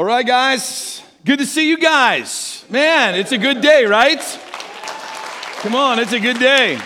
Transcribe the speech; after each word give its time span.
All 0.00 0.06
right, 0.06 0.26
guys. 0.26 1.02
Good 1.26 1.40
to 1.40 1.44
see 1.44 1.68
you 1.68 1.76
guys. 1.76 2.64
Man, 2.70 3.14
it's 3.14 3.32
a 3.32 3.36
good 3.36 3.60
day, 3.60 3.84
right? 3.84 4.18
Come 5.56 5.74
on, 5.74 5.98
it's 5.98 6.14
a 6.14 6.18
good 6.18 6.38
day. 6.38 6.80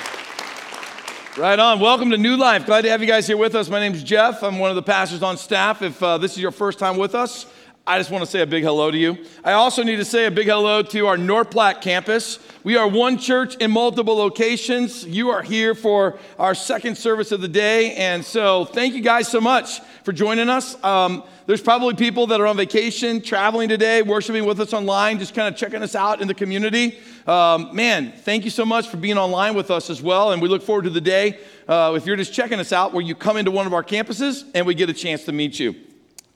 Right 1.37 1.57
on. 1.57 1.79
Welcome 1.79 2.11
to 2.11 2.19
New 2.19 2.37
Life. 2.37 2.67
Glad 2.67 2.83
to 2.83 2.91
have 2.91 3.01
you 3.01 3.07
guys 3.07 3.29
here 3.29 3.37
with 3.37 3.55
us. 3.55 3.69
My 3.69 3.79
name 3.79 3.95
is 3.95 4.03
Jeff. 4.03 4.43
I'm 4.43 4.59
one 4.59 4.71
of 4.71 4.75
the 4.75 4.83
pastors 4.83 5.23
on 5.23 5.37
staff. 5.37 5.81
If 5.81 6.03
uh, 6.03 6.19
this 6.19 6.33
is 6.33 6.39
your 6.39 6.51
first 6.51 6.81
time 6.81 6.97
with 6.97 7.15
us, 7.15 7.47
I 7.87 7.99
just 7.99 8.11
want 8.11 8.25
to 8.25 8.31
say 8.31 8.41
a 8.41 8.47
big 8.47 8.65
hello 8.65 8.91
to 8.91 8.97
you. 8.97 9.19
I 9.45 9.53
also 9.53 9.83
need 9.83 9.97
to 9.97 10.07
say 10.07 10.25
a 10.25 10.31
big 10.31 10.47
hello 10.47 10.81
to 10.81 11.07
our 11.07 11.19
North 11.19 11.51
Platte 11.51 11.83
campus. 11.83 12.39
We 12.63 12.79
are 12.79 12.89
one 12.89 13.19
church 13.19 13.57
in 13.57 13.71
multiple 13.71 14.17
locations. 14.17 15.05
You 15.05 15.29
are 15.29 15.43
here 15.43 15.75
for 15.75 16.19
our 16.39 16.55
second 16.55 16.97
service 16.97 17.31
of 17.31 17.43
the 17.43 17.49
day. 17.49 17.95
And 17.97 18.25
so, 18.25 18.65
thank 18.65 18.95
you 18.95 19.03
guys 19.03 19.29
so 19.29 19.39
much 19.39 19.81
for 20.03 20.13
joining 20.13 20.49
us. 20.49 20.83
Um, 20.83 21.25
there's 21.45 21.61
probably 21.61 21.93
people 21.93 22.27
that 22.29 22.41
are 22.41 22.47
on 22.47 22.57
vacation, 22.57 23.21
traveling 23.21 23.69
today, 23.69 24.01
worshiping 24.01 24.47
with 24.47 24.61
us 24.61 24.73
online, 24.73 25.19
just 25.19 25.35
kind 25.35 25.53
of 25.53 25.61
checking 25.61 25.83
us 25.83 25.95
out 25.95 26.23
in 26.23 26.29
the 26.29 26.33
community. 26.33 26.99
Um, 27.27 27.77
man, 27.77 28.13
thank 28.13 28.45
you 28.45 28.51
so 28.51 28.65
much 28.65 28.89
for 28.89 28.97
being 28.97 29.19
online 29.19 29.55
with 29.55 29.71
us 29.71 29.91
as 29.91 30.01
well. 30.01 30.33
And 30.33 30.41
we 30.41 30.49
look 30.49 30.63
forward 30.63 30.85
to 30.85 30.91
the 30.91 31.03
day, 31.03 31.39
uh, 31.69 31.93
if 31.95 32.07
you're 32.07 32.17
just 32.17 32.33
checking 32.33 32.61
us 32.61 32.73
out, 32.73 32.95
where 32.95 33.05
you 33.05 33.15
come 33.15 33.37
into 33.37 33.51
one 33.51 33.67
of 33.67 33.75
our 33.75 33.85
campuses 33.85 34.51
and 34.55 34.67
we 34.67 34.75
get 34.75 34.89
a 34.89 34.95
chance 34.95 35.25
to 35.25 35.33
meet 35.33 35.61
you. 35.61 35.75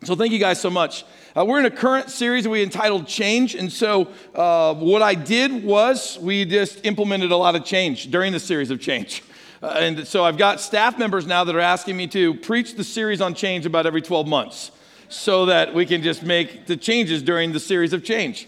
So, 0.04 0.14
thank 0.14 0.32
you 0.32 0.38
guys 0.38 0.60
so 0.60 0.70
much. 0.70 1.04
Uh, 1.36 1.44
we're 1.44 1.58
in 1.58 1.66
a 1.66 1.72
current 1.72 2.08
series 2.08 2.46
we 2.46 2.62
entitled 2.62 3.08
Change. 3.08 3.56
And 3.56 3.70
so, 3.70 4.06
uh, 4.32 4.74
what 4.74 5.02
I 5.02 5.16
did 5.16 5.64
was 5.64 6.16
we 6.20 6.44
just 6.44 6.86
implemented 6.86 7.32
a 7.32 7.36
lot 7.36 7.56
of 7.56 7.64
change 7.64 8.08
during 8.08 8.32
the 8.32 8.38
series 8.40 8.70
of 8.70 8.80
change. 8.80 9.22
Uh, 9.60 9.74
and 9.80 10.06
so, 10.06 10.24
I've 10.24 10.38
got 10.38 10.60
staff 10.60 11.00
members 11.00 11.26
now 11.26 11.42
that 11.42 11.52
are 11.52 11.58
asking 11.58 11.96
me 11.96 12.06
to 12.06 12.34
preach 12.34 12.76
the 12.76 12.84
series 12.84 13.20
on 13.20 13.34
change 13.34 13.66
about 13.66 13.86
every 13.86 14.00
12 14.00 14.28
months 14.28 14.70
so 15.08 15.46
that 15.46 15.74
we 15.74 15.84
can 15.84 16.00
just 16.00 16.22
make 16.22 16.66
the 16.66 16.76
changes 16.76 17.24
during 17.24 17.50
the 17.50 17.58
series 17.58 17.92
of 17.92 18.04
change. 18.04 18.46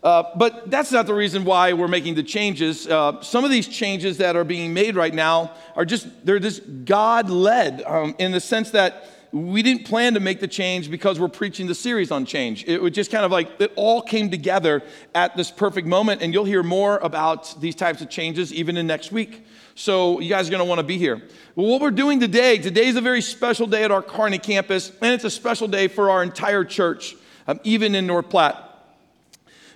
Uh, 0.00 0.22
but 0.36 0.70
that's 0.70 0.92
not 0.92 1.08
the 1.08 1.14
reason 1.14 1.44
why 1.44 1.72
we're 1.72 1.88
making 1.88 2.14
the 2.14 2.22
changes. 2.22 2.86
Uh, 2.86 3.20
some 3.20 3.42
of 3.42 3.50
these 3.50 3.66
changes 3.66 4.18
that 4.18 4.36
are 4.36 4.44
being 4.44 4.72
made 4.72 4.94
right 4.94 5.12
now 5.12 5.50
are 5.74 5.84
just, 5.84 6.06
they're 6.24 6.38
just 6.38 6.84
God 6.84 7.30
led 7.30 7.82
um, 7.82 8.14
in 8.20 8.30
the 8.30 8.38
sense 8.38 8.70
that 8.70 9.10
we 9.34 9.64
didn't 9.64 9.84
plan 9.84 10.14
to 10.14 10.20
make 10.20 10.38
the 10.38 10.46
change 10.46 10.88
because 10.88 11.18
we're 11.18 11.26
preaching 11.26 11.66
the 11.66 11.74
series 11.74 12.12
on 12.12 12.24
change. 12.24 12.64
It 12.68 12.80
was 12.80 12.92
just 12.92 13.10
kind 13.10 13.24
of 13.24 13.32
like 13.32 13.50
it 13.60 13.72
all 13.74 14.00
came 14.00 14.30
together 14.30 14.84
at 15.12 15.36
this 15.36 15.50
perfect 15.50 15.88
moment, 15.88 16.22
and 16.22 16.32
you'll 16.32 16.44
hear 16.44 16.62
more 16.62 16.98
about 16.98 17.60
these 17.60 17.74
types 17.74 18.00
of 18.00 18.08
changes 18.08 18.54
even 18.54 18.76
in 18.76 18.86
next 18.86 19.10
week. 19.10 19.44
So 19.74 20.20
you 20.20 20.28
guys 20.28 20.46
are 20.46 20.52
going 20.52 20.60
to 20.60 20.64
want 20.64 20.78
to 20.78 20.84
be 20.84 20.98
here. 20.98 21.20
Well, 21.56 21.66
what 21.66 21.80
we're 21.80 21.90
doing 21.90 22.20
today, 22.20 22.58
today 22.58 22.86
is 22.86 22.94
a 22.94 23.00
very 23.00 23.20
special 23.20 23.66
day 23.66 23.82
at 23.82 23.90
our 23.90 24.02
Kearney 24.02 24.38
campus, 24.38 24.92
and 25.02 25.12
it's 25.12 25.24
a 25.24 25.30
special 25.30 25.66
day 25.66 25.88
for 25.88 26.10
our 26.10 26.22
entire 26.22 26.64
church, 26.64 27.16
um, 27.48 27.58
even 27.64 27.96
in 27.96 28.06
North 28.06 28.28
Platte. 28.28 28.56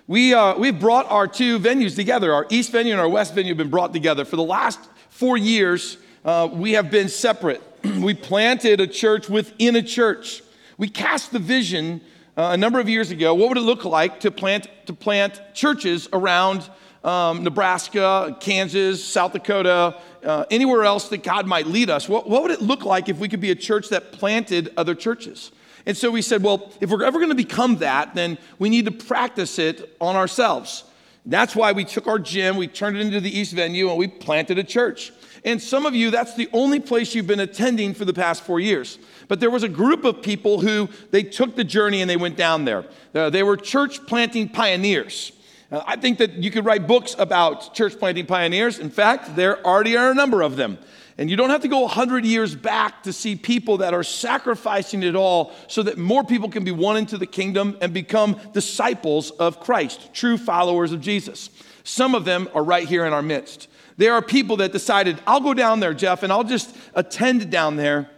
We, 0.07 0.33
uh, 0.33 0.57
we've 0.57 0.79
brought 0.79 1.05
our 1.11 1.27
two 1.27 1.59
venues 1.59 1.97
together. 1.97 2.33
Our 2.33 2.47
East 2.49 2.71
venue 2.71 2.93
and 2.93 3.01
our 3.01 3.09
West 3.09 3.35
venue 3.35 3.49
have 3.49 3.57
been 3.57 3.69
brought 3.69 3.91
together. 3.91 4.23
For 4.23 4.37
the 4.37 4.41
last 4.41 4.79
four 5.09 5.35
years, 5.35 5.97
uh, 6.23 6.47
we 6.49 6.71
have 6.71 6.89
been 6.89 7.09
separate. 7.09 7.61
we 7.99 8.13
planted 8.13 8.79
a 8.81 8.87
church 8.87 9.29
within 9.29 9.75
a 9.75 9.81
church. 9.81 10.43
We 10.77 10.89
cast 10.89 11.31
the 11.31 11.39
vision 11.39 12.01
uh, 12.37 12.49
a 12.53 12.57
number 12.57 12.79
of 12.79 12.89
years 12.89 13.11
ago. 13.11 13.33
What 13.33 13.49
would 13.49 13.57
it 13.57 13.61
look 13.61 13.85
like 13.85 14.21
to 14.21 14.31
plant, 14.31 14.67
to 14.85 14.93
plant 14.93 15.41
churches 15.53 16.07
around 16.11 16.69
um, 17.03 17.43
Nebraska, 17.43 18.37
Kansas, 18.39 19.03
South 19.03 19.33
Dakota, 19.33 19.97
uh, 20.23 20.45
anywhere 20.51 20.83
else 20.83 21.09
that 21.09 21.23
God 21.23 21.47
might 21.47 21.67
lead 21.67 21.89
us, 21.89 22.09
what, 22.09 22.29
what 22.29 22.41
would 22.41 22.51
it 22.51 22.61
look 22.61 22.83
like 22.83 23.07
if 23.07 23.17
we 23.19 23.29
could 23.29 23.41
be 23.41 23.51
a 23.51 23.55
church 23.55 23.89
that 23.89 24.11
planted 24.11 24.73
other 24.75 24.95
churches? 24.95 25.51
And 25.85 25.95
so 25.95 26.11
we 26.11 26.21
said, 26.21 26.43
well, 26.43 26.71
if 26.81 26.89
we're 26.89 27.03
ever 27.03 27.19
going 27.19 27.29
to 27.29 27.35
become 27.35 27.77
that, 27.77 28.15
then 28.15 28.37
we 28.57 28.69
need 28.69 28.85
to 28.85 28.91
practice 28.91 29.57
it 29.59 29.95
on 30.01 30.15
ourselves. 30.15 30.83
That's 31.25 31.55
why 31.55 31.71
we 31.71 31.85
took 31.85 32.07
our 32.07 32.19
gym, 32.19 32.57
we 32.57 32.67
turned 32.67 32.97
it 32.97 33.01
into 33.01 33.21
the 33.21 33.37
East 33.37 33.53
venue, 33.53 33.89
and 33.89 33.97
we 33.97 34.07
planted 34.07 34.57
a 34.57 34.63
church. 34.63 35.11
And 35.45 35.61
some 35.61 35.85
of 35.85 35.95
you, 35.95 36.11
that's 36.11 36.35
the 36.35 36.49
only 36.53 36.79
place 36.79 37.15
you've 37.15 37.27
been 37.27 37.39
attending 37.39 37.93
for 37.93 38.05
the 38.05 38.13
past 38.13 38.43
four 38.43 38.59
years. 38.59 38.99
But 39.27 39.39
there 39.39 39.49
was 39.49 39.63
a 39.63 39.69
group 39.69 40.03
of 40.03 40.21
people 40.21 40.59
who 40.59 40.89
they 41.11 41.23
took 41.23 41.55
the 41.55 41.63
journey 41.63 42.01
and 42.01 42.09
they 42.09 42.17
went 42.17 42.35
down 42.35 42.65
there. 42.65 42.85
Uh, 43.13 43.29
they 43.29 43.43
were 43.43 43.55
church 43.55 44.05
planting 44.05 44.49
pioneers. 44.49 45.31
Uh, 45.71 45.83
I 45.85 45.95
think 45.95 46.17
that 46.17 46.33
you 46.33 46.51
could 46.51 46.65
write 46.65 46.87
books 46.87 47.15
about 47.17 47.73
church 47.73 47.97
planting 47.97 48.25
pioneers. 48.25 48.79
In 48.79 48.89
fact, 48.89 49.35
there 49.35 49.65
already 49.65 49.95
are 49.95 50.11
a 50.11 50.15
number 50.15 50.41
of 50.41 50.55
them. 50.55 50.77
And 51.19 51.29
you 51.29 51.35
don't 51.35 51.49
have 51.49 51.61
to 51.63 51.67
go 51.67 51.81
100 51.81 52.23
years 52.25 52.55
back 52.55 53.03
to 53.03 53.11
see 53.11 53.35
people 53.35 53.77
that 53.79 53.93
are 53.93 54.03
sacrificing 54.03 55.03
it 55.03 55.17
all 55.17 55.51
so 55.67 55.83
that 55.83 55.97
more 55.97 56.23
people 56.23 56.47
can 56.47 56.63
be 56.63 56.71
won 56.71 56.95
into 56.95 57.17
the 57.17 57.27
kingdom 57.27 57.77
and 57.81 57.93
become 57.93 58.39
disciples 58.53 59.29
of 59.31 59.59
Christ, 59.59 60.13
true 60.13 60.37
followers 60.37 60.93
of 60.93 61.01
Jesus. 61.01 61.49
Some 61.83 62.15
of 62.15 62.23
them 62.23 62.47
are 62.55 62.63
right 62.63 62.87
here 62.87 63.05
in 63.05 63.11
our 63.11 63.21
midst. 63.21 63.67
There 63.99 64.13
are 64.13 64.21
people 64.21 64.55
that 64.57 64.71
decided, 64.71 65.19
I'll 65.27 65.41
go 65.41 65.53
down 65.53 65.81
there, 65.81 65.93
Jeff, 65.93 66.23
and 66.23 66.31
I'll 66.31 66.45
just 66.45 66.73
attend 66.95 67.51
down 67.51 67.75
there 67.75 68.09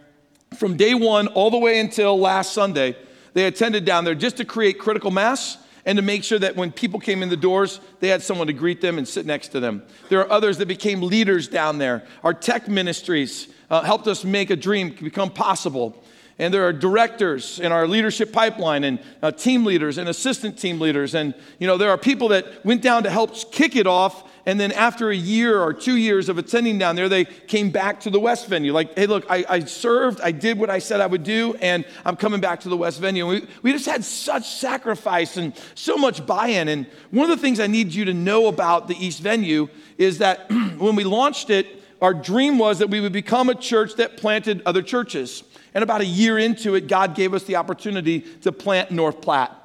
from 0.56 0.76
day 0.76 0.94
one 0.94 1.26
all 1.26 1.50
the 1.50 1.58
way 1.58 1.80
until 1.80 2.16
last 2.16 2.52
Sunday. 2.52 2.96
They 3.34 3.46
attended 3.46 3.84
down 3.84 4.04
there 4.04 4.14
just 4.14 4.36
to 4.36 4.44
create 4.44 4.78
critical 4.78 5.10
mass 5.10 5.58
and 5.84 5.96
to 5.96 6.02
make 6.02 6.22
sure 6.22 6.38
that 6.38 6.54
when 6.54 6.70
people 6.70 7.00
came 7.00 7.20
in 7.20 7.30
the 7.30 7.36
doors, 7.36 7.80
they 7.98 8.06
had 8.06 8.22
someone 8.22 8.46
to 8.46 8.52
greet 8.52 8.80
them 8.80 8.96
and 8.96 9.08
sit 9.08 9.26
next 9.26 9.48
to 9.48 9.58
them. 9.58 9.82
There 10.08 10.20
are 10.20 10.30
others 10.30 10.58
that 10.58 10.66
became 10.66 11.02
leaders 11.02 11.48
down 11.48 11.78
there. 11.78 12.06
Our 12.22 12.32
tech 12.32 12.68
ministries 12.68 13.48
uh, 13.68 13.82
helped 13.82 14.06
us 14.06 14.22
make 14.22 14.50
a 14.50 14.56
dream 14.56 14.90
become 14.90 15.30
possible. 15.30 16.00
And 16.38 16.52
there 16.52 16.66
are 16.66 16.72
directors 16.72 17.60
in 17.60 17.72
our 17.72 17.86
leadership 17.86 18.32
pipeline 18.32 18.84
and 18.84 18.98
uh, 19.22 19.30
team 19.30 19.64
leaders 19.64 19.98
and 19.98 20.08
assistant 20.08 20.58
team 20.58 20.80
leaders. 20.80 21.14
And, 21.14 21.34
you 21.58 21.66
know, 21.66 21.76
there 21.76 21.90
are 21.90 21.98
people 21.98 22.28
that 22.28 22.64
went 22.64 22.82
down 22.82 23.02
to 23.04 23.10
help 23.10 23.52
kick 23.52 23.76
it 23.76 23.86
off 23.86 24.24
and 24.44 24.58
then 24.58 24.72
after 24.72 25.10
a 25.10 25.16
year 25.16 25.60
or 25.60 25.72
two 25.72 25.96
years 25.96 26.28
of 26.28 26.36
attending 26.36 26.78
down 26.78 26.96
there, 26.96 27.08
they 27.08 27.24
came 27.24 27.70
back 27.70 28.00
to 28.00 28.10
the 28.10 28.18
West 28.18 28.48
venue. 28.48 28.72
Like, 28.72 28.96
hey, 28.98 29.06
look, 29.06 29.24
I, 29.30 29.44
I 29.48 29.60
served, 29.60 30.20
I 30.20 30.32
did 30.32 30.58
what 30.58 30.68
I 30.68 30.80
said 30.80 31.00
I 31.00 31.06
would 31.06 31.22
do, 31.22 31.54
and 31.60 31.84
I'm 32.04 32.16
coming 32.16 32.40
back 32.40 32.60
to 32.60 32.68
the 32.68 32.76
West 32.76 33.00
venue. 33.00 33.26
We, 33.26 33.46
we 33.62 33.72
just 33.72 33.86
had 33.86 34.04
such 34.04 34.48
sacrifice 34.48 35.36
and 35.36 35.54
so 35.76 35.96
much 35.96 36.26
buy 36.26 36.48
in. 36.48 36.68
And 36.68 36.86
one 37.10 37.30
of 37.30 37.36
the 37.36 37.42
things 37.42 37.60
I 37.60 37.68
need 37.68 37.94
you 37.94 38.04
to 38.06 38.14
know 38.14 38.48
about 38.48 38.88
the 38.88 38.96
East 38.96 39.20
venue 39.20 39.68
is 39.96 40.18
that 40.18 40.50
when 40.78 40.96
we 40.96 41.04
launched 41.04 41.50
it, 41.50 41.66
our 42.00 42.12
dream 42.12 42.58
was 42.58 42.80
that 42.80 42.90
we 42.90 43.00
would 43.00 43.12
become 43.12 43.48
a 43.48 43.54
church 43.54 43.94
that 43.94 44.16
planted 44.16 44.60
other 44.66 44.82
churches. 44.82 45.44
And 45.74 45.82
about 45.82 46.00
a 46.00 46.06
year 46.06 46.38
into 46.38 46.74
it, 46.74 46.86
God 46.86 47.14
gave 47.14 47.34
us 47.34 47.44
the 47.44 47.56
opportunity 47.56 48.20
to 48.42 48.52
plant 48.52 48.90
North 48.90 49.20
Platte. 49.20 49.56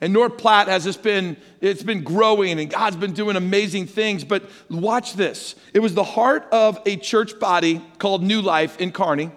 And 0.00 0.12
North 0.12 0.38
Platte 0.38 0.68
has 0.68 0.84
just 0.84 1.02
been, 1.02 1.36
it's 1.60 1.82
been 1.82 2.02
growing 2.02 2.58
and 2.58 2.70
God's 2.70 2.96
been 2.96 3.12
doing 3.12 3.36
amazing 3.36 3.86
things. 3.86 4.24
But 4.24 4.48
watch 4.70 5.14
this. 5.14 5.54
It 5.74 5.80
was 5.80 5.94
the 5.94 6.04
heart 6.04 6.48
of 6.52 6.80
a 6.86 6.96
church 6.96 7.38
body 7.38 7.82
called 7.98 8.22
New 8.22 8.40
Life 8.40 8.80
in 8.80 8.92
Kearney 8.92 9.30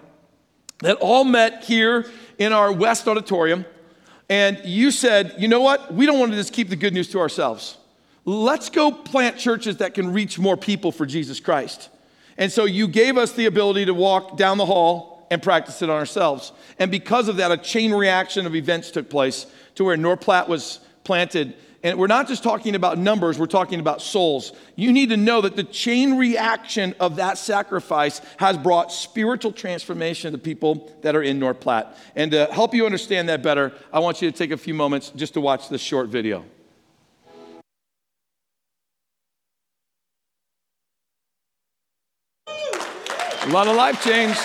that 0.78 0.96
all 0.96 1.24
met 1.24 1.64
here 1.64 2.10
in 2.38 2.52
our 2.52 2.72
West 2.72 3.06
Auditorium. 3.06 3.66
And 4.30 4.60
you 4.64 4.90
said, 4.90 5.34
you 5.38 5.48
know 5.48 5.60
what? 5.60 5.92
We 5.92 6.06
don't 6.06 6.18
want 6.18 6.32
to 6.32 6.38
just 6.38 6.54
keep 6.54 6.70
the 6.70 6.76
good 6.76 6.94
news 6.94 7.08
to 7.10 7.20
ourselves. 7.20 7.76
Let's 8.24 8.70
go 8.70 8.90
plant 8.90 9.36
churches 9.36 9.76
that 9.78 9.92
can 9.92 10.12
reach 10.14 10.38
more 10.38 10.56
people 10.56 10.92
for 10.92 11.04
Jesus 11.04 11.40
Christ. 11.40 11.90
And 12.38 12.50
so 12.50 12.64
you 12.64 12.88
gave 12.88 13.18
us 13.18 13.32
the 13.32 13.44
ability 13.44 13.84
to 13.84 13.94
walk 13.94 14.38
down 14.38 14.56
the 14.56 14.66
hall 14.66 15.13
and 15.30 15.42
practice 15.42 15.82
it 15.82 15.90
on 15.90 15.96
ourselves. 15.96 16.52
And 16.78 16.90
because 16.90 17.28
of 17.28 17.36
that, 17.36 17.50
a 17.50 17.56
chain 17.56 17.92
reaction 17.92 18.46
of 18.46 18.54
events 18.54 18.90
took 18.90 19.10
place 19.10 19.46
to 19.76 19.84
where 19.84 19.96
North 19.96 20.20
Platte 20.20 20.48
was 20.48 20.80
planted. 21.04 21.54
And 21.82 21.98
we're 21.98 22.06
not 22.06 22.28
just 22.28 22.42
talking 22.42 22.74
about 22.74 22.96
numbers, 22.96 23.38
we're 23.38 23.46
talking 23.46 23.78
about 23.78 24.00
souls. 24.00 24.52
You 24.74 24.90
need 24.90 25.10
to 25.10 25.18
know 25.18 25.42
that 25.42 25.54
the 25.54 25.64
chain 25.64 26.16
reaction 26.16 26.94
of 26.98 27.16
that 27.16 27.36
sacrifice 27.36 28.22
has 28.38 28.56
brought 28.56 28.90
spiritual 28.90 29.52
transformation 29.52 30.32
to 30.32 30.38
people 30.38 30.90
that 31.02 31.14
are 31.14 31.22
in 31.22 31.38
North 31.38 31.60
Platte. 31.60 31.94
And 32.16 32.30
to 32.30 32.46
help 32.46 32.74
you 32.74 32.86
understand 32.86 33.28
that 33.28 33.42
better, 33.42 33.72
I 33.92 33.98
want 33.98 34.22
you 34.22 34.30
to 34.30 34.36
take 34.36 34.50
a 34.50 34.56
few 34.56 34.72
moments 34.72 35.10
just 35.10 35.34
to 35.34 35.42
watch 35.42 35.68
this 35.68 35.82
short 35.82 36.08
video. 36.08 36.44
A 42.46 43.50
lot 43.50 43.68
of 43.68 43.76
life 43.76 44.02
change. 44.02 44.38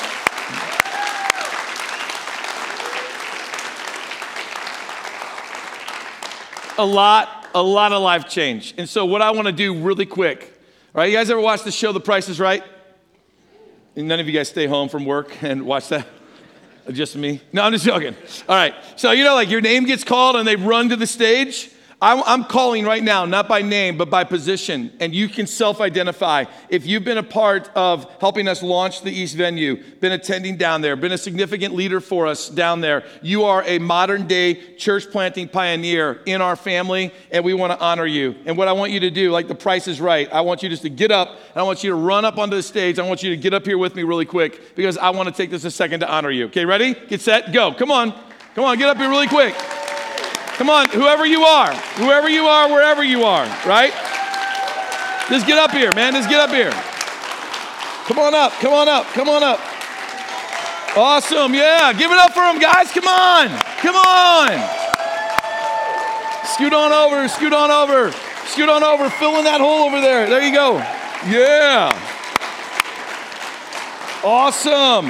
A 6.80 6.86
lot, 6.86 7.48
a 7.54 7.62
lot 7.62 7.92
of 7.92 8.02
life 8.02 8.28
change. 8.28 8.74
And 8.78 8.88
so, 8.88 9.06
what 9.06 9.22
I 9.22 9.32
want 9.32 9.48
to 9.48 9.52
do 9.52 9.80
really 9.80 10.06
quick, 10.06 10.60
right, 10.94 11.12
you 11.12 11.16
guys 11.16 11.30
ever 11.30 11.42
watch 11.42 11.64
the 11.64 11.72
show 11.72 11.92
The 11.92 12.00
Price 12.00 12.30
is 12.30 12.40
Right? 12.40 12.64
And 13.96 14.08
none 14.08 14.20
of 14.20 14.28
you 14.28 14.34
guys 14.34 14.48
stay 14.48 14.66
home 14.66 14.88
from 14.88 15.06
work 15.06 15.44
and 15.44 15.64
watch 15.66 15.90
that? 15.90 16.08
Just 16.90 17.18
me? 17.18 17.42
No, 17.52 17.64
I'm 17.64 17.74
just 17.74 17.86
joking. 17.86 18.16
All 18.48 18.56
right. 18.56 18.74
So, 18.96 19.12
you 19.12 19.24
know, 19.24 19.36
like 19.36 19.50
your 19.50 19.62
name 19.62 19.86
gets 19.86 20.04
called 20.04 20.38
and 20.38 20.48
they 20.48 20.56
run 20.56 20.90
to 20.90 20.96
the 20.96 21.06
stage. 21.06 21.70
I'm, 22.02 22.46
calling 22.46 22.86
right 22.86 23.04
now, 23.04 23.26
not 23.26 23.50
by 23.50 23.62
name, 23.62 23.98
but 23.98 24.10
by 24.10 24.24
position, 24.24 24.94
and 25.02 25.14
you 25.14 25.28
can 25.28 25.46
self 25.46 25.82
identify. 25.82 26.46
If 26.70 26.86
you've 26.86 27.04
been 27.04 27.18
a 27.18 27.24
part 27.24 27.70
of 27.76 28.10
helping 28.22 28.48
us 28.48 28.64
launch 28.64 29.02
the 29.02 29.12
East 29.12 29.36
venue, 29.36 29.84
been 30.00 30.14
attending 30.14 30.56
down 30.56 30.80
there, 30.80 30.96
been 30.96 31.12
a 31.12 31.18
significant 31.18 31.76
leader 31.76 32.00
for 32.00 32.26
us 32.26 32.48
down 32.48 32.80
there, 32.80 33.04
you 33.22 33.44
are 33.44 33.64
a 33.66 33.80
modern 33.80 34.28
day 34.28 34.76
church 34.76 35.12
planting 35.12 35.50
pioneer 35.50 36.22
in 36.26 36.42
our 36.42 36.56
family, 36.56 37.12
and 37.32 37.44
we 37.44 37.54
want 37.54 37.74
to 37.74 37.80
honor 37.80 38.06
you. 38.06 38.34
And 38.46 38.58
what 38.58 38.70
I 38.70 38.72
want 38.72 38.94
you 38.94 39.02
to 39.02 39.12
do, 39.12 39.32
like 39.32 39.50
the 39.50 39.56
price 39.56 39.88
is 39.88 40.00
right, 40.00 40.32
I 40.32 40.40
want 40.40 40.64
you 40.64 40.70
just 40.70 40.84
to 40.84 40.90
get 40.90 41.12
up, 41.12 41.28
and 41.30 41.58
I 41.58 41.64
want 41.64 41.84
you 41.84 41.90
to 41.90 41.98
run 41.98 42.24
up 42.24 42.38
onto 42.38 42.56
the 42.56 42.64
stage. 42.64 42.98
I 42.98 43.06
want 43.06 43.24
you 43.24 43.30
to 43.32 43.38
get 43.38 43.54
up 43.54 43.66
here 43.66 43.78
with 43.78 43.96
me 43.96 44.04
really 44.04 44.26
quick 44.26 44.74
because 44.76 44.98
I 44.98 45.10
want 45.10 45.28
to 45.28 45.36
take 45.36 45.50
this 45.50 45.66
a 45.66 45.72
second 45.72 46.00
to 46.00 46.10
honor 46.10 46.32
you. 46.32 46.46
Okay, 46.46 46.64
ready? 46.64 46.94
Get 46.94 47.20
set, 47.20 47.52
go. 47.52 47.74
Come 47.74 47.92
on. 47.92 48.14
Come 48.56 48.64
on, 48.64 48.78
get 48.78 48.90
up 48.90 48.98
here 48.98 49.10
really 49.10 49.28
quick. 49.28 49.79
Come 50.60 50.70
on, 50.70 50.90
whoever 50.90 51.26
you 51.26 51.44
are, 51.44 51.74
whoever 51.96 52.28
you 52.28 52.48
are, 52.48 52.68
wherever 52.68 53.02
you 53.02 53.24
are, 53.24 53.46
right? 53.66 53.94
Just 55.30 55.48
get 55.48 55.58
up 55.58 55.72
here, 55.72 55.94
man. 55.94 56.12
Just 56.12 56.28
get 56.28 56.42
up 56.42 56.50
here. 56.50 56.72
Come 58.04 58.20
on 58.20 58.36
up, 58.36 58.52
come 58.60 58.74
on 58.74 58.90
up, 58.90 59.06
come 59.14 59.30
on 59.30 59.42
up. 59.42 59.62
Awesome, 60.98 61.54
yeah. 61.54 61.94
Give 61.94 62.12
it 62.12 62.18
up 62.18 62.34
for 62.34 62.42
them, 62.42 62.60
guys. 62.60 62.92
Come 62.92 63.08
on, 63.08 63.48
come 63.80 63.96
on. 63.96 64.50
Scoot 66.46 66.74
on 66.74 66.92
over, 66.92 67.30
scoot 67.30 67.54
on 67.54 67.72
over, 67.72 68.12
scoot 68.48 68.68
on 68.68 68.84
over. 68.84 69.10
Fill 69.10 69.38
in 69.38 69.46
that 69.46 69.62
hole 69.62 69.88
over 69.88 70.02
there. 70.02 70.28
There 70.28 70.42
you 70.42 70.54
go. 70.54 70.80
Yeah. 71.26 71.96
Awesome. 74.26 75.08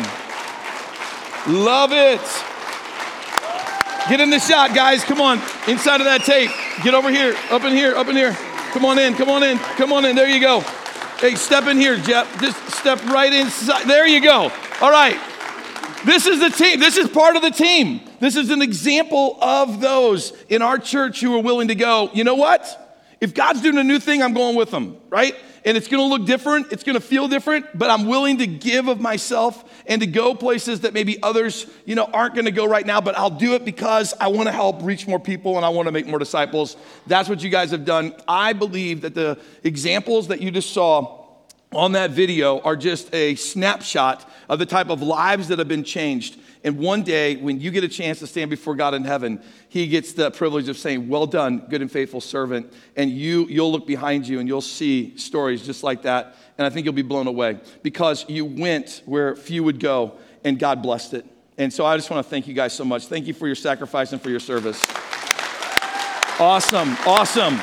Love 1.51 1.91
it. 1.91 2.21
Get 4.09 4.19
in 4.19 4.31
the 4.31 4.39
shot, 4.39 4.73
guys. 4.73 5.03
Come 5.03 5.21
on. 5.21 5.37
Inside 5.67 6.01
of 6.01 6.05
that 6.05 6.23
tape. 6.23 6.49
Get 6.83 6.95
over 6.95 7.11
here. 7.11 7.35
Up 7.51 7.63
in 7.63 7.73
here. 7.73 7.95
Up 7.95 8.07
in 8.07 8.15
here. 8.15 8.33
Come 8.73 8.83
on 8.83 8.97
in. 8.97 9.13
Come 9.13 9.29
on 9.29 9.43
in. 9.43 9.59
Come 9.59 9.93
on 9.93 10.03
in. 10.03 10.15
There 10.15 10.27
you 10.27 10.39
go. 10.39 10.61
Hey, 11.19 11.35
step 11.35 11.67
in 11.67 11.77
here, 11.77 11.95
Jeff. 11.95 12.41
Just 12.41 12.57
step 12.71 13.03
right 13.05 13.31
inside. 13.31 13.85
There 13.85 14.07
you 14.07 14.19
go. 14.19 14.51
All 14.81 14.89
right. 14.89 15.19
This 16.05 16.25
is 16.25 16.39
the 16.39 16.49
team. 16.49 16.79
This 16.79 16.97
is 16.97 17.07
part 17.09 17.35
of 17.35 17.43
the 17.43 17.51
team. 17.51 18.01
This 18.19 18.35
is 18.35 18.49
an 18.49 18.63
example 18.63 19.37
of 19.41 19.79
those 19.79 20.33
in 20.49 20.63
our 20.63 20.79
church 20.79 21.21
who 21.21 21.37
are 21.37 21.43
willing 21.43 21.67
to 21.67 21.75
go, 21.75 22.09
you 22.13 22.23
know 22.23 22.35
what? 22.35 22.97
If 23.21 23.35
God's 23.35 23.61
doing 23.61 23.77
a 23.77 23.83
new 23.83 23.99
thing, 23.99 24.23
I'm 24.23 24.33
going 24.33 24.55
with 24.55 24.71
them, 24.71 24.97
right? 25.09 25.35
And 25.65 25.77
it's 25.77 25.87
to 26.01 26.09
look 26.09 26.25
different, 26.25 26.71
it's 26.71 26.83
to 26.95 27.01
feel 27.01 27.27
different, 27.27 27.65
but 27.77 27.89
I'm 27.89 28.05
willing 28.05 28.37
to 28.39 28.47
give 28.47 28.87
of 28.87 28.99
myself 28.99 29.63
and 29.85 30.01
to 30.01 30.07
go 30.07 30.33
places 30.33 30.81
that 30.81 30.93
maybe 30.93 31.21
others, 31.21 31.65
you 31.85 31.95
know, 31.95 32.05
aren't 32.05 32.35
to 32.45 32.51
go 32.51 32.65
right 32.65 32.85
now, 32.85 33.01
but 33.01 33.17
I'll 33.17 33.29
do 33.29 33.55
it 33.55 33.65
because 33.65 34.13
I 34.19 34.27
want 34.27 34.47
to 34.47 34.53
help 34.53 34.81
reach 34.83 35.07
more 35.07 35.19
people 35.19 35.57
and 35.57 35.65
I 35.65 35.69
want 35.69 35.87
to 35.87 35.91
make 35.91 36.07
more 36.07 36.19
disciples. 36.19 36.77
That's 37.07 37.27
what 37.27 37.43
you 37.43 37.49
guys 37.49 37.71
have 37.71 37.85
done. 37.85 38.13
I 38.27 38.53
believe 38.53 39.01
that 39.01 39.15
the 39.15 39.39
examples 39.63 40.27
that 40.27 40.41
you 40.41 40.51
just 40.51 40.71
saw 40.71 41.25
on 41.71 41.91
that 41.91 42.11
video 42.11 42.59
are 42.61 42.75
just 42.75 43.13
a 43.13 43.35
snapshot 43.35 44.27
of 44.47 44.59
the 44.59 44.65
type 44.65 44.89
of 44.89 45.01
lives 45.01 45.49
that 45.49 45.59
have 45.59 45.67
been 45.67 45.83
changed 45.83 46.39
and 46.63 46.77
one 46.77 47.03
day, 47.03 47.37
when 47.37 47.61
you 47.61 47.71
get 47.71 47.85
a 47.85 47.87
chance 47.87 48.19
to 48.19 48.27
stand 48.27 48.49
before 48.49 48.75
God 48.75 48.93
in 48.93 49.05
heaven, 49.05 49.41
He 49.69 49.87
gets 49.87 50.11
the 50.11 50.29
privilege 50.29 50.67
of 50.67 50.77
saying, 50.77 51.07
Well 51.07 51.25
done, 51.25 51.65
good 51.69 51.81
and 51.81 51.89
faithful 51.89 52.19
servant. 52.19 52.73
And 52.97 53.09
you, 53.09 53.45
you'll 53.47 53.71
look 53.71 53.87
behind 53.87 54.27
you 54.27 54.39
and 54.39 54.47
you'll 54.47 54.59
see 54.59 55.15
stories 55.17 55.65
just 55.65 55.83
like 55.83 56.01
that. 56.01 56.35
And 56.57 56.67
I 56.67 56.69
think 56.69 56.83
you'll 56.83 56.93
be 56.93 57.01
blown 57.01 57.27
away 57.27 57.59
because 57.81 58.25
you 58.27 58.43
went 58.43 59.03
where 59.05 59.35
few 59.37 59.63
would 59.63 59.79
go 59.79 60.17
and 60.43 60.59
God 60.59 60.81
blessed 60.81 61.13
it. 61.13 61.25
And 61.57 61.71
so 61.71 61.85
I 61.85 61.95
just 61.95 62.09
want 62.09 62.25
to 62.25 62.29
thank 62.29 62.47
you 62.47 62.53
guys 62.53 62.73
so 62.73 62.83
much. 62.83 63.05
Thank 63.05 63.27
you 63.27 63.33
for 63.33 63.47
your 63.47 63.55
sacrifice 63.55 64.11
and 64.11 64.21
for 64.21 64.29
your 64.29 64.39
service. 64.39 64.85
Awesome, 66.39 66.95
awesome. 67.05 67.59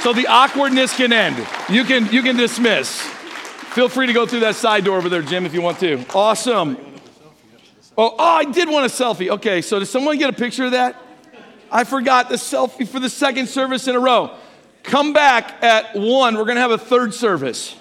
So 0.00 0.12
the 0.12 0.26
awkwardness 0.28 0.96
can 0.96 1.12
end. 1.12 1.36
You 1.68 1.82
can, 1.82 2.12
you 2.12 2.22
can 2.22 2.36
dismiss. 2.36 3.00
Feel 3.00 3.88
free 3.88 4.06
to 4.06 4.12
go 4.12 4.24
through 4.24 4.40
that 4.40 4.54
side 4.54 4.84
door 4.84 4.96
over 4.96 5.08
there, 5.08 5.22
Jim, 5.22 5.46
if 5.46 5.54
you 5.54 5.62
want 5.62 5.80
to. 5.80 6.04
Awesome. 6.14 6.85
Oh, 7.98 8.14
oh, 8.18 8.24
I 8.24 8.44
did 8.44 8.68
want 8.68 8.84
a 8.84 8.88
selfie. 8.88 9.30
Okay, 9.30 9.62
so 9.62 9.78
does 9.78 9.88
someone 9.88 10.18
get 10.18 10.28
a 10.28 10.34
picture 10.34 10.66
of 10.66 10.72
that? 10.72 11.00
I 11.70 11.84
forgot 11.84 12.28
the 12.28 12.36
selfie 12.36 12.86
for 12.86 13.00
the 13.00 13.08
second 13.08 13.48
service 13.48 13.88
in 13.88 13.96
a 13.96 14.00
row. 14.00 14.36
Come 14.82 15.12
back 15.12 15.62
at 15.62 15.96
one. 15.96 16.36
We're 16.36 16.44
going 16.44 16.56
to 16.56 16.60
have 16.60 16.70
a 16.70 16.78
third 16.78 17.14
service. 17.14 17.74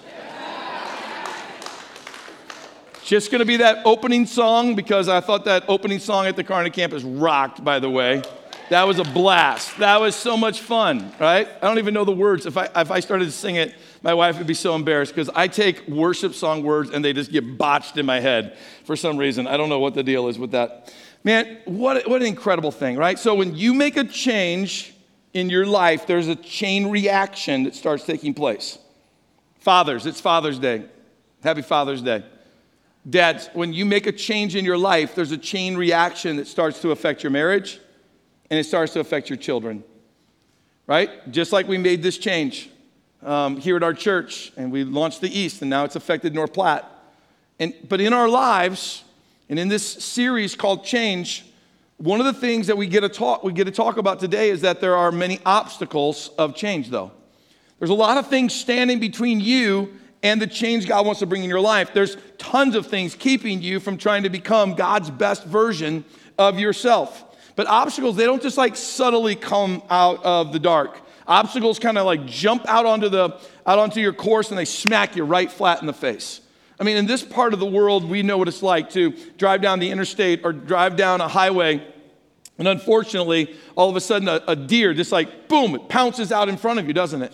Just 3.04 3.30
going 3.30 3.40
to 3.40 3.46
be 3.46 3.58
that 3.58 3.86
opening 3.86 4.26
song 4.26 4.74
because 4.74 5.08
I 5.08 5.22
thought 5.22 5.46
that 5.46 5.66
opening 5.68 6.00
song 6.00 6.26
at 6.26 6.36
the 6.36 6.44
Kearney 6.44 6.72
campus 6.72 7.04
rocked, 7.04 7.64
by 7.64 7.78
the 7.78 7.90
way. 7.90 8.24
That 8.72 8.88
was 8.88 8.98
a 8.98 9.04
blast. 9.04 9.78
That 9.78 10.02
was 10.02 10.16
so 10.16 10.36
much 10.36 10.62
fun, 10.62 11.14
right? 11.20 11.48
I 11.62 11.68
don't 11.68 11.78
even 11.78 11.94
know 11.94 12.04
the 12.04 12.12
words. 12.12 12.48
If 12.48 12.58
I, 12.58 12.68
if 12.76 12.90
I 12.90 13.02
started 13.02 13.26
to 13.26 13.32
sing 13.32 13.58
it, 13.58 13.76
my 14.06 14.14
wife 14.14 14.38
would 14.38 14.46
be 14.46 14.54
so 14.54 14.76
embarrassed 14.76 15.16
because 15.16 15.32
I 15.34 15.48
take 15.48 15.88
worship 15.88 16.36
song 16.36 16.62
words 16.62 16.92
and 16.92 17.04
they 17.04 17.12
just 17.12 17.32
get 17.32 17.58
botched 17.58 17.98
in 17.98 18.06
my 18.06 18.20
head 18.20 18.56
for 18.84 18.96
some 18.96 19.18
reason. 19.18 19.48
I 19.48 19.58
don't 19.58 19.68
know 19.68 19.80
what 19.80 19.96
the 19.96 20.04
deal 20.04 20.28
is 20.28 20.38
with 20.38 20.52
that. 20.52 20.94
Man, 21.24 21.58
what, 21.66 22.08
what 22.08 22.22
an 22.22 22.28
incredible 22.28 22.72
thing, 22.72 22.98
right? 22.98 23.18
So 23.18 23.34
when 23.34 23.56
you 23.56 23.74
make 23.74 23.98
a 23.98 24.04
change 24.04 24.94
in 25.34 25.50
your 25.50 25.66
life, 25.66 26.06
there's 26.06 26.28
a 26.28 26.36
chain 26.36 26.92
reaction 26.92 27.64
that 27.64 27.74
starts 27.74 28.06
taking 28.06 28.36
place. 28.36 28.78
Fathers, 29.58 30.06
it's 30.06 30.22
Father's 30.22 30.60
Day. 30.60 30.86
Happy 31.42 31.64
Father's 31.64 32.04
Day. 32.04 32.24
Dads, 33.10 33.50
when 33.54 33.74
you 33.74 33.86
make 33.86 34.06
a 34.06 34.12
change 34.12 34.56
in 34.56 34.66
your 34.66 34.78
life, 34.78 35.16
there's 35.16 35.32
a 35.32 35.38
chain 35.38 35.76
reaction 35.76 36.36
that 36.36 36.46
starts 36.46 36.80
to 36.82 36.92
affect 36.92 37.24
your 37.24 37.32
marriage 37.32 37.80
and 38.52 38.60
it 38.60 38.66
starts 38.66 38.94
to 38.94 39.00
affect 39.00 39.32
your 39.32 39.38
children. 39.38 39.84
Right? 40.86 41.32
Just 41.32 41.52
like 41.52 41.68
we 41.68 41.80
made 41.80 42.04
this 42.04 42.20
change 42.20 42.70
um, 43.26 43.58
here 43.58 43.76
at 43.76 43.84
our 43.84 43.94
church 43.94 44.54
and 44.56 44.72
we 44.72 44.84
launched 44.84 45.20
the 45.20 45.38
East 45.38 45.62
and 45.62 45.70
now 45.70 45.84
it's 45.84 45.96
affected 45.96 46.34
North 46.34 46.54
Platte. 46.54 46.86
And, 47.60 47.74
but 47.90 48.00
in 48.00 48.14
our 48.14 48.30
lives 48.30 49.04
and 49.50 49.58
in 49.60 49.68
this 49.68 49.86
series 49.86 50.56
called 50.56 50.86
Change, 50.86 51.46
one 51.98 52.20
of 52.20 52.26
the 52.26 52.34
things 52.34 52.68
that 52.68 52.78
we 52.78 52.88
get 52.88 53.02
to 53.02 53.10
talk, 53.10 53.44
we 53.44 53.54
get 53.54 53.66
to 53.66 53.72
talk 53.72 53.98
about 53.98 54.20
today 54.20 54.50
is 54.50 54.62
that 54.62 54.82
there 54.82 54.96
are 54.96 55.12
many 55.12 55.40
obstacles 55.46 56.30
of 56.38 56.56
change, 56.56 56.90
though. 56.90 57.12
There's 57.80 57.90
a 57.90 57.96
lot 57.96 58.18
of 58.18 58.28
things 58.28 58.54
standing 58.54 59.00
between 59.00 59.40
you 59.40 59.94
and 60.22 60.42
the 60.42 60.48
change 60.48 60.88
God 60.88 61.06
wants 61.06 61.20
to 61.20 61.26
bring 61.26 61.44
in 61.44 61.50
your 61.50 61.62
life. 61.62 61.94
There's 61.94 62.18
tons 62.38 62.76
of 62.76 62.88
things 62.88 63.16
keeping 63.16 63.62
you 63.62 63.80
from 63.80 63.98
trying 63.98 64.24
to 64.24 64.30
become 64.30 64.76
God's 64.76 65.10
best 65.10 65.46
version 65.46 66.04
of 66.38 66.60
yourself. 66.60 67.24
But 67.56 67.68
obstacles, 67.68 68.18
they 68.18 68.26
don't 68.26 68.42
just 68.42 68.58
like 68.58 68.76
subtly 68.76 69.36
come 69.36 69.82
out 69.90 70.24
of 70.24 70.52
the 70.52 70.60
dark. 70.60 71.00
Obstacles 71.28 71.80
kind 71.80 71.98
of 71.98 72.06
like 72.06 72.26
jump 72.26 72.68
out 72.68 72.86
onto, 72.86 73.10
the, 73.10 73.40
out 73.66 73.80
onto 73.80 74.00
your 74.00 74.14
course 74.14 74.50
and 74.50 74.58
they 74.58 74.66
smack 74.66 75.16
you 75.16 75.24
right 75.24 75.52
flat 75.52 75.82
in 75.82 75.88
the 75.88 75.94
face. 75.94 76.42
I 76.80 76.84
mean, 76.84 76.98
in 76.98 77.06
this 77.06 77.24
part 77.24 77.54
of 77.54 77.60
the 77.60 77.66
world, 77.66 78.08
we 78.08 78.22
know 78.22 78.38
what 78.38 78.48
it's 78.48 78.62
like 78.62 78.90
to 78.92 79.12
drive 79.38 79.62
down 79.62 79.80
the 79.80 79.90
interstate 79.90 80.42
or 80.44 80.52
drive 80.52 80.96
down 80.96 81.22
a 81.22 81.28
highway. 81.28 81.86
And 82.58 82.68
unfortunately, 82.68 83.56
all 83.76 83.90
of 83.90 83.96
a 83.96 84.02
sudden, 84.02 84.28
a, 84.28 84.42
a 84.48 84.56
deer 84.56 84.94
just 84.94 85.12
like, 85.12 85.48
boom, 85.48 85.76
it 85.76 85.90
pounces 85.90 86.32
out 86.32 86.50
in 86.50 86.58
front 86.58 86.80
of 86.80 86.88
you, 86.88 86.94
doesn't 86.94 87.22
it? 87.22 87.32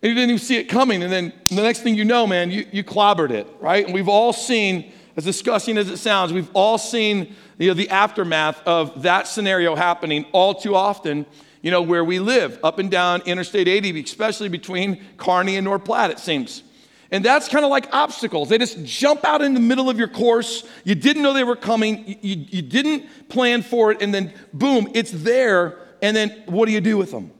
And 0.00 0.10
you 0.10 0.14
didn't 0.14 0.30
even 0.30 0.38
see 0.38 0.56
it 0.56 0.64
coming. 0.64 1.02
And 1.02 1.12
then 1.12 1.32
the 1.48 1.62
next 1.62 1.80
thing 1.80 1.96
you 1.96 2.04
know, 2.04 2.26
man, 2.26 2.50
you, 2.50 2.66
you 2.70 2.84
clobbered 2.84 3.30
it, 3.30 3.48
right? 3.60 3.84
And 3.84 3.92
we've 3.92 4.08
all 4.08 4.32
seen, 4.32 4.92
as 5.16 5.24
disgusting 5.24 5.76
as 5.76 5.90
it 5.90 5.96
sounds, 5.96 6.32
we've 6.32 6.50
all 6.54 6.78
seen 6.78 7.34
you 7.58 7.68
know, 7.68 7.74
the 7.74 7.90
aftermath 7.90 8.62
of 8.64 9.02
that 9.02 9.26
scenario 9.26 9.74
happening 9.74 10.24
all 10.32 10.54
too 10.54 10.76
often, 10.76 11.26
you 11.62 11.70
know, 11.70 11.82
where 11.82 12.04
we 12.04 12.18
live, 12.18 12.58
up 12.62 12.78
and 12.78 12.90
down 12.90 13.22
Interstate 13.22 13.68
80, 13.68 14.02
especially 14.02 14.48
between 14.48 15.04
Kearney 15.16 15.56
and 15.56 15.64
North 15.64 15.84
Platte, 15.84 16.10
it 16.10 16.18
seems. 16.18 16.62
And 17.10 17.24
that's 17.24 17.48
kind 17.48 17.64
of 17.64 17.70
like 17.70 17.88
obstacles. 17.92 18.50
They 18.50 18.58
just 18.58 18.84
jump 18.84 19.24
out 19.24 19.40
in 19.40 19.54
the 19.54 19.60
middle 19.60 19.88
of 19.88 19.98
your 19.98 20.08
course. 20.08 20.64
You 20.84 20.94
didn't 20.94 21.22
know 21.22 21.32
they 21.32 21.44
were 21.44 21.56
coming. 21.56 22.18
You, 22.20 22.44
you, 22.48 22.62
didn't 22.62 23.28
plan 23.30 23.62
for 23.62 23.90
it. 23.90 24.02
And 24.02 24.12
then, 24.12 24.32
boom, 24.52 24.90
it's 24.94 25.10
there. 25.10 25.78
And 26.02 26.14
then, 26.14 26.42
what 26.46 26.66
do 26.66 26.72
you 26.72 26.82
do 26.82 26.98
with 26.98 27.10
them? 27.10 27.32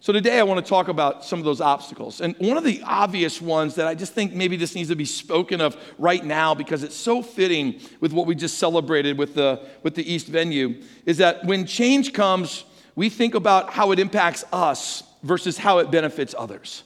So, 0.00 0.12
today 0.12 0.38
I 0.38 0.42
want 0.42 0.62
to 0.62 0.68
talk 0.68 0.88
about 0.88 1.24
some 1.24 1.38
of 1.38 1.46
those 1.46 1.62
obstacles. 1.62 2.20
And 2.20 2.36
one 2.36 2.58
of 2.58 2.64
the 2.64 2.82
obvious 2.84 3.40
ones 3.40 3.76
that 3.76 3.86
I 3.86 3.94
just 3.94 4.12
think 4.12 4.34
maybe 4.34 4.56
this 4.56 4.74
needs 4.74 4.90
to 4.90 4.96
be 4.96 5.06
spoken 5.06 5.62
of 5.62 5.74
right 5.96 6.22
now 6.22 6.54
because 6.54 6.82
it's 6.82 6.94
so 6.94 7.22
fitting 7.22 7.80
with 8.00 8.12
what 8.12 8.26
we 8.26 8.34
just 8.34 8.58
celebrated 8.58 9.16
with 9.16 9.34
the, 9.34 9.66
with 9.82 9.94
the 9.94 10.12
East 10.12 10.26
venue 10.26 10.82
is 11.06 11.16
that 11.16 11.42
when 11.46 11.64
change 11.64 12.12
comes, 12.12 12.64
we 12.96 13.08
think 13.08 13.34
about 13.34 13.70
how 13.70 13.92
it 13.92 13.98
impacts 13.98 14.44
us 14.52 15.02
versus 15.22 15.58
how 15.58 15.78
it 15.78 15.90
benefits 15.90 16.34
others. 16.36 16.84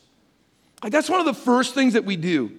Like 0.82 0.92
that's 0.92 1.10
one 1.10 1.20
of 1.20 1.26
the 1.26 1.34
first 1.34 1.74
things 1.74 1.94
that 1.94 2.04
we 2.04 2.16
do. 2.16 2.52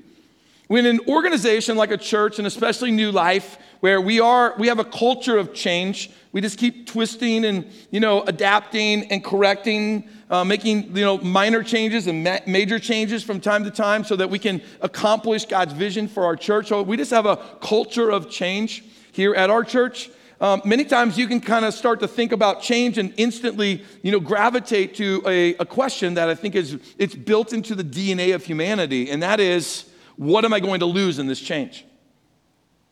When 0.68 0.86
an 0.86 1.00
organization 1.08 1.78
like 1.78 1.90
a 1.90 1.98
church, 1.98 2.38
and 2.38 2.46
especially 2.46 2.92
New 2.92 3.12
Life, 3.12 3.58
where 3.80 4.00
we 4.00 4.20
are, 4.20 4.54
we 4.60 4.68
have 4.68 4.78
a 4.78 4.84
culture 4.84 5.38
of 5.38 5.54
change. 5.54 6.12
We 6.32 6.42
just 6.42 6.60
keep 6.60 6.86
twisting 6.86 7.46
and 7.46 7.72
you 7.90 8.00
know 8.00 8.22
adapting 8.24 9.12
and 9.12 9.24
correcting, 9.24 10.08
uh, 10.30 10.44
making 10.44 10.96
you 10.96 11.04
know 11.04 11.18
minor 11.18 11.64
changes 11.64 12.06
and 12.06 12.24
ma- 12.24 12.40
major 12.46 12.78
changes 12.78 13.24
from 13.24 13.40
time 13.40 13.64
to 13.64 13.72
time, 13.72 14.04
so 14.04 14.16
that 14.18 14.30
we 14.30 14.38
can 14.38 14.62
accomplish 14.82 15.46
God's 15.46 15.74
vision 15.74 16.08
for 16.08 16.24
our 16.26 16.36
church. 16.36 16.68
So 16.68 16.84
we 16.84 16.98
just 16.98 17.12
have 17.12 17.26
a 17.26 17.38
culture 17.62 18.12
of 18.12 18.30
change 18.30 18.84
here 19.12 19.34
at 19.34 19.50
our 19.50 19.64
church. 19.64 20.12
Um, 20.42 20.62
many 20.64 20.86
times 20.86 21.18
you 21.18 21.28
can 21.28 21.42
kind 21.42 21.66
of 21.66 21.74
start 21.74 22.00
to 22.00 22.08
think 22.08 22.32
about 22.32 22.62
change 22.62 22.98
and 22.98 23.14
instantly, 23.18 23.84
you 24.04 24.12
know, 24.12 24.22
gravitate 24.22 24.96
to 24.96 25.22
a, 25.26 25.56
a 25.56 25.66
question 25.66 26.14
that 26.14 26.30
I 26.30 26.36
think 26.36 26.56
is 26.56 26.80
it's 26.98 27.14
built 27.14 27.52
into 27.52 27.76
the 27.76 27.84
DNA 27.84 28.34
of 28.34 28.46
humanity, 28.46 29.12
and 29.12 29.22
that 29.22 29.42
is, 29.42 29.90
what 30.16 30.46
am 30.46 30.54
I 30.54 30.62
going 30.62 30.80
to 30.80 30.86
lose 30.86 31.20
in 31.20 31.28
this 31.28 31.42
change? 31.42 31.86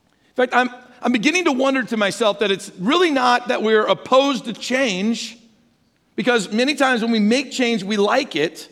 In 0.09 0.35
fact, 0.35 0.53
I'm, 0.53 0.69
I'm 1.01 1.13
beginning 1.13 1.45
to 1.45 1.53
wonder 1.53 1.83
to 1.83 1.95
myself 1.95 2.39
that 2.39 2.51
it's 2.51 2.69
really 2.79 3.11
not 3.11 3.47
that 3.47 3.63
we're 3.63 3.85
opposed 3.85 4.45
to 4.45 4.53
change, 4.53 5.37
because 6.17 6.51
many 6.51 6.75
times 6.75 7.01
when 7.01 7.11
we 7.11 7.19
make 7.19 7.51
change, 7.51 7.81
we 7.81 7.95
like 7.95 8.35
it, 8.35 8.67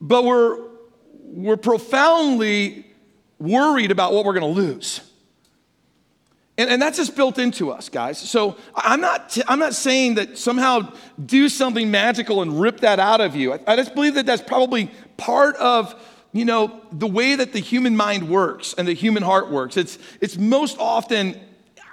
but 0.00 0.24
we're, 0.24 0.68
we're 1.24 1.56
profoundly 1.56 2.86
worried 3.40 3.90
about 3.90 4.12
what 4.12 4.24
we're 4.24 4.38
going 4.38 4.54
to 4.54 4.60
lose. 4.60 5.00
And, 6.58 6.70
and 6.70 6.80
that's 6.80 6.96
just 6.96 7.14
built 7.14 7.38
into 7.38 7.70
us, 7.70 7.88
guys. 7.88 8.18
So 8.18 8.56
I'm 8.74 9.00
not, 9.00 9.30
t- 9.30 9.42
I'm 9.46 9.58
not 9.58 9.74
saying 9.74 10.14
that 10.14 10.38
somehow 10.38 10.92
do 11.24 11.48
something 11.48 11.90
magical 11.90 12.40
and 12.40 12.60
rip 12.60 12.80
that 12.80 12.98
out 12.98 13.20
of 13.20 13.36
you. 13.36 13.52
I, 13.52 13.60
I 13.66 13.76
just 13.76 13.94
believe 13.94 14.14
that 14.14 14.24
that's 14.24 14.42
probably 14.42 14.90
part 15.16 15.56
of 15.56 15.94
you 16.32 16.44
know 16.44 16.82
the 16.92 17.06
way 17.06 17.34
that 17.34 17.52
the 17.52 17.60
human 17.60 17.96
mind 17.96 18.28
works 18.28 18.74
and 18.76 18.86
the 18.86 18.92
human 18.92 19.22
heart 19.22 19.50
works. 19.50 19.76
It's, 19.76 19.98
it's 20.20 20.36
most 20.36 20.76
often, 20.78 21.40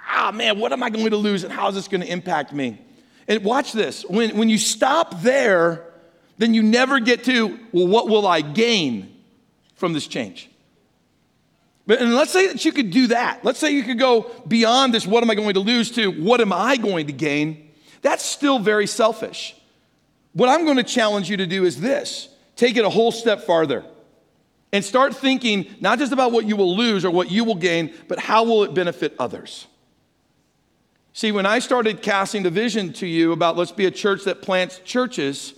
ah, 0.08 0.30
man, 0.32 0.58
what 0.58 0.72
am 0.72 0.82
I 0.82 0.90
going 0.90 1.10
to 1.10 1.16
lose 1.16 1.44
and 1.44 1.52
how 1.52 1.68
is 1.68 1.74
this 1.74 1.88
going 1.88 2.02
to 2.02 2.10
impact 2.10 2.52
me? 2.52 2.78
And 3.26 3.42
watch 3.42 3.72
this 3.72 4.04
when, 4.04 4.36
when 4.36 4.48
you 4.48 4.58
stop 4.58 5.22
there, 5.22 5.86
then 6.36 6.52
you 6.52 6.62
never 6.62 7.00
get 7.00 7.24
to, 7.24 7.58
well, 7.72 7.86
what 7.86 8.08
will 8.08 8.26
I 8.26 8.40
gain 8.40 9.14
from 9.76 9.92
this 9.92 10.06
change? 10.06 10.50
But 11.86 12.00
and 12.00 12.14
let's 12.14 12.30
say 12.30 12.46
that 12.48 12.64
you 12.64 12.72
could 12.72 12.90
do 12.90 13.08
that. 13.08 13.44
Let's 13.44 13.58
say 13.58 13.72
you 13.72 13.82
could 13.82 13.98
go 13.98 14.30
beyond 14.48 14.94
this, 14.94 15.06
what 15.06 15.22
am 15.22 15.30
I 15.30 15.34
going 15.34 15.54
to 15.54 15.60
lose, 15.60 15.90
to 15.92 16.10
what 16.10 16.40
am 16.40 16.52
I 16.52 16.76
going 16.76 17.06
to 17.08 17.12
gain. 17.12 17.70
That's 18.02 18.24
still 18.24 18.58
very 18.58 18.86
selfish. 18.86 19.54
What 20.32 20.48
I'm 20.48 20.64
going 20.64 20.78
to 20.78 20.82
challenge 20.82 21.30
you 21.30 21.36
to 21.38 21.46
do 21.46 21.64
is 21.64 21.80
this 21.80 22.28
take 22.56 22.76
it 22.76 22.84
a 22.84 22.90
whole 22.90 23.12
step 23.12 23.42
farther 23.42 23.84
and 24.72 24.84
start 24.84 25.14
thinking 25.14 25.66
not 25.80 25.98
just 25.98 26.12
about 26.12 26.32
what 26.32 26.46
you 26.46 26.56
will 26.56 26.76
lose 26.76 27.04
or 27.04 27.10
what 27.10 27.30
you 27.30 27.44
will 27.44 27.54
gain, 27.54 27.94
but 28.08 28.18
how 28.18 28.44
will 28.44 28.64
it 28.64 28.74
benefit 28.74 29.14
others. 29.18 29.66
See, 31.12 31.30
when 31.30 31.46
I 31.46 31.60
started 31.60 32.02
casting 32.02 32.42
the 32.42 32.50
vision 32.50 32.92
to 32.94 33.06
you 33.06 33.30
about 33.30 33.56
let's 33.56 33.70
be 33.70 33.86
a 33.86 33.90
church 33.90 34.24
that 34.24 34.42
plants 34.42 34.80
churches 34.84 35.54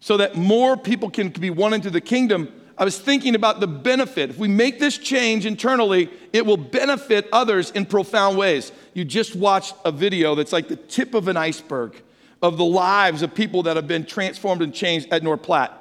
so 0.00 0.18
that 0.18 0.36
more 0.36 0.76
people 0.76 1.08
can 1.08 1.30
be 1.30 1.48
won 1.48 1.72
into 1.72 1.88
the 1.88 2.02
kingdom, 2.02 2.52
I 2.76 2.84
was 2.84 2.98
thinking 2.98 3.34
about 3.34 3.60
the 3.60 3.66
benefit. 3.66 4.30
If 4.30 4.38
we 4.38 4.48
make 4.48 4.80
this 4.80 4.98
change 4.98 5.46
internally, 5.46 6.10
it 6.32 6.44
will 6.44 6.56
benefit 6.56 7.28
others 7.32 7.70
in 7.70 7.86
profound 7.86 8.36
ways. 8.36 8.72
You 8.94 9.04
just 9.04 9.36
watched 9.36 9.74
a 9.84 9.92
video 9.92 10.34
that's 10.34 10.52
like 10.52 10.68
the 10.68 10.76
tip 10.76 11.14
of 11.14 11.28
an 11.28 11.36
iceberg 11.36 11.94
of 12.42 12.56
the 12.56 12.64
lives 12.64 13.22
of 13.22 13.34
people 13.34 13.62
that 13.64 13.76
have 13.76 13.86
been 13.86 14.04
transformed 14.04 14.60
and 14.60 14.74
changed 14.74 15.08
at 15.12 15.22
North 15.22 15.42
Platte. 15.42 15.72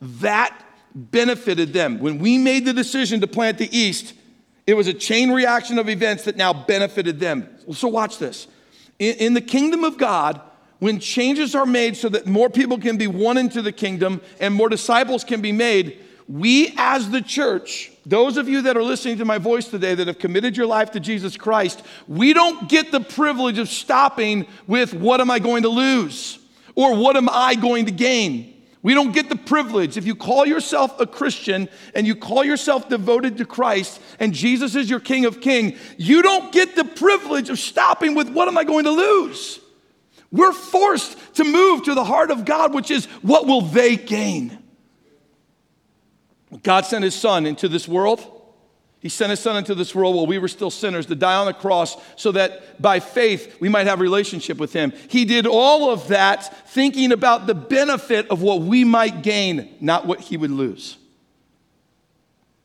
That 0.00 0.56
benefited 0.94 1.72
them. 1.72 1.98
When 1.98 2.18
we 2.18 2.38
made 2.38 2.66
the 2.66 2.72
decision 2.72 3.20
to 3.22 3.26
plant 3.26 3.58
the 3.58 3.76
East, 3.76 4.14
it 4.66 4.74
was 4.74 4.86
a 4.86 4.94
chain 4.94 5.30
reaction 5.32 5.78
of 5.78 5.88
events 5.88 6.24
that 6.24 6.36
now 6.36 6.52
benefited 6.52 7.20
them. 7.20 7.48
So, 7.72 7.88
watch 7.88 8.18
this. 8.18 8.46
In, 8.98 9.16
in 9.16 9.34
the 9.34 9.40
kingdom 9.40 9.82
of 9.82 9.98
God, 9.98 10.40
when 10.78 11.00
changes 11.00 11.54
are 11.54 11.66
made 11.66 11.96
so 11.96 12.08
that 12.10 12.26
more 12.26 12.50
people 12.50 12.78
can 12.78 12.96
be 12.96 13.06
won 13.06 13.36
into 13.38 13.62
the 13.62 13.72
kingdom 13.72 14.20
and 14.38 14.54
more 14.54 14.68
disciples 14.68 15.24
can 15.24 15.40
be 15.40 15.52
made, 15.52 15.98
we 16.28 16.72
as 16.76 17.10
the 17.10 17.20
church, 17.20 17.90
those 18.06 18.36
of 18.36 18.48
you 18.48 18.62
that 18.62 18.76
are 18.76 18.82
listening 18.82 19.18
to 19.18 19.24
my 19.24 19.38
voice 19.38 19.68
today 19.68 19.94
that 19.94 20.06
have 20.06 20.18
committed 20.18 20.56
your 20.56 20.66
life 20.66 20.92
to 20.92 21.00
Jesus 21.00 21.36
Christ, 21.36 21.82
we 22.08 22.32
don't 22.32 22.68
get 22.68 22.90
the 22.90 23.00
privilege 23.00 23.58
of 23.58 23.68
stopping 23.68 24.46
with 24.66 24.94
what 24.94 25.20
am 25.20 25.30
I 25.30 25.38
going 25.38 25.62
to 25.62 25.68
lose 25.68 26.38
or 26.74 26.96
what 26.96 27.16
am 27.16 27.28
I 27.30 27.54
going 27.54 27.86
to 27.86 27.92
gain. 27.92 28.50
We 28.82 28.92
don't 28.92 29.12
get 29.12 29.30
the 29.30 29.36
privilege. 29.36 29.96
If 29.96 30.04
you 30.06 30.14
call 30.14 30.46
yourself 30.46 31.00
a 31.00 31.06
Christian 31.06 31.70
and 31.94 32.06
you 32.06 32.14
call 32.14 32.44
yourself 32.44 32.88
devoted 32.88 33.38
to 33.38 33.46
Christ 33.46 34.00
and 34.20 34.34
Jesus 34.34 34.74
is 34.74 34.90
your 34.90 35.00
King 35.00 35.24
of 35.24 35.40
King, 35.40 35.76
you 35.96 36.20
don't 36.20 36.52
get 36.52 36.76
the 36.76 36.84
privilege 36.84 37.48
of 37.48 37.58
stopping 37.58 38.14
with 38.14 38.28
what 38.28 38.48
am 38.48 38.58
I 38.58 38.64
going 38.64 38.84
to 38.84 38.90
lose? 38.90 39.60
We're 40.30 40.52
forced 40.52 41.16
to 41.36 41.44
move 41.44 41.84
to 41.84 41.94
the 41.94 42.04
heart 42.04 42.30
of 42.30 42.44
God, 42.44 42.74
which 42.74 42.90
is 42.90 43.06
what 43.22 43.46
will 43.46 43.62
they 43.62 43.96
gain? 43.96 44.63
God 46.62 46.86
sent 46.86 47.04
his 47.04 47.14
son 47.14 47.46
into 47.46 47.68
this 47.68 47.88
world. 47.88 48.30
He 49.00 49.10
sent 49.10 49.28
his 49.28 49.40
son 49.40 49.56
into 49.56 49.74
this 49.74 49.94
world 49.94 50.14
while 50.14 50.26
we 50.26 50.38
were 50.38 50.48
still 50.48 50.70
sinners 50.70 51.04
to 51.06 51.14
die 51.14 51.34
on 51.34 51.44
the 51.44 51.52
cross 51.52 51.94
so 52.16 52.32
that 52.32 52.80
by 52.80 53.00
faith 53.00 53.60
we 53.60 53.68
might 53.68 53.86
have 53.86 54.00
relationship 54.00 54.56
with 54.56 54.72
him. 54.72 54.94
He 55.08 55.26
did 55.26 55.46
all 55.46 55.90
of 55.90 56.08
that 56.08 56.70
thinking 56.70 57.12
about 57.12 57.46
the 57.46 57.54
benefit 57.54 58.30
of 58.30 58.40
what 58.40 58.62
we 58.62 58.82
might 58.82 59.22
gain, 59.22 59.74
not 59.80 60.06
what 60.06 60.20
he 60.20 60.38
would 60.38 60.50
lose. 60.50 60.96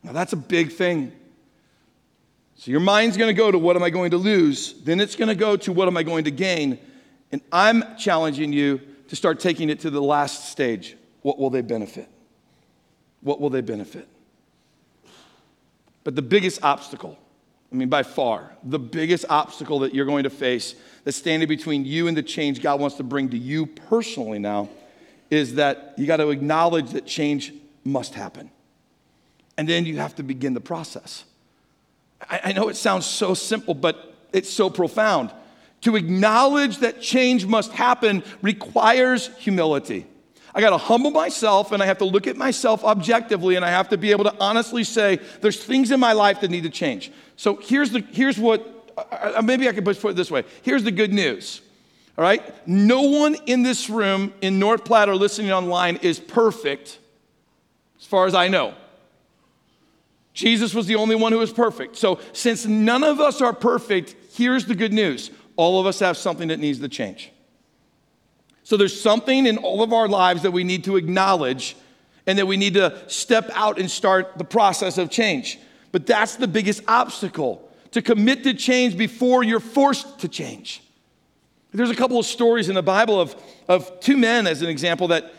Now 0.02 0.14
that's 0.14 0.32
a 0.32 0.38
big 0.38 0.72
thing. 0.72 1.12
So 2.56 2.72
your 2.72 2.80
mind's 2.80 3.18
going 3.18 3.30
to 3.30 3.38
go 3.38 3.52
to 3.52 3.60
what 3.60 3.76
am 3.76 3.84
I 3.84 3.90
going 3.90 4.12
to 4.12 4.18
lose? 4.18 4.74
Then 4.84 5.02
it's 5.02 5.16
going 5.18 5.30
to 5.30 5.36
go 5.36 5.58
to 5.58 5.74
what 5.74 5.90
am 5.90 5.98
I 5.98 6.04
going 6.04 6.24
to 6.24 6.32
gain? 6.32 6.80
And 7.34 7.42
I'm 7.52 7.98
challenging 7.98 8.54
you 8.54 8.80
to 9.10 9.16
start 9.18 9.42
taking 9.42 9.70
it 9.70 9.82
to 9.82 9.90
the 9.90 10.02
last 10.02 10.50
stage. 10.50 10.96
What 11.22 11.38
will 11.38 11.50
they 11.50 11.62
benefit? 11.62 12.08
What 13.22 13.40
will 13.42 13.50
they 13.50 13.62
benefit? 13.62 14.08
But 16.04 16.16
the 16.16 16.22
biggest 16.22 16.64
obstacle, 16.64 17.18
I 17.72 17.76
mean, 17.76 17.90
by 17.90 18.04
far, 18.04 18.52
the 18.64 18.80
biggest 18.80 19.26
obstacle 19.30 19.80
that 19.80 19.94
you're 19.94 20.06
going 20.06 20.24
to 20.24 20.30
face 20.30 20.76
that's 21.04 21.18
standing 21.18 21.48
between 21.48 21.86
you 21.86 22.08
and 22.08 22.16
the 22.16 22.24
change 22.24 22.62
God 22.62 22.80
wants 22.80 22.98
to 22.98 23.04
bring 23.04 23.30
to 23.30 23.38
you 23.38 23.66
personally 23.66 24.40
now 24.40 24.70
is 25.30 25.56
that 25.56 25.94
you 25.98 26.08
got 26.08 26.18
to 26.18 26.30
acknowledge 26.30 26.92
that 26.92 27.06
change 27.06 27.54
must 27.84 28.16
happen. 28.16 28.50
And 29.58 29.68
then 29.68 29.86
you 29.86 29.98
have 29.98 30.16
to 30.16 30.24
begin 30.24 30.54
the 30.54 30.62
process. 30.62 31.26
I, 32.30 32.40
I 32.46 32.52
know 32.54 32.70
it 32.70 32.76
sounds 32.76 33.06
so 33.06 33.34
simple, 33.34 33.74
but 33.74 34.16
it's 34.34 34.50
so 34.50 34.70
profound. 34.70 35.32
To 35.82 35.96
acknowledge 35.96 36.78
that 36.80 37.02
change 37.02 37.46
must 37.46 37.72
happen 37.72 38.24
requires 38.42 39.30
humility. 39.38 40.08
I 40.54 40.62
got 40.62 40.72
to 40.72 40.78
humble 40.78 41.12
myself 41.12 41.72
and 41.72 41.82
I 41.82 41.86
have 41.86 42.00
to 42.00 42.06
look 42.06 42.28
at 42.28 42.38
myself 42.38 42.84
objectively 42.84 43.56
and 43.56 43.64
I 43.64 43.70
have 43.70 43.90
to 43.90 43.98
be 43.98 44.12
able 44.12 44.24
to 44.26 44.36
honestly 44.40 44.84
say 44.84 45.20
there's 45.42 45.64
things 45.64 45.92
in 45.92 46.00
my 46.00 46.14
life 46.14 46.42
that 46.42 46.50
need 46.50 46.64
to 46.64 46.70
change. 46.70 47.12
So 47.36 47.58
here's 47.58 47.92
the 47.92 48.02
here's 48.12 48.38
what 48.38 48.94
uh, 48.98 49.42
maybe 49.44 49.70
I 49.70 49.74
can 49.74 49.84
put 49.84 50.04
it 50.04 50.16
this 50.16 50.32
way. 50.32 50.44
Here's 50.62 50.84
the 50.84 50.92
good 50.92 51.14
news. 51.14 51.62
All 52.18 52.24
right? 52.24 52.68
No 52.68 53.04
one 53.04 53.36
in 53.46 53.64
this 53.64 53.90
room 53.90 54.34
in 54.42 54.60
North 54.60 54.84
Platte 54.84 55.08
or 55.08 55.16
listening 55.16 55.52
online 55.52 55.98
is 55.98 56.20
perfect 56.20 57.00
as 58.00 58.06
far 58.06 58.26
as 58.26 58.36
I 58.36 58.48
know. 58.48 58.74
Jesus 60.34 60.74
was 60.74 60.86
the 60.86 60.96
only 60.96 61.16
one 61.16 61.32
who 61.32 61.40
was 61.40 61.52
perfect. 61.52 61.98
So 61.98 62.20
since 62.34 62.66
none 62.66 63.04
of 63.04 63.20
us 63.20 63.42
are 63.42 63.54
perfect, 63.54 64.16
here's 64.34 64.66
the 64.66 64.76
good 64.76 64.94
news. 64.94 65.32
All 65.56 65.80
of 65.80 65.86
us 65.86 66.00
have 66.00 66.18
something 66.18 66.48
that 66.48 66.60
needs 66.60 66.80
to 66.80 66.88
change. 66.88 67.32
So 68.70 68.78
there's 68.78 69.02
something 69.02 69.48
in 69.48 69.58
all 69.58 69.82
of 69.82 69.94
our 69.94 70.08
lives 70.08 70.44
that 70.44 70.52
we 70.52 70.64
need 70.64 70.84
to 70.84 70.96
acknowledge 70.96 71.76
and 72.28 72.38
that 72.38 72.46
we 72.46 72.56
need 72.56 72.76
to 72.76 73.02
step 73.08 73.50
out 73.56 73.80
and 73.80 73.90
start 73.90 74.38
the 74.38 74.44
process 74.44 75.00
of 75.00 75.10
change. 75.10 75.58
But 75.92 76.06
that's 76.06 76.36
the 76.36 76.48
biggest 76.48 76.84
obstacle 76.88 77.68
to 77.94 78.04
commit 78.04 78.44
to 78.44 78.54
change 78.54 78.96
before 78.96 79.44
you're 79.44 79.60
forced 79.60 80.20
to 80.20 80.28
change. 80.28 80.84
There's 81.74 81.90
a 81.90 81.96
couple 81.96 82.20
of 82.20 82.28
stories 82.28 82.70
in 82.70 82.76
the 82.76 82.84
Bible 82.84 83.20
of, 83.20 83.36
of 83.68 84.00
two 84.02 84.18
men, 84.18 84.46
as 84.46 84.62
an 84.62 84.70
example, 84.70 85.08
that 85.08 85.34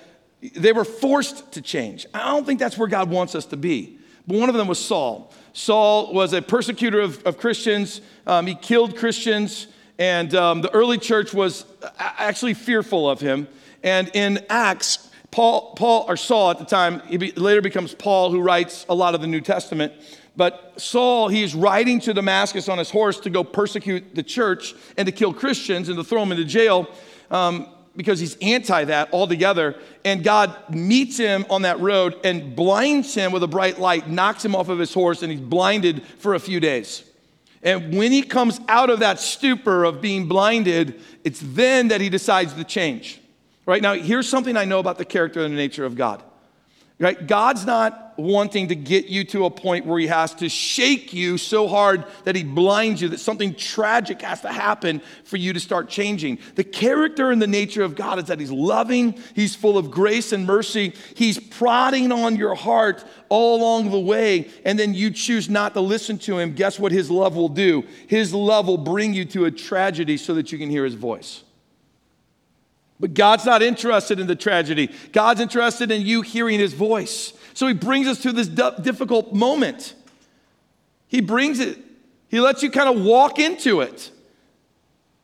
they 0.56 0.72
were 0.72 0.84
forced 0.84 1.52
to 1.52 1.62
change. 1.62 2.06
I 2.12 2.32
don't 2.32 2.44
think 2.44 2.58
that's 2.58 2.76
where 2.76 2.88
God 2.88 3.10
wants 3.10 3.36
us 3.36 3.46
to 3.46 3.56
be. 3.56 3.96
But 4.26 4.40
one 4.40 4.48
of 4.48 4.56
them 4.56 4.66
was 4.66 4.80
Saul. 4.80 5.32
Saul 5.52 6.12
was 6.12 6.32
a 6.32 6.42
persecutor 6.42 6.98
of, 6.98 7.24
of 7.24 7.38
Christians, 7.38 8.00
um, 8.26 8.48
he 8.48 8.56
killed 8.56 8.96
Christians. 8.96 9.68
And 10.00 10.34
um, 10.34 10.62
the 10.62 10.70
early 10.70 10.96
church 10.96 11.34
was 11.34 11.66
actually 11.98 12.54
fearful 12.54 13.08
of 13.08 13.20
him. 13.20 13.46
And 13.82 14.10
in 14.14 14.44
Acts, 14.48 15.10
Paul, 15.30 15.74
Paul 15.74 16.06
or 16.08 16.16
Saul 16.16 16.50
at 16.50 16.58
the 16.58 16.64
time, 16.64 17.00
he 17.00 17.18
be, 17.18 17.32
later 17.32 17.60
becomes 17.60 17.94
Paul, 17.94 18.30
who 18.30 18.40
writes 18.40 18.86
a 18.88 18.94
lot 18.94 19.14
of 19.14 19.20
the 19.20 19.26
New 19.26 19.42
Testament. 19.42 19.92
But 20.36 20.72
Saul, 20.80 21.28
he's 21.28 21.54
riding 21.54 22.00
to 22.00 22.14
Damascus 22.14 22.66
on 22.66 22.78
his 22.78 22.90
horse 22.90 23.20
to 23.20 23.30
go 23.30 23.44
persecute 23.44 24.14
the 24.14 24.22
church 24.22 24.74
and 24.96 25.04
to 25.04 25.12
kill 25.12 25.34
Christians 25.34 25.90
and 25.90 25.98
to 25.98 26.02
throw 26.02 26.20
them 26.20 26.32
into 26.32 26.46
jail 26.46 26.88
um, 27.30 27.68
because 27.94 28.18
he's 28.18 28.38
anti 28.38 28.84
that 28.86 29.12
altogether. 29.12 29.76
And 30.02 30.24
God 30.24 30.56
meets 30.74 31.18
him 31.18 31.44
on 31.50 31.62
that 31.62 31.78
road 31.78 32.18
and 32.24 32.56
blinds 32.56 33.14
him 33.14 33.32
with 33.32 33.42
a 33.42 33.48
bright 33.48 33.78
light, 33.78 34.08
knocks 34.08 34.42
him 34.42 34.56
off 34.56 34.70
of 34.70 34.78
his 34.78 34.94
horse, 34.94 35.22
and 35.22 35.30
he's 35.30 35.42
blinded 35.42 36.02
for 36.18 36.34
a 36.34 36.40
few 36.40 36.58
days. 36.58 37.04
And 37.62 37.96
when 37.96 38.10
he 38.10 38.22
comes 38.22 38.60
out 38.68 38.88
of 38.88 39.00
that 39.00 39.20
stupor 39.20 39.84
of 39.84 40.00
being 40.00 40.26
blinded, 40.26 41.00
it's 41.24 41.40
then 41.42 41.88
that 41.88 42.00
he 42.00 42.08
decides 42.08 42.54
to 42.54 42.64
change. 42.64 43.20
Right 43.66 43.82
now, 43.82 43.94
here's 43.94 44.28
something 44.28 44.56
I 44.56 44.64
know 44.64 44.78
about 44.78 44.98
the 44.98 45.04
character 45.04 45.44
and 45.44 45.52
the 45.52 45.58
nature 45.58 45.84
of 45.84 45.94
God. 45.94 46.22
Right? 47.00 47.26
God's 47.26 47.64
not 47.64 48.12
wanting 48.18 48.68
to 48.68 48.74
get 48.74 49.06
you 49.06 49.24
to 49.24 49.46
a 49.46 49.50
point 49.50 49.86
where 49.86 49.98
he 49.98 50.06
has 50.06 50.34
to 50.34 50.50
shake 50.50 51.14
you 51.14 51.38
so 51.38 51.66
hard 51.66 52.04
that 52.24 52.36
he 52.36 52.44
blinds 52.44 53.00
you, 53.00 53.08
that 53.08 53.20
something 53.20 53.54
tragic 53.54 54.20
has 54.20 54.42
to 54.42 54.52
happen 54.52 55.00
for 55.24 55.38
you 55.38 55.54
to 55.54 55.60
start 55.60 55.88
changing. 55.88 56.38
The 56.56 56.62
character 56.64 57.30
and 57.30 57.40
the 57.40 57.46
nature 57.46 57.82
of 57.82 57.96
God 57.96 58.18
is 58.18 58.26
that 58.26 58.38
he's 58.38 58.50
loving, 58.50 59.18
he's 59.34 59.54
full 59.54 59.78
of 59.78 59.90
grace 59.90 60.32
and 60.32 60.46
mercy, 60.46 60.92
he's 61.16 61.38
prodding 61.38 62.12
on 62.12 62.36
your 62.36 62.54
heart 62.54 63.02
all 63.30 63.56
along 63.58 63.90
the 63.90 63.98
way, 63.98 64.50
and 64.66 64.78
then 64.78 64.92
you 64.92 65.10
choose 65.10 65.48
not 65.48 65.72
to 65.72 65.80
listen 65.80 66.18
to 66.18 66.38
him. 66.38 66.52
Guess 66.52 66.78
what 66.78 66.92
his 66.92 67.10
love 67.10 67.34
will 67.34 67.48
do? 67.48 67.82
His 68.08 68.34
love 68.34 68.66
will 68.66 68.76
bring 68.76 69.14
you 69.14 69.24
to 69.24 69.46
a 69.46 69.50
tragedy 69.50 70.18
so 70.18 70.34
that 70.34 70.52
you 70.52 70.58
can 70.58 70.68
hear 70.68 70.84
his 70.84 70.96
voice. 70.96 71.44
But 73.00 73.14
God's 73.14 73.46
not 73.46 73.62
interested 73.62 74.20
in 74.20 74.26
the 74.26 74.36
tragedy. 74.36 74.90
God's 75.12 75.40
interested 75.40 75.90
in 75.90 76.02
you 76.02 76.20
hearing 76.20 76.60
his 76.60 76.74
voice. 76.74 77.32
So 77.54 77.66
he 77.66 77.72
brings 77.72 78.06
us 78.06 78.20
to 78.22 78.32
this 78.32 78.46
difficult 78.46 79.32
moment. 79.32 79.94
He 81.08 81.22
brings 81.22 81.58
it, 81.58 81.78
he 82.28 82.40
lets 82.40 82.62
you 82.62 82.70
kind 82.70 82.94
of 82.94 83.04
walk 83.04 83.38
into 83.38 83.80
it. 83.80 84.10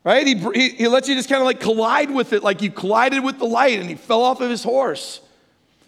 Right? 0.02 0.26
He, 0.26 0.34
he, 0.54 0.68
he 0.70 0.88
lets 0.88 1.08
you 1.08 1.14
just 1.14 1.28
kind 1.28 1.40
of 1.40 1.46
like 1.46 1.60
collide 1.60 2.10
with 2.10 2.32
it, 2.32 2.42
like 2.42 2.62
you 2.62 2.70
collided 2.70 3.22
with 3.22 3.38
the 3.38 3.44
light 3.44 3.78
and 3.78 3.88
he 3.88 3.96
fell 3.96 4.22
off 4.22 4.40
of 4.40 4.48
his 4.48 4.62
horse. 4.62 5.20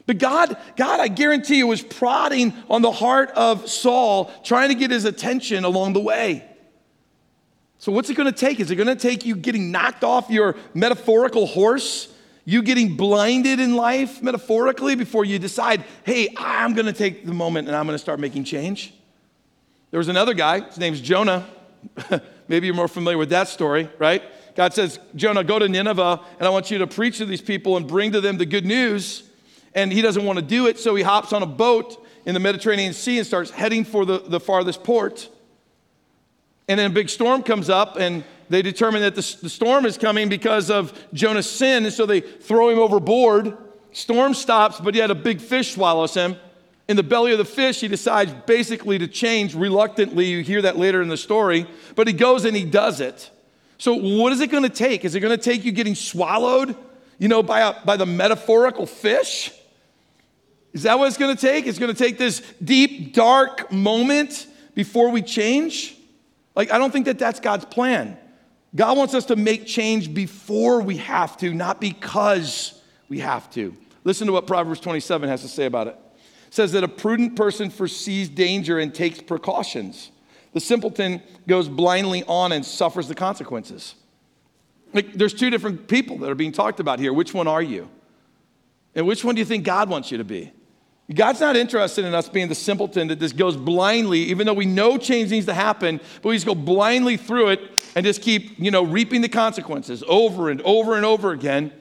But 0.06 0.18
God, 0.18 0.56
God, 0.76 1.00
I 1.00 1.08
guarantee 1.08 1.58
you, 1.58 1.66
was 1.66 1.82
prodding 1.82 2.52
on 2.68 2.82
the 2.82 2.90
heart 2.90 3.30
of 3.30 3.68
Saul, 3.68 4.32
trying 4.42 4.70
to 4.70 4.74
get 4.74 4.90
his 4.90 5.04
attention 5.04 5.64
along 5.64 5.92
the 5.92 6.00
way. 6.00 6.44
So, 7.78 7.92
what's 7.92 8.10
it 8.10 8.14
going 8.14 8.30
to 8.30 8.36
take? 8.36 8.58
Is 8.58 8.70
it 8.70 8.76
going 8.76 8.88
to 8.88 8.96
take 8.96 9.24
you 9.24 9.36
getting 9.36 9.70
knocked 9.70 10.02
off 10.02 10.30
your 10.30 10.56
metaphorical 10.74 11.46
horse? 11.46 12.12
You 12.44 12.62
getting 12.62 12.96
blinded 12.96 13.60
in 13.60 13.76
life 13.76 14.22
metaphorically 14.22 14.94
before 14.94 15.24
you 15.24 15.38
decide, 15.38 15.84
hey, 16.04 16.34
I'm 16.36 16.74
going 16.74 16.86
to 16.86 16.92
take 16.92 17.26
the 17.26 17.34
moment 17.34 17.68
and 17.68 17.76
I'm 17.76 17.86
going 17.86 17.94
to 17.94 18.00
start 18.00 18.20
making 18.20 18.44
change? 18.44 18.94
There 19.90 19.98
was 19.98 20.08
another 20.08 20.34
guy, 20.34 20.60
his 20.60 20.78
name's 20.78 21.00
Jonah. 21.00 21.46
Maybe 22.48 22.66
you're 22.66 22.74
more 22.74 22.88
familiar 22.88 23.18
with 23.18 23.30
that 23.30 23.48
story, 23.48 23.88
right? 23.98 24.22
God 24.56 24.74
says, 24.74 24.98
Jonah, 25.14 25.44
go 25.44 25.58
to 25.58 25.68
Nineveh 25.68 26.20
and 26.38 26.46
I 26.46 26.50
want 26.50 26.70
you 26.70 26.78
to 26.78 26.86
preach 26.86 27.18
to 27.18 27.26
these 27.26 27.42
people 27.42 27.76
and 27.76 27.86
bring 27.86 28.12
to 28.12 28.20
them 28.20 28.38
the 28.38 28.46
good 28.46 28.66
news. 28.66 29.28
And 29.74 29.92
he 29.92 30.02
doesn't 30.02 30.24
want 30.24 30.38
to 30.38 30.44
do 30.44 30.66
it, 30.66 30.78
so 30.78 30.94
he 30.94 31.02
hops 31.02 31.32
on 31.32 31.42
a 31.42 31.46
boat 31.46 32.04
in 32.24 32.34
the 32.34 32.40
Mediterranean 32.40 32.92
Sea 32.92 33.18
and 33.18 33.26
starts 33.26 33.50
heading 33.50 33.84
for 33.84 34.04
the, 34.04 34.18
the 34.18 34.40
farthest 34.40 34.82
port. 34.82 35.28
And 36.68 36.78
then 36.78 36.90
a 36.90 36.94
big 36.94 37.08
storm 37.08 37.42
comes 37.42 37.70
up, 37.70 37.96
and 37.96 38.22
they 38.50 38.62
determine 38.62 39.02
that 39.02 39.14
the, 39.14 39.36
the 39.42 39.48
storm 39.48 39.86
is 39.86 39.96
coming 39.96 40.28
because 40.28 40.70
of 40.70 40.92
Jonah's 41.12 41.50
sin, 41.50 41.84
and 41.84 41.92
so 41.92 42.06
they 42.06 42.20
throw 42.20 42.68
him 42.68 42.78
overboard. 42.78 43.56
Storm 43.92 44.34
stops, 44.34 44.78
but 44.78 44.94
yet 44.94 45.10
a 45.10 45.14
big 45.14 45.40
fish 45.40 45.74
swallows 45.74 46.14
him. 46.14 46.36
In 46.88 46.96
the 46.96 47.02
belly 47.02 47.32
of 47.32 47.38
the 47.38 47.44
fish, 47.44 47.80
he 47.80 47.88
decides 47.88 48.32
basically 48.46 48.98
to 48.98 49.06
change 49.06 49.54
reluctantly. 49.54 50.26
You 50.26 50.42
hear 50.42 50.62
that 50.62 50.78
later 50.78 51.02
in 51.02 51.08
the 51.08 51.16
story, 51.16 51.66
but 51.94 52.06
he 52.06 52.12
goes 52.12 52.44
and 52.44 52.56
he 52.56 52.64
does 52.64 53.00
it. 53.00 53.30
So, 53.76 53.94
what 53.94 54.32
is 54.32 54.40
it 54.40 54.50
going 54.50 54.62
to 54.62 54.70
take? 54.70 55.04
Is 55.04 55.14
it 55.14 55.20
going 55.20 55.36
to 55.36 55.42
take 55.42 55.64
you 55.64 55.72
getting 55.72 55.94
swallowed, 55.94 56.76
you 57.18 57.28
know, 57.28 57.42
by, 57.42 57.60
a, 57.60 57.84
by 57.84 57.96
the 57.96 58.06
metaphorical 58.06 58.86
fish? 58.86 59.52
Is 60.72 60.82
that 60.84 60.98
what 60.98 61.08
it's 61.08 61.18
going 61.18 61.34
to 61.34 61.40
take? 61.40 61.66
It's 61.66 61.78
going 61.78 61.94
to 61.94 61.98
take 61.98 62.18
this 62.18 62.40
deep, 62.62 63.14
dark 63.14 63.70
moment 63.70 64.46
before 64.74 65.10
we 65.10 65.22
change? 65.22 65.97
Like, 66.58 66.72
I 66.72 66.78
don't 66.78 66.90
think 66.90 67.04
that 67.04 67.20
that's 67.20 67.38
God's 67.38 67.64
plan. 67.64 68.18
God 68.74 68.98
wants 68.98 69.14
us 69.14 69.26
to 69.26 69.36
make 69.36 69.64
change 69.64 70.12
before 70.12 70.82
we 70.82 70.96
have 70.96 71.36
to, 71.36 71.54
not 71.54 71.80
because 71.80 72.82
we 73.08 73.20
have 73.20 73.48
to. 73.52 73.76
Listen 74.02 74.26
to 74.26 74.32
what 74.32 74.48
Proverbs 74.48 74.80
27 74.80 75.28
has 75.28 75.42
to 75.42 75.48
say 75.48 75.66
about 75.66 75.86
it. 75.86 75.96
It 76.48 76.54
says 76.54 76.72
that 76.72 76.82
a 76.82 76.88
prudent 76.88 77.36
person 77.36 77.70
foresees 77.70 78.28
danger 78.28 78.80
and 78.80 78.92
takes 78.92 79.20
precautions. 79.22 80.10
The 80.52 80.58
simpleton 80.58 81.22
goes 81.46 81.68
blindly 81.68 82.24
on 82.24 82.50
and 82.50 82.66
suffers 82.66 83.06
the 83.06 83.14
consequences. 83.14 83.94
Like, 84.92 85.12
there's 85.12 85.34
two 85.34 85.50
different 85.50 85.86
people 85.86 86.18
that 86.18 86.28
are 86.28 86.34
being 86.34 86.50
talked 86.50 86.80
about 86.80 86.98
here. 86.98 87.12
Which 87.12 87.32
one 87.32 87.46
are 87.46 87.62
you? 87.62 87.88
And 88.96 89.06
which 89.06 89.24
one 89.24 89.36
do 89.36 89.38
you 89.38 89.44
think 89.44 89.62
God 89.62 89.88
wants 89.88 90.10
you 90.10 90.18
to 90.18 90.24
be? 90.24 90.50
God's 91.14 91.40
not 91.40 91.56
interested 91.56 92.04
in 92.04 92.14
us 92.14 92.28
being 92.28 92.48
the 92.48 92.54
simpleton 92.54 93.08
that 93.08 93.18
just 93.18 93.36
goes 93.36 93.56
blindly, 93.56 94.20
even 94.24 94.46
though 94.46 94.52
we 94.52 94.66
know 94.66 94.98
change 94.98 95.30
needs 95.30 95.46
to 95.46 95.54
happen, 95.54 96.00
but 96.22 96.28
we 96.28 96.36
just 96.36 96.44
go 96.46 96.54
blindly 96.54 97.16
through 97.16 97.48
it 97.48 97.60
and 97.96 98.04
just 98.04 98.20
keep, 98.20 98.58
you 98.58 98.70
know, 98.70 98.82
reaping 98.82 99.22
the 99.22 99.28
consequences 99.28 100.04
over 100.06 100.50
and 100.50 100.60
over 100.62 100.96
and 100.96 101.06
over 101.06 101.32
again. 101.32 101.72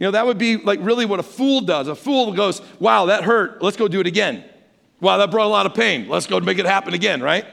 You 0.00 0.08
know, 0.08 0.10
that 0.10 0.26
would 0.26 0.38
be 0.38 0.56
like 0.56 0.80
really 0.82 1.06
what 1.06 1.20
a 1.20 1.22
fool 1.22 1.60
does. 1.60 1.86
A 1.86 1.94
fool 1.94 2.32
goes, 2.32 2.60
wow, 2.80 3.06
that 3.06 3.22
hurt. 3.22 3.62
Let's 3.62 3.76
go 3.76 3.86
do 3.86 4.00
it 4.00 4.06
again. 4.08 4.44
Wow, 5.00 5.18
that 5.18 5.30
brought 5.30 5.46
a 5.46 5.48
lot 5.48 5.66
of 5.66 5.74
pain. 5.74 6.08
Let's 6.08 6.26
go 6.26 6.40
make 6.40 6.58
it 6.58 6.66
happen 6.66 6.92
again, 6.92 7.22
right? 7.22 7.46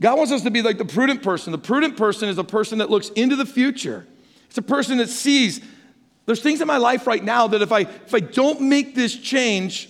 God 0.00 0.16
wants 0.16 0.30
us 0.30 0.42
to 0.42 0.50
be 0.50 0.62
like 0.62 0.78
the 0.78 0.84
prudent 0.84 1.24
person. 1.24 1.50
The 1.50 1.58
prudent 1.58 1.96
person 1.96 2.28
is 2.28 2.38
a 2.38 2.44
person 2.44 2.78
that 2.78 2.88
looks 2.88 3.08
into 3.10 3.34
the 3.34 3.46
future. 3.46 4.06
It's 4.46 4.58
a 4.58 4.62
person 4.62 4.98
that 4.98 5.08
sees 5.08 5.60
there's 6.26 6.40
things 6.40 6.60
in 6.60 6.66
my 6.66 6.76
life 6.76 7.06
right 7.06 7.22
now 7.22 7.46
that 7.48 7.62
if 7.62 7.72
I 7.72 7.80
if 7.80 8.14
I 8.14 8.20
don't 8.20 8.60
make 8.62 8.94
this 8.94 9.16
change, 9.16 9.88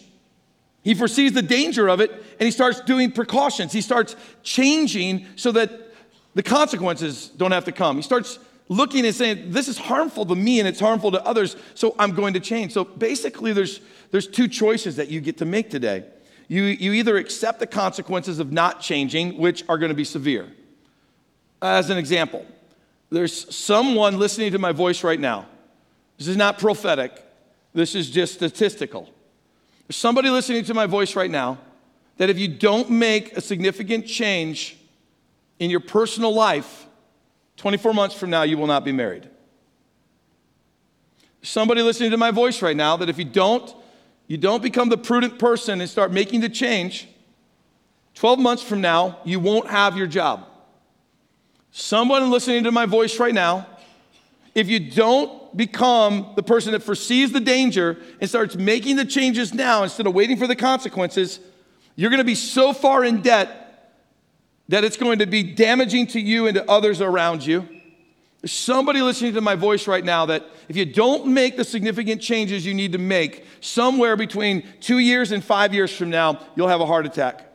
he 0.87 0.95
foresees 0.95 1.33
the 1.33 1.43
danger 1.43 1.89
of 1.89 2.01
it 2.01 2.13
and 2.13 2.47
he 2.47 2.53
starts 2.53 2.81
doing 2.81 3.11
precautions. 3.11 3.73
He 3.73 3.81
starts 3.81 4.15
changing 4.45 5.27
so 5.35 5.51
that 5.51 5.93
the 6.37 6.45
consequences 6.45 7.27
don't 7.27 7.51
have 7.51 7.65
to 7.65 7.73
come. 7.73 7.97
He 7.97 8.03
starts 8.03 8.39
looking 8.69 9.05
and 9.05 9.13
saying, 9.13 9.51
This 9.51 9.67
is 9.67 9.79
harmful 9.79 10.25
to 10.27 10.37
me 10.37 10.61
and 10.61 10.69
it's 10.69 10.79
harmful 10.79 11.11
to 11.11 11.27
others, 11.27 11.57
so 11.75 11.97
I'm 11.99 12.15
going 12.15 12.35
to 12.35 12.41
change. 12.41 12.73
So 12.73 12.85
basically, 12.85 13.53
there's, 13.53 13.81
there's 14.13 14.29
two 14.29 14.47
choices 14.47 14.95
that 14.95 15.09
you 15.09 15.21
get 15.21 15.39
to 15.39 15.45
make 15.45 15.71
today. 15.71 16.05
You, 16.47 16.63
you 16.63 16.93
either 16.93 17.17
accept 17.17 17.59
the 17.59 17.67
consequences 17.67 18.39
of 18.39 18.53
not 18.53 18.81
changing, 18.81 19.39
which 19.39 19.65
are 19.69 19.79
going 19.79 19.91
to 19.91 19.97
be 19.97 20.05
severe. 20.05 20.47
As 21.61 21.91
an 21.91 21.99
example, 21.99 22.47
there's 23.11 23.53
someone 23.53 24.21
listening 24.21 24.53
to 24.53 24.61
my 24.61 24.71
voice 24.71 25.03
right 25.03 25.19
now. 25.19 25.47
This 26.17 26.29
is 26.29 26.37
not 26.37 26.61
prophetic, 26.61 27.25
this 27.75 27.97
is 27.97 28.09
just 28.09 28.35
statistical. 28.35 29.13
There's 29.87 29.97
somebody 29.97 30.31
listening 30.31 30.65
to 30.65 30.75
my 30.75 30.87
voice 30.87 31.15
right 31.15 31.31
now 31.31 31.59
that 32.17 32.31
if 32.31 32.39
you 32.39 32.49
don't 32.49 32.91
make 32.91 33.37
a 33.37 33.41
significant 33.41 34.07
change 34.07 34.77
in 35.59 35.71
your 35.71 35.81
personal 35.81 36.35
life, 36.35 36.87
24 37.57 37.95
months 37.95 38.15
from 38.15 38.31
now, 38.31 38.43
you 38.43 38.59
will 38.59 38.67
not 38.67 38.85
be 38.85 38.93
married. 38.93 39.29
Somebody 41.43 41.83
listening 41.83 42.11
to 42.11 42.17
my 42.17 42.33
voice 42.33 42.61
right 42.63 42.77
now 42.77 42.97
that 42.97 43.09
if 43.09 43.19
you 43.19 43.25
don't, 43.25 43.73
you 44.27 44.37
don't 44.37 44.63
become 44.63 44.89
the 44.89 44.99
prudent 44.99 45.39
person 45.39 45.81
and 45.81 45.89
start 45.89 46.11
making 46.11 46.41
the 46.41 46.49
change, 46.49 47.09
12 48.15 48.39
months 48.39 48.63
from 48.63 48.81
now, 48.81 49.19
you 49.25 49.39
won't 49.39 49.69
have 49.69 49.97
your 49.97 50.07
job. 50.09 50.47
Someone 51.71 52.31
listening 52.31 52.65
to 52.65 52.73
my 52.73 52.87
voice 52.87 53.21
right 53.21 53.35
now 53.35 53.67
if 54.55 54.69
you 54.69 54.81
don't 54.81 55.46
become 55.57 56.33
the 56.37 56.43
person 56.43 56.73
that 56.73 56.83
foresees 56.83 57.33
the 57.33 57.41
danger 57.41 57.99
and 58.21 58.29
starts 58.29 58.55
making 58.55 58.97
the 58.97 59.05
changes 59.05 59.55
now 59.55 59.83
instead 59.83 60.07
of 60.07 60.15
waiting 60.15 60.37
for 60.37 60.47
the 60.47 60.57
consequences, 60.57 61.41
you're 61.97 62.11
going 62.11 62.19
to 62.19 62.25
be 62.25 62.35
so 62.35 62.73
far 62.73 63.05
in 63.05 63.23
debt 63.23 63.63
that 64.69 64.85
it's 64.85 64.97
going 64.97 65.21
to 65.21 65.27
be 65.27 65.43
damaging 65.43 66.07
to 66.09 66.21
you 66.21 66.47
and 66.47 66.57
to 66.57 66.71
others 66.71 67.01
around 67.01 67.45
you. 67.45 67.67
There's 68.43 68.53
somebody 68.53 69.01
listening 69.01 69.35
to 69.35 69.41
my 69.41 69.55
voice 69.55 69.87
right 69.89 70.05
now 70.05 70.27
that 70.27 70.45
if 70.69 70.77
you 70.77 70.85
don't 70.85 71.27
make 71.29 71.57
the 71.57 71.65
significant 71.65 72.21
changes 72.21 72.67
you 72.67 72.75
need 72.75 72.93
to 72.93 72.99
make, 72.99 73.45
somewhere 73.61 74.17
between 74.17 74.65
two 74.81 74.99
years 74.99 75.33
and 75.33 75.43
five 75.43 75.73
years 75.73 75.97
from 75.97 76.11
now, 76.11 76.41
you'll 76.55 76.69
have 76.69 76.81
a 76.81 76.87
heart 76.87 77.07
attack. 77.07 77.47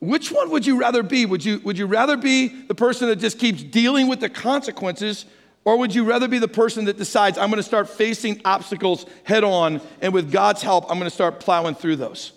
Which 0.00 0.32
one 0.32 0.50
would 0.50 0.64
you 0.64 0.78
rather 0.80 1.02
be? 1.02 1.26
Would 1.26 1.44
you, 1.44 1.60
would 1.60 1.76
you 1.76 1.86
rather 1.86 2.16
be 2.16 2.48
the 2.48 2.74
person 2.74 3.08
that 3.08 3.16
just 3.16 3.38
keeps 3.38 3.62
dealing 3.62 4.08
with 4.08 4.20
the 4.20 4.30
consequences, 4.30 5.26
or 5.64 5.78
would 5.78 5.94
you 5.94 6.04
rather 6.04 6.28
be 6.28 6.38
the 6.38 6.48
person 6.48 6.86
that 6.86 6.96
decides, 6.96 7.38
I'm 7.38 7.50
gonna 7.50 7.62
start 7.62 7.88
facing 7.88 8.40
obstacles 8.44 9.06
head 9.24 9.44
on, 9.44 9.80
and 10.00 10.12
with 10.12 10.32
God's 10.32 10.62
help, 10.62 10.90
I'm 10.90 10.98
gonna 10.98 11.10
start 11.10 11.40
plowing 11.40 11.74
through 11.74 11.96
those? 11.96 12.32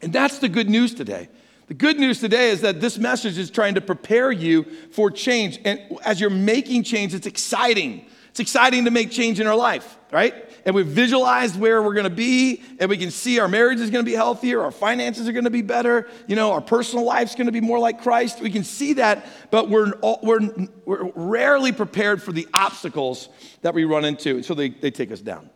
And 0.00 0.12
that's 0.12 0.38
the 0.38 0.48
good 0.48 0.68
news 0.68 0.94
today. 0.94 1.28
The 1.68 1.74
good 1.74 1.98
news 1.98 2.20
today 2.20 2.50
is 2.50 2.60
that 2.62 2.80
this 2.80 2.98
message 2.98 3.38
is 3.38 3.50
trying 3.50 3.76
to 3.76 3.80
prepare 3.80 4.32
you 4.32 4.64
for 4.90 5.10
change. 5.10 5.60
And 5.64 5.80
as 6.04 6.20
you're 6.20 6.28
making 6.28 6.82
change, 6.82 7.14
it's 7.14 7.26
exciting. 7.26 8.04
It's 8.30 8.40
exciting 8.40 8.84
to 8.84 8.90
make 8.90 9.10
change 9.10 9.40
in 9.40 9.46
our 9.46 9.56
life, 9.56 9.96
right? 10.10 10.34
And 10.64 10.74
we've 10.74 10.86
visualized 10.86 11.58
where 11.58 11.82
we're 11.82 11.94
going 11.94 12.04
to 12.04 12.10
be, 12.10 12.62
and 12.78 12.88
we 12.88 12.96
can 12.96 13.10
see 13.10 13.38
our 13.38 13.48
marriage 13.48 13.80
is 13.80 13.90
going 13.90 14.04
to 14.04 14.10
be 14.10 14.14
healthier, 14.16 14.62
our 14.62 14.70
finances 14.70 15.28
are 15.28 15.32
going 15.32 15.44
to 15.44 15.50
be 15.50 15.62
better, 15.62 16.08
you 16.26 16.36
know, 16.36 16.52
our 16.52 16.60
personal 16.60 17.04
life's 17.04 17.34
going 17.34 17.46
to 17.46 17.52
be 17.52 17.60
more 17.60 17.78
like 17.78 18.02
Christ. 18.02 18.40
We 18.40 18.50
can 18.50 18.64
see 18.64 18.94
that, 18.94 19.26
but 19.50 19.68
we're, 19.68 19.92
we're, 20.22 20.68
we're 20.84 21.10
rarely 21.14 21.72
prepared 21.72 22.22
for 22.22 22.32
the 22.32 22.46
obstacles 22.54 23.28
that 23.62 23.74
we 23.74 23.84
run 23.84 24.04
into, 24.04 24.36
And 24.36 24.44
so 24.44 24.54
they, 24.54 24.68
they 24.68 24.90
take 24.90 25.10
us 25.10 25.20
down. 25.20 25.50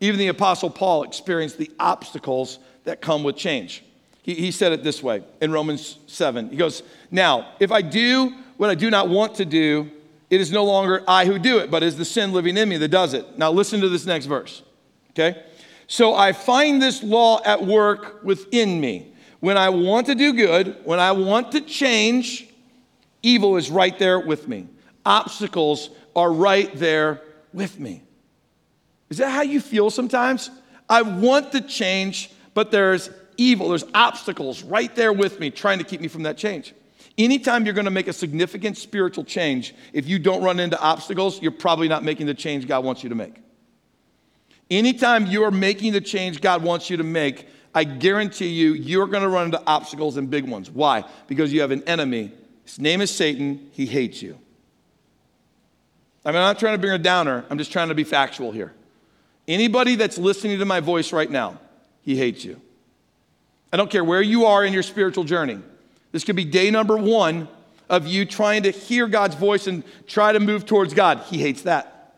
Even 0.00 0.18
the 0.18 0.28
Apostle 0.28 0.70
Paul 0.70 1.04
experienced 1.04 1.58
the 1.58 1.70
obstacles 1.78 2.58
that 2.84 3.00
come 3.00 3.22
with 3.22 3.36
change. 3.36 3.84
He, 4.22 4.34
he 4.34 4.50
said 4.50 4.72
it 4.72 4.82
this 4.82 5.02
way 5.02 5.22
in 5.40 5.52
Romans 5.52 5.98
7. 6.06 6.50
He 6.50 6.56
goes, 6.56 6.82
Now, 7.10 7.52
if 7.60 7.70
I 7.72 7.82
do 7.82 8.34
what 8.56 8.70
I 8.70 8.74
do 8.74 8.90
not 8.90 9.08
want 9.08 9.36
to 9.36 9.44
do, 9.44 9.90
it 10.34 10.40
is 10.40 10.50
no 10.50 10.64
longer 10.64 11.04
I 11.06 11.26
who 11.26 11.38
do 11.38 11.58
it, 11.58 11.70
but 11.70 11.82
is 11.84 11.96
the 11.96 12.04
sin 12.04 12.32
living 12.32 12.56
in 12.56 12.68
me 12.68 12.76
that 12.78 12.88
does 12.88 13.14
it. 13.14 13.38
Now 13.38 13.52
listen 13.52 13.80
to 13.82 13.88
this 13.88 14.04
next 14.04 14.26
verse. 14.26 14.62
Okay? 15.10 15.44
So 15.86 16.14
I 16.14 16.32
find 16.32 16.82
this 16.82 17.02
law 17.02 17.40
at 17.44 17.64
work 17.64 18.24
within 18.24 18.80
me. 18.80 19.12
When 19.38 19.56
I 19.56 19.68
want 19.68 20.06
to 20.06 20.14
do 20.14 20.32
good, 20.32 20.76
when 20.84 20.98
I 20.98 21.12
want 21.12 21.52
to 21.52 21.60
change, 21.60 22.48
evil 23.22 23.56
is 23.56 23.70
right 23.70 23.96
there 23.98 24.18
with 24.18 24.48
me. 24.48 24.66
Obstacles 25.06 25.90
are 26.16 26.32
right 26.32 26.74
there 26.76 27.22
with 27.52 27.78
me. 27.78 28.02
Is 29.10 29.18
that 29.18 29.30
how 29.30 29.42
you 29.42 29.60
feel 29.60 29.90
sometimes? 29.90 30.50
I 30.88 31.02
want 31.02 31.52
to 31.52 31.60
change, 31.60 32.30
but 32.54 32.70
there's 32.70 33.10
evil, 33.36 33.68
there's 33.68 33.84
obstacles 33.94 34.62
right 34.62 34.94
there 34.96 35.12
with 35.12 35.38
me 35.38 35.50
trying 35.50 35.78
to 35.78 35.84
keep 35.84 36.00
me 36.00 36.08
from 36.08 36.24
that 36.24 36.36
change. 36.36 36.74
Anytime 37.16 37.64
you're 37.64 37.74
going 37.74 37.84
to 37.84 37.90
make 37.92 38.08
a 38.08 38.12
significant 38.12 38.76
spiritual 38.76 39.24
change, 39.24 39.74
if 39.92 40.08
you 40.08 40.18
don't 40.18 40.42
run 40.42 40.58
into 40.58 40.80
obstacles, 40.80 41.40
you're 41.40 41.52
probably 41.52 41.86
not 41.86 42.02
making 42.02 42.26
the 42.26 42.34
change 42.34 42.66
God 42.66 42.84
wants 42.84 43.02
you 43.04 43.08
to 43.08 43.14
make. 43.14 43.36
Anytime 44.70 45.26
you 45.26 45.44
are 45.44 45.50
making 45.50 45.92
the 45.92 46.00
change 46.00 46.40
God 46.40 46.62
wants 46.62 46.90
you 46.90 46.96
to 46.96 47.04
make, 47.04 47.46
I 47.74 47.84
guarantee 47.84 48.48
you, 48.48 48.72
you're 48.72 49.06
going 49.06 49.22
to 49.22 49.28
run 49.28 49.46
into 49.46 49.62
obstacles 49.66 50.16
and 50.16 50.28
big 50.28 50.48
ones. 50.48 50.70
Why? 50.70 51.04
Because 51.28 51.52
you 51.52 51.60
have 51.60 51.70
an 51.70 51.84
enemy. 51.84 52.32
His 52.64 52.80
name 52.80 53.00
is 53.00 53.10
Satan. 53.10 53.68
He 53.72 53.86
hates 53.86 54.22
you. 54.22 54.38
I 56.24 56.30
mean, 56.30 56.36
I'm 56.36 56.48
not 56.48 56.58
trying 56.58 56.74
to 56.74 56.78
bring 56.78 56.92
a 56.92 56.98
downer, 56.98 57.44
I'm 57.50 57.58
just 57.58 57.70
trying 57.70 57.88
to 57.88 57.94
be 57.94 58.04
factual 58.04 58.50
here. 58.50 58.72
Anybody 59.46 59.94
that's 59.94 60.16
listening 60.16 60.58
to 60.58 60.64
my 60.64 60.80
voice 60.80 61.12
right 61.12 61.30
now, 61.30 61.60
he 62.02 62.16
hates 62.16 62.44
you. 62.44 62.60
I 63.72 63.76
don't 63.76 63.90
care 63.90 64.04
where 64.04 64.22
you 64.22 64.46
are 64.46 64.64
in 64.64 64.72
your 64.72 64.82
spiritual 64.82 65.24
journey. 65.24 65.58
This 66.14 66.22
could 66.22 66.36
be 66.36 66.44
day 66.44 66.70
number 66.70 66.96
one 66.96 67.48
of 67.88 68.06
you 68.06 68.24
trying 68.24 68.62
to 68.62 68.70
hear 68.70 69.08
God's 69.08 69.34
voice 69.34 69.66
and 69.66 69.82
try 70.06 70.30
to 70.30 70.38
move 70.38 70.64
towards 70.64 70.94
God. 70.94 71.18
He 71.28 71.38
hates 71.38 71.62
that. 71.62 72.14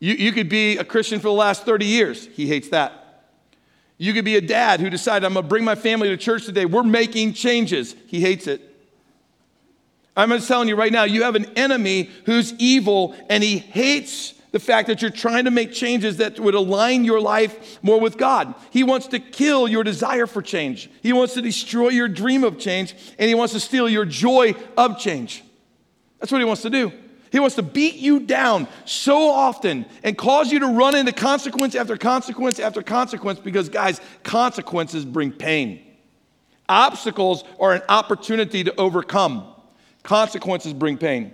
You, 0.00 0.12
you 0.12 0.32
could 0.32 0.50
be 0.50 0.76
a 0.76 0.84
Christian 0.84 1.18
for 1.18 1.28
the 1.28 1.32
last 1.32 1.64
30 1.64 1.86
years. 1.86 2.26
He 2.26 2.46
hates 2.46 2.68
that. 2.68 3.24
You 3.96 4.12
could 4.12 4.26
be 4.26 4.36
a 4.36 4.42
dad 4.42 4.80
who 4.80 4.90
decided, 4.90 5.24
I'm 5.24 5.32
going 5.32 5.44
to 5.44 5.48
bring 5.48 5.64
my 5.64 5.76
family 5.76 6.10
to 6.10 6.18
church 6.18 6.44
today. 6.44 6.66
We're 6.66 6.82
making 6.82 7.32
changes. 7.32 7.96
He 8.06 8.20
hates 8.20 8.46
it. 8.46 8.60
I'm 10.14 10.28
just 10.28 10.46
telling 10.46 10.68
you 10.68 10.76
right 10.76 10.92
now, 10.92 11.04
you 11.04 11.22
have 11.22 11.34
an 11.34 11.46
enemy 11.56 12.10
who's 12.26 12.52
evil 12.58 13.16
and 13.30 13.42
he 13.42 13.56
hates 13.56 14.34
the 14.52 14.60
fact 14.60 14.86
that 14.86 15.02
you're 15.02 15.10
trying 15.10 15.46
to 15.46 15.50
make 15.50 15.72
changes 15.72 16.18
that 16.18 16.38
would 16.38 16.54
align 16.54 17.04
your 17.04 17.20
life 17.20 17.82
more 17.82 17.98
with 17.98 18.16
God. 18.16 18.54
He 18.70 18.84
wants 18.84 19.08
to 19.08 19.18
kill 19.18 19.66
your 19.66 19.82
desire 19.82 20.26
for 20.26 20.42
change. 20.42 20.90
He 21.02 21.12
wants 21.12 21.34
to 21.34 21.42
destroy 21.42 21.88
your 21.88 22.08
dream 22.08 22.44
of 22.44 22.58
change 22.58 22.94
and 23.18 23.28
he 23.28 23.34
wants 23.34 23.54
to 23.54 23.60
steal 23.60 23.88
your 23.88 24.04
joy 24.04 24.54
of 24.76 24.98
change. 24.98 25.42
That's 26.20 26.30
what 26.30 26.40
he 26.40 26.44
wants 26.44 26.62
to 26.62 26.70
do. 26.70 26.92
He 27.32 27.40
wants 27.40 27.56
to 27.56 27.62
beat 27.62 27.94
you 27.94 28.20
down 28.20 28.68
so 28.84 29.30
often 29.30 29.86
and 30.04 30.18
cause 30.18 30.52
you 30.52 30.58
to 30.60 30.66
run 30.66 30.94
into 30.94 31.12
consequence 31.12 31.74
after 31.74 31.96
consequence 31.96 32.60
after 32.60 32.82
consequence 32.82 33.40
because, 33.40 33.70
guys, 33.70 34.02
consequences 34.22 35.06
bring 35.06 35.32
pain. 35.32 35.82
Obstacles 36.68 37.44
are 37.58 37.72
an 37.72 37.82
opportunity 37.88 38.64
to 38.64 38.78
overcome. 38.78 39.46
Consequences 40.02 40.74
bring 40.74 40.98
pain. 40.98 41.32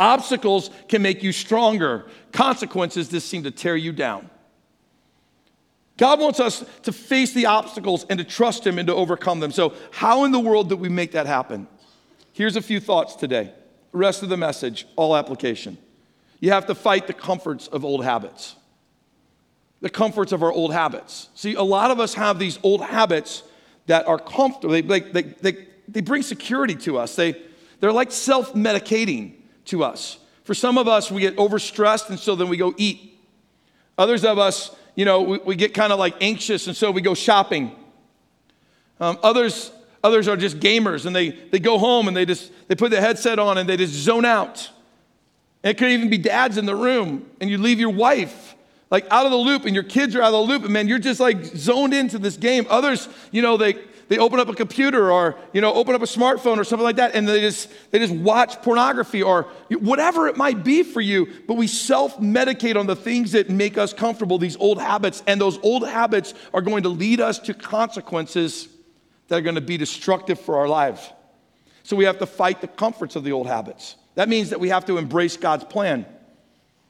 Obstacles 0.00 0.70
can 0.88 1.02
make 1.02 1.22
you 1.22 1.30
stronger. 1.30 2.06
Consequences 2.32 3.10
just 3.10 3.28
seem 3.28 3.42
to 3.42 3.50
tear 3.50 3.76
you 3.76 3.92
down. 3.92 4.30
God 5.98 6.18
wants 6.18 6.40
us 6.40 6.64
to 6.84 6.92
face 6.92 7.34
the 7.34 7.44
obstacles 7.44 8.06
and 8.08 8.18
to 8.18 8.24
trust 8.24 8.66
Him 8.66 8.78
and 8.78 8.86
to 8.86 8.94
overcome 8.94 9.40
them. 9.40 9.52
So, 9.52 9.74
how 9.90 10.24
in 10.24 10.32
the 10.32 10.40
world 10.40 10.70
do 10.70 10.76
we 10.76 10.88
make 10.88 11.12
that 11.12 11.26
happen? 11.26 11.68
Here's 12.32 12.56
a 12.56 12.62
few 12.62 12.80
thoughts 12.80 13.14
today. 13.14 13.52
The 13.92 13.98
rest 13.98 14.22
of 14.22 14.30
the 14.30 14.38
message, 14.38 14.86
all 14.96 15.14
application. 15.14 15.76
You 16.40 16.52
have 16.52 16.64
to 16.68 16.74
fight 16.74 17.06
the 17.06 17.12
comforts 17.12 17.66
of 17.66 17.84
old 17.84 18.02
habits. 18.02 18.56
The 19.82 19.90
comforts 19.90 20.32
of 20.32 20.42
our 20.42 20.50
old 20.50 20.72
habits. 20.72 21.28
See, 21.34 21.56
a 21.56 21.62
lot 21.62 21.90
of 21.90 22.00
us 22.00 22.14
have 22.14 22.38
these 22.38 22.58
old 22.62 22.80
habits 22.80 23.42
that 23.84 24.08
are 24.08 24.18
comfortable. 24.18 24.72
They, 24.72 24.80
they, 24.80 25.00
they, 25.00 25.22
they, 25.22 25.66
they 25.88 26.00
bring 26.00 26.22
security 26.22 26.76
to 26.76 26.96
us. 26.96 27.16
They, 27.16 27.34
they're 27.80 27.92
like 27.92 28.12
self 28.12 28.54
medicating 28.54 29.34
to 29.70 29.84
us. 29.84 30.18
For 30.44 30.54
some 30.54 30.78
of 30.78 30.88
us, 30.88 31.10
we 31.10 31.20
get 31.20 31.36
overstressed, 31.36 32.10
and 32.10 32.18
so 32.18 32.34
then 32.34 32.48
we 32.48 32.56
go 32.56 32.74
eat. 32.76 33.18
Others 33.98 34.24
of 34.24 34.38
us, 34.38 34.74
you 34.94 35.04
know, 35.04 35.22
we, 35.22 35.38
we 35.38 35.56
get 35.56 35.74
kind 35.74 35.92
of 35.92 35.98
like 35.98 36.14
anxious, 36.20 36.66
and 36.66 36.76
so 36.76 36.90
we 36.90 37.00
go 37.00 37.14
shopping. 37.14 37.74
Um, 39.00 39.18
others, 39.22 39.72
others 40.02 40.28
are 40.28 40.36
just 40.36 40.60
gamers, 40.60 41.06
and 41.06 41.14
they, 41.14 41.30
they 41.30 41.58
go 41.58 41.78
home 41.78 42.08
and 42.08 42.16
they 42.16 42.26
just 42.26 42.52
they 42.68 42.74
put 42.74 42.90
the 42.90 43.00
headset 43.00 43.38
on 43.38 43.58
and 43.58 43.68
they 43.68 43.76
just 43.76 43.94
zone 43.94 44.24
out. 44.24 44.70
And 45.62 45.70
it 45.70 45.78
could 45.78 45.90
even 45.90 46.10
be 46.10 46.18
dads 46.18 46.56
in 46.58 46.66
the 46.66 46.76
room, 46.76 47.28
and 47.40 47.48
you 47.48 47.58
leave 47.58 47.80
your 47.80 47.90
wife 47.90 48.54
like 48.90 49.06
out 49.10 49.24
of 49.24 49.30
the 49.30 49.38
loop, 49.38 49.66
and 49.66 49.74
your 49.74 49.84
kids 49.84 50.16
are 50.16 50.22
out 50.22 50.34
of 50.34 50.48
the 50.48 50.52
loop, 50.52 50.64
and 50.64 50.72
man, 50.72 50.88
you're 50.88 50.98
just 50.98 51.20
like 51.20 51.44
zoned 51.44 51.94
into 51.94 52.18
this 52.18 52.36
game. 52.36 52.66
Others, 52.68 53.08
you 53.30 53.40
know, 53.40 53.56
they 53.56 53.74
they 54.10 54.18
open 54.18 54.40
up 54.40 54.48
a 54.48 54.54
computer 54.54 55.12
or 55.12 55.36
you 55.52 55.60
know 55.60 55.72
open 55.72 55.94
up 55.94 56.02
a 56.02 56.06
smartphone 56.06 56.58
or 56.58 56.64
something 56.64 56.84
like 56.84 56.96
that 56.96 57.14
and 57.14 57.28
they 57.28 57.40
just 57.40 57.70
they 57.92 58.00
just 58.00 58.12
watch 58.12 58.60
pornography 58.60 59.22
or 59.22 59.44
whatever 59.78 60.26
it 60.26 60.36
might 60.36 60.64
be 60.64 60.82
for 60.82 61.00
you 61.00 61.28
but 61.46 61.54
we 61.54 61.68
self-medicate 61.68 62.76
on 62.76 62.86
the 62.86 62.96
things 62.96 63.32
that 63.32 63.48
make 63.48 63.78
us 63.78 63.94
comfortable 63.94 64.36
these 64.36 64.56
old 64.56 64.80
habits 64.80 65.22
and 65.28 65.40
those 65.40 65.58
old 65.62 65.88
habits 65.88 66.34
are 66.52 66.60
going 66.60 66.82
to 66.82 66.88
lead 66.88 67.20
us 67.20 67.38
to 67.38 67.54
consequences 67.54 68.68
that 69.28 69.38
are 69.38 69.42
going 69.42 69.54
to 69.54 69.60
be 69.60 69.76
destructive 69.76 70.40
for 70.40 70.58
our 70.58 70.66
lives. 70.66 71.08
So 71.84 71.94
we 71.94 72.04
have 72.04 72.18
to 72.18 72.26
fight 72.26 72.60
the 72.60 72.66
comforts 72.66 73.14
of 73.14 73.22
the 73.22 73.30
old 73.30 73.46
habits. 73.46 73.94
That 74.16 74.28
means 74.28 74.50
that 74.50 74.58
we 74.58 74.70
have 74.70 74.84
to 74.86 74.98
embrace 74.98 75.36
god's 75.36 75.64
plan. 75.64 76.04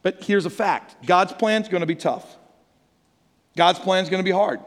But 0.03 0.25
here's 0.25 0.47
a 0.47 0.51
fact. 0.51 1.07
God's 1.07 1.35
plan 1.35 1.61
is 1.61 1.69
going 1.69 1.83
to 1.83 1.87
be 1.87 1.95
tough. 1.95 2.39
God's 3.57 3.79
plan 3.79 4.03
is 4.05 4.09
going 4.09 4.21
to 4.21 4.25
be 4.25 4.31
hard. 4.31 4.61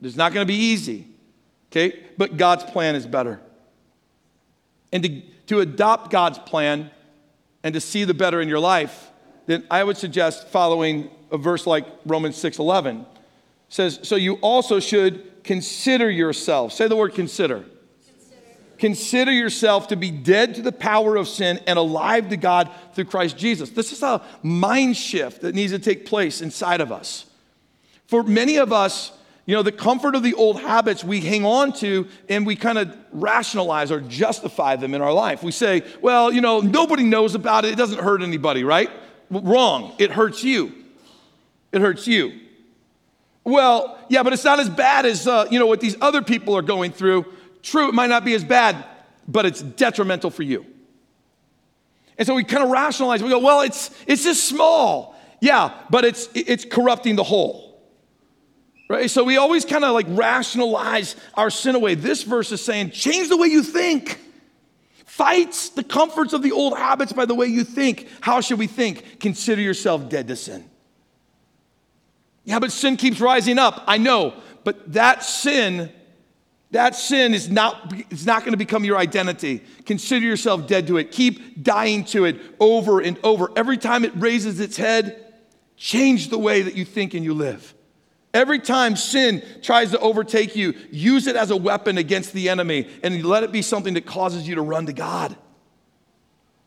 It's 0.00 0.14
not 0.14 0.32
going 0.32 0.46
to 0.46 0.48
be 0.48 0.58
easy 0.58 1.11
Okay? 1.72 1.98
But 2.18 2.36
God's 2.36 2.64
plan 2.64 2.94
is 2.94 3.06
better. 3.06 3.40
And 4.92 5.02
to, 5.02 5.22
to 5.46 5.60
adopt 5.60 6.10
God's 6.10 6.38
plan 6.38 6.90
and 7.64 7.72
to 7.72 7.80
see 7.80 8.04
the 8.04 8.12
better 8.12 8.42
in 8.42 8.48
your 8.48 8.58
life, 8.58 9.10
then 9.46 9.64
I 9.70 9.82
would 9.82 9.96
suggest 9.96 10.48
following 10.48 11.10
a 11.30 11.38
verse 11.38 11.66
like 11.66 11.86
Romans 12.04 12.36
6:11 12.36 13.06
says, 13.70 14.00
"So 14.02 14.16
you 14.16 14.34
also 14.34 14.80
should 14.80 15.42
consider 15.44 16.10
yourself." 16.10 16.74
Say 16.74 16.88
the 16.88 16.96
word 16.96 17.14
consider. 17.14 17.64
consider. 18.04 18.42
Consider 18.76 19.32
yourself 19.32 19.88
to 19.88 19.96
be 19.96 20.10
dead 20.10 20.54
to 20.56 20.62
the 20.62 20.72
power 20.72 21.16
of 21.16 21.26
sin 21.26 21.58
and 21.66 21.78
alive 21.78 22.28
to 22.28 22.36
God 22.36 22.68
through 22.92 23.06
Christ 23.06 23.38
Jesus. 23.38 23.70
This 23.70 23.92
is 23.92 24.02
a 24.02 24.20
mind 24.42 24.98
shift 24.98 25.40
that 25.40 25.54
needs 25.54 25.72
to 25.72 25.78
take 25.78 26.04
place 26.04 26.42
inside 26.42 26.82
of 26.82 26.92
us. 26.92 27.24
For 28.06 28.22
many 28.22 28.56
of 28.58 28.74
us, 28.74 29.12
you 29.44 29.56
know, 29.56 29.62
the 29.62 29.72
comfort 29.72 30.14
of 30.14 30.22
the 30.22 30.34
old 30.34 30.60
habits 30.60 31.02
we 31.02 31.20
hang 31.20 31.44
on 31.44 31.72
to 31.74 32.06
and 32.28 32.46
we 32.46 32.54
kind 32.54 32.78
of 32.78 32.96
rationalize 33.10 33.90
or 33.90 34.00
justify 34.00 34.76
them 34.76 34.94
in 34.94 35.02
our 35.02 35.12
life. 35.12 35.42
We 35.42 35.50
say, 35.50 35.82
well, 36.00 36.32
you 36.32 36.40
know, 36.40 36.60
nobody 36.60 37.02
knows 37.02 37.34
about 37.34 37.64
it. 37.64 37.72
It 37.72 37.76
doesn't 37.76 37.98
hurt 37.98 38.22
anybody, 38.22 38.62
right? 38.62 38.88
Wrong. 39.30 39.94
It 39.98 40.12
hurts 40.12 40.44
you. 40.44 40.72
It 41.72 41.80
hurts 41.80 42.06
you. 42.06 42.38
Well, 43.44 43.98
yeah, 44.08 44.22
but 44.22 44.32
it's 44.32 44.44
not 44.44 44.60
as 44.60 44.70
bad 44.70 45.06
as, 45.06 45.26
uh, 45.26 45.48
you 45.50 45.58
know, 45.58 45.66
what 45.66 45.80
these 45.80 45.96
other 46.00 46.22
people 46.22 46.56
are 46.56 46.62
going 46.62 46.92
through. 46.92 47.26
True, 47.62 47.88
it 47.88 47.94
might 47.94 48.10
not 48.10 48.24
be 48.24 48.34
as 48.34 48.44
bad, 48.44 48.84
but 49.26 49.44
it's 49.44 49.60
detrimental 49.60 50.30
for 50.30 50.44
you. 50.44 50.64
And 52.16 52.26
so 52.26 52.34
we 52.34 52.44
kind 52.44 52.62
of 52.62 52.70
rationalize. 52.70 53.22
We 53.22 53.30
go, 53.30 53.40
well, 53.40 53.62
it's, 53.62 53.90
it's 54.06 54.22
just 54.22 54.44
small. 54.44 55.16
Yeah, 55.40 55.74
but 55.90 56.04
it's, 56.04 56.28
it's 56.34 56.64
corrupting 56.64 57.16
the 57.16 57.24
whole. 57.24 57.71
Right? 58.92 59.10
So 59.10 59.24
we 59.24 59.38
always 59.38 59.64
kind 59.64 59.86
of 59.86 59.94
like 59.94 60.04
rationalize 60.10 61.16
our 61.32 61.48
sin 61.48 61.74
away. 61.74 61.94
This 61.94 62.24
verse 62.24 62.52
is 62.52 62.62
saying, 62.62 62.90
change 62.90 63.30
the 63.30 63.38
way 63.38 63.46
you 63.46 63.62
think. 63.62 64.20
Fight 65.06 65.70
the 65.74 65.82
comforts 65.82 66.34
of 66.34 66.42
the 66.42 66.52
old 66.52 66.76
habits 66.76 67.10
by 67.10 67.24
the 67.24 67.34
way 67.34 67.46
you 67.46 67.64
think. 67.64 68.06
How 68.20 68.42
should 68.42 68.58
we 68.58 68.66
think? 68.66 69.18
Consider 69.18 69.62
yourself 69.62 70.10
dead 70.10 70.28
to 70.28 70.36
sin. 70.36 70.68
Yeah, 72.44 72.58
but 72.58 72.70
sin 72.70 72.98
keeps 72.98 73.18
rising 73.18 73.58
up. 73.58 73.82
I 73.86 73.96
know, 73.96 74.34
but 74.62 74.92
that 74.92 75.24
sin, 75.24 75.90
that 76.72 76.94
sin 76.94 77.32
is 77.32 77.48
not, 77.48 77.94
it's 78.10 78.26
not 78.26 78.40
going 78.40 78.52
to 78.52 78.58
become 78.58 78.84
your 78.84 78.98
identity. 78.98 79.62
Consider 79.86 80.26
yourself 80.26 80.66
dead 80.66 80.86
to 80.88 80.98
it. 80.98 81.12
Keep 81.12 81.62
dying 81.62 82.04
to 82.06 82.26
it 82.26 82.38
over 82.60 83.00
and 83.00 83.18
over. 83.24 83.50
Every 83.56 83.78
time 83.78 84.04
it 84.04 84.12
raises 84.16 84.60
its 84.60 84.76
head, 84.76 85.32
change 85.78 86.28
the 86.28 86.38
way 86.38 86.60
that 86.60 86.74
you 86.74 86.84
think 86.84 87.14
and 87.14 87.24
you 87.24 87.32
live. 87.32 87.74
Every 88.34 88.58
time 88.58 88.96
sin 88.96 89.42
tries 89.60 89.90
to 89.90 89.98
overtake 89.98 90.56
you, 90.56 90.74
use 90.90 91.26
it 91.26 91.36
as 91.36 91.50
a 91.50 91.56
weapon 91.56 91.98
against 91.98 92.32
the 92.32 92.48
enemy 92.48 92.88
and 93.02 93.24
let 93.24 93.42
it 93.42 93.52
be 93.52 93.60
something 93.60 93.94
that 93.94 94.06
causes 94.06 94.48
you 94.48 94.54
to 94.54 94.62
run 94.62 94.86
to 94.86 94.92
God. 94.92 95.36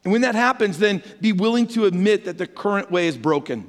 And 0.04 0.12
when 0.12 0.22
that 0.22 0.36
happens, 0.36 0.78
then 0.78 1.02
be 1.20 1.34
willing 1.34 1.66
to 1.68 1.86
admit 1.86 2.26
that 2.26 2.38
the 2.38 2.46
current 2.46 2.92
way 2.92 3.08
is 3.08 3.18
broken. 3.18 3.68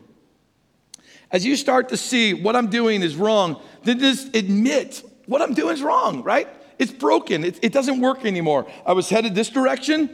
As 1.31 1.47
you 1.47 1.57
start 1.57 1.89
to 1.89 1.97
see 1.97 2.35
what 2.35 2.55
I'm 2.55 2.69
doing 2.69 3.03
is 3.03 3.17
wrong, 3.17 3.61
then 3.83 3.99
just 3.99 4.37
admit 4.37 5.03
what 5.25 5.41
I'm 5.41 5.55
doing 5.55 5.73
is 5.73 5.83
wrong, 5.83 6.23
right? 6.23 6.49
It's 6.79 6.93
broken. 6.93 7.45
It, 7.45 7.59
it 7.63 7.73
doesn't 7.73 8.01
work 8.01 8.27
anymore. 8.27 8.71
I 8.85 8.93
was 8.93 9.09
headed 9.09 9.35
this 9.35 9.49
direction. 9.49 10.11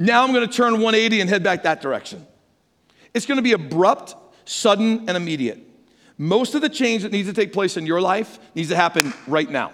Now 0.00 0.24
I'm 0.24 0.32
going 0.32 0.46
to 0.46 0.52
turn 0.52 0.72
180 0.74 1.20
and 1.20 1.30
head 1.30 1.44
back 1.44 1.62
that 1.62 1.80
direction. 1.80 2.26
It's 3.14 3.24
going 3.24 3.36
to 3.36 3.42
be 3.42 3.52
abrupt, 3.52 4.16
sudden, 4.44 5.08
and 5.08 5.10
immediate. 5.10 5.67
Most 6.18 6.56
of 6.56 6.60
the 6.60 6.68
change 6.68 7.04
that 7.04 7.12
needs 7.12 7.28
to 7.28 7.34
take 7.34 7.52
place 7.52 7.76
in 7.76 7.86
your 7.86 8.00
life 8.00 8.40
needs 8.54 8.68
to 8.70 8.76
happen 8.76 9.14
right 9.28 9.48
now. 9.48 9.72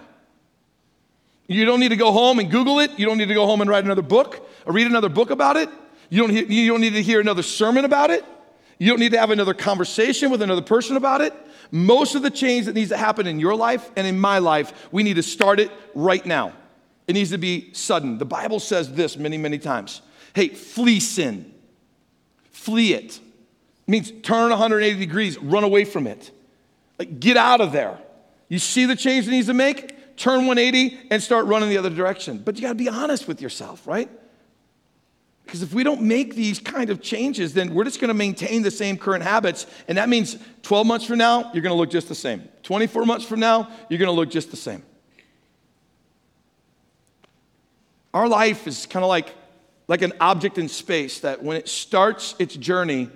You 1.47 1.65
don't 1.65 1.79
need 1.79 1.89
to 1.89 1.95
go 1.95 2.11
home 2.11 2.39
and 2.39 2.49
Google 2.49 2.79
it. 2.79 2.91
You 2.97 3.05
don't 3.05 3.17
need 3.17 3.27
to 3.27 3.33
go 3.33 3.45
home 3.45 3.61
and 3.61 3.69
write 3.69 3.83
another 3.83 4.01
book 4.01 4.47
or 4.65 4.73
read 4.73 4.87
another 4.87 5.09
book 5.09 5.31
about 5.31 5.57
it. 5.57 5.69
You 6.09 6.21
don't, 6.21 6.49
you 6.49 6.67
don't 6.67 6.81
need 6.81 6.93
to 6.93 7.01
hear 7.01 7.19
another 7.19 7.43
sermon 7.43 7.85
about 7.85 8.11
it. 8.11 8.23
You 8.77 8.89
don't 8.89 8.99
need 8.99 9.11
to 9.13 9.19
have 9.19 9.31
another 9.31 9.53
conversation 9.53 10.31
with 10.31 10.41
another 10.41 10.61
person 10.61 10.97
about 10.97 11.21
it. 11.21 11.33
Most 11.71 12.15
of 12.15 12.21
the 12.21 12.29
change 12.29 12.65
that 12.65 12.75
needs 12.75 12.89
to 12.89 12.97
happen 12.97 13.25
in 13.25 13.39
your 13.39 13.55
life 13.55 13.89
and 13.95 14.05
in 14.05 14.19
my 14.19 14.39
life, 14.39 14.87
we 14.91 15.01
need 15.01 15.15
to 15.15 15.23
start 15.23 15.59
it 15.59 15.71
right 15.93 16.25
now. 16.25 16.53
It 17.07 17.13
needs 17.13 17.31
to 17.31 17.37
be 17.37 17.73
sudden. 17.73 18.17
The 18.17 18.25
Bible 18.25 18.59
says 18.59 18.93
this 18.93 19.17
many, 19.17 19.37
many 19.37 19.57
times 19.57 20.01
Hey, 20.33 20.49
flee 20.49 20.99
sin, 20.99 21.53
flee 22.51 22.93
it. 22.93 23.17
it 23.17 23.91
means 23.91 24.11
turn 24.21 24.49
180 24.49 24.99
degrees, 24.99 25.37
run 25.39 25.63
away 25.63 25.85
from 25.85 26.07
it. 26.07 26.31
Like, 26.97 27.19
get 27.19 27.37
out 27.37 27.61
of 27.61 27.71
there. 27.71 27.99
You 28.47 28.59
see 28.59 28.85
the 28.85 28.95
change 28.95 29.25
that 29.25 29.31
needs 29.31 29.47
to 29.47 29.53
make? 29.53 30.15
Turn 30.17 30.47
180 30.47 31.07
and 31.11 31.21
start 31.21 31.45
running 31.45 31.69
the 31.69 31.77
other 31.77 31.89
direction. 31.89 32.37
But 32.37 32.55
you 32.55 32.61
got 32.61 32.69
to 32.69 32.75
be 32.75 32.89
honest 32.89 33.27
with 33.27 33.41
yourself, 33.41 33.85
right? 33.85 34.09
Because 35.45 35.61
if 35.61 35.73
we 35.73 35.83
don't 35.83 36.01
make 36.01 36.35
these 36.35 36.59
kind 36.59 36.89
of 36.89 37.01
changes, 37.01 37.53
then 37.53 37.73
we're 37.73 37.83
just 37.83 37.99
going 37.99 38.09
to 38.09 38.15
maintain 38.15 38.63
the 38.63 38.71
same 38.71 38.97
current 38.97 39.23
habits. 39.23 39.67
And 39.87 39.97
that 39.97 40.09
means 40.09 40.37
12 40.63 40.87
months 40.87 41.05
from 41.05 41.19
now, 41.19 41.51
you're 41.53 41.61
going 41.61 41.73
to 41.73 41.77
look 41.77 41.91
just 41.91 42.07
the 42.07 42.15
same. 42.15 42.47
24 42.63 43.05
months 43.05 43.25
from 43.25 43.39
now, 43.39 43.69
you're 43.89 43.99
going 43.99 44.07
to 44.07 44.15
look 44.15 44.31
just 44.31 44.49
the 44.49 44.57
same. 44.57 44.81
Our 48.13 48.27
life 48.27 48.65
is 48.65 48.85
kind 48.85 49.03
of 49.03 49.09
like, 49.09 49.35
like 49.87 50.01
an 50.01 50.13
object 50.19 50.57
in 50.57 50.67
space 50.69 51.19
that 51.19 51.43
when 51.43 51.57
it 51.57 51.67
starts 51.67 52.33
its 52.39 52.55
journey, 52.55 53.09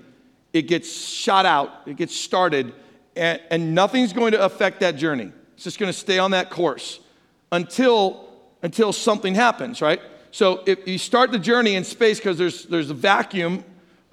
it 0.53 0.63
gets 0.63 0.93
shot 0.93 1.45
out, 1.45 1.87
it 1.87 1.95
gets 1.95 2.15
started, 2.15 2.73
and, 3.19 3.41
and 3.51 3.75
nothing's 3.75 4.13
going 4.13 4.31
to 4.31 4.43
affect 4.43 4.79
that 4.79 4.95
journey. 4.95 5.31
It's 5.55 5.65
just 5.65 5.77
going 5.77 5.91
to 5.91 5.97
stay 5.97 6.17
on 6.17 6.31
that 6.31 6.49
course 6.49 6.99
until, 7.51 8.29
until 8.63 8.93
something 8.93 9.35
happens, 9.35 9.81
right? 9.81 10.01
So 10.31 10.63
if 10.65 10.87
you 10.87 10.97
start 10.97 11.31
the 11.31 11.39
journey 11.39 11.75
in 11.75 11.83
space 11.83 12.17
because 12.17 12.37
there's, 12.37 12.65
there's 12.65 12.89
a 12.89 12.93
vacuum 12.93 13.63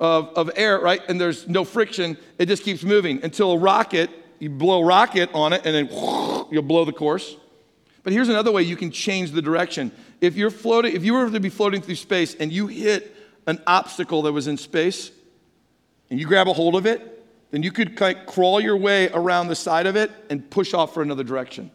of, 0.00 0.30
of 0.30 0.50
air, 0.56 0.80
right? 0.80 1.00
And 1.08 1.20
there's 1.20 1.46
no 1.48 1.64
friction, 1.64 2.18
it 2.38 2.46
just 2.46 2.64
keeps 2.64 2.82
moving 2.82 3.22
until 3.22 3.52
a 3.52 3.58
rocket, 3.58 4.10
you 4.40 4.50
blow 4.50 4.82
a 4.82 4.84
rocket 4.84 5.30
on 5.32 5.52
it 5.52 5.62
and 5.64 5.74
then 5.74 5.86
you'll 6.50 6.62
blow 6.62 6.84
the 6.84 6.92
course. 6.92 7.36
But 8.02 8.12
here's 8.12 8.28
another 8.28 8.52
way 8.52 8.62
you 8.62 8.76
can 8.76 8.90
change 8.90 9.30
the 9.30 9.42
direction. 9.42 9.92
If 10.20 10.36
you're 10.36 10.50
floating, 10.50 10.96
if 10.96 11.04
you 11.04 11.14
were 11.14 11.30
to 11.30 11.40
be 11.40 11.48
floating 11.48 11.80
through 11.80 11.96
space 11.96 12.34
and 12.34 12.52
you 12.52 12.66
hit 12.66 13.14
an 13.46 13.62
obstacle 13.66 14.22
that 14.22 14.32
was 14.32 14.48
in 14.48 14.56
space 14.56 15.10
and 16.10 16.18
you 16.18 16.26
grab 16.26 16.48
a 16.48 16.52
hold 16.52 16.74
of 16.74 16.86
it, 16.86 17.15
then 17.50 17.62
you 17.62 17.72
could 17.72 17.96
kind 17.96 18.18
of 18.18 18.26
crawl 18.26 18.60
your 18.60 18.76
way 18.76 19.08
around 19.08 19.48
the 19.48 19.54
side 19.54 19.86
of 19.86 19.96
it 19.96 20.10
and 20.30 20.48
push 20.50 20.74
off 20.74 20.92
for 20.92 21.02
another 21.02 21.24
direction. 21.24 21.70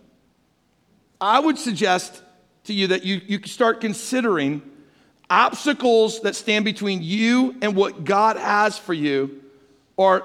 I 1.19 1.39
would 1.39 1.57
suggest 1.57 2.21
to 2.65 2.73
you 2.73 2.88
that 2.88 3.03
you, 3.03 3.21
you 3.25 3.39
start 3.45 3.81
considering 3.81 4.62
obstacles 5.29 6.21
that 6.21 6.36
stand 6.36 6.65
between 6.65 7.01
you 7.01 7.55
and 7.62 7.75
what 7.75 8.03
God 8.03 8.38
has 8.38 8.77
for 8.77 8.93
you 8.93 9.41
are 9.97 10.23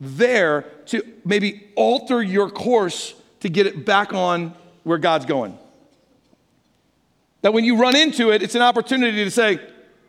there 0.00 0.62
to 0.86 1.02
maybe 1.24 1.68
alter 1.76 2.22
your 2.22 2.50
course 2.50 3.14
to 3.40 3.48
get 3.48 3.66
it 3.66 3.84
back 3.84 4.12
on 4.12 4.54
where 4.82 4.98
God's 4.98 5.26
going. 5.26 5.58
That 7.42 7.52
when 7.52 7.64
you 7.64 7.76
run 7.76 7.96
into 7.96 8.30
it, 8.30 8.42
it's 8.42 8.54
an 8.54 8.62
opportunity 8.62 9.24
to 9.24 9.30
say, 9.30 9.60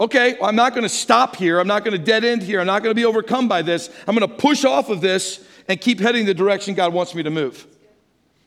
okay, 0.02 0.36
I'm 0.42 0.56
not 0.56 0.74
going 0.74 0.84
to 0.84 0.90
stop 0.90 1.36
here. 1.36 1.60
I'm 1.60 1.68
not 1.68 1.86
going 1.86 1.98
to 1.98 2.04
dead 2.04 2.26
end 2.26 2.42
here. 2.42 2.60
I'm 2.60 2.68
not 2.68 2.82
going 2.82 2.90
to 2.90 3.00
be 3.00 3.06
overcome 3.06 3.48
by 3.48 3.62
this. 3.62 3.90
I'm 4.08 4.16
going 4.16 4.28
to 4.28 4.36
push 4.36 4.66
off 4.66 4.90
of 4.90 5.00
this 5.00 5.46
and 5.68 5.80
keep 5.80 6.00
heading 6.00 6.26
the 6.26 6.34
direction 6.34 6.74
God 6.74 6.92
wants 6.92 7.14
me 7.14 7.22
to 7.24 7.30
move. 7.30 7.68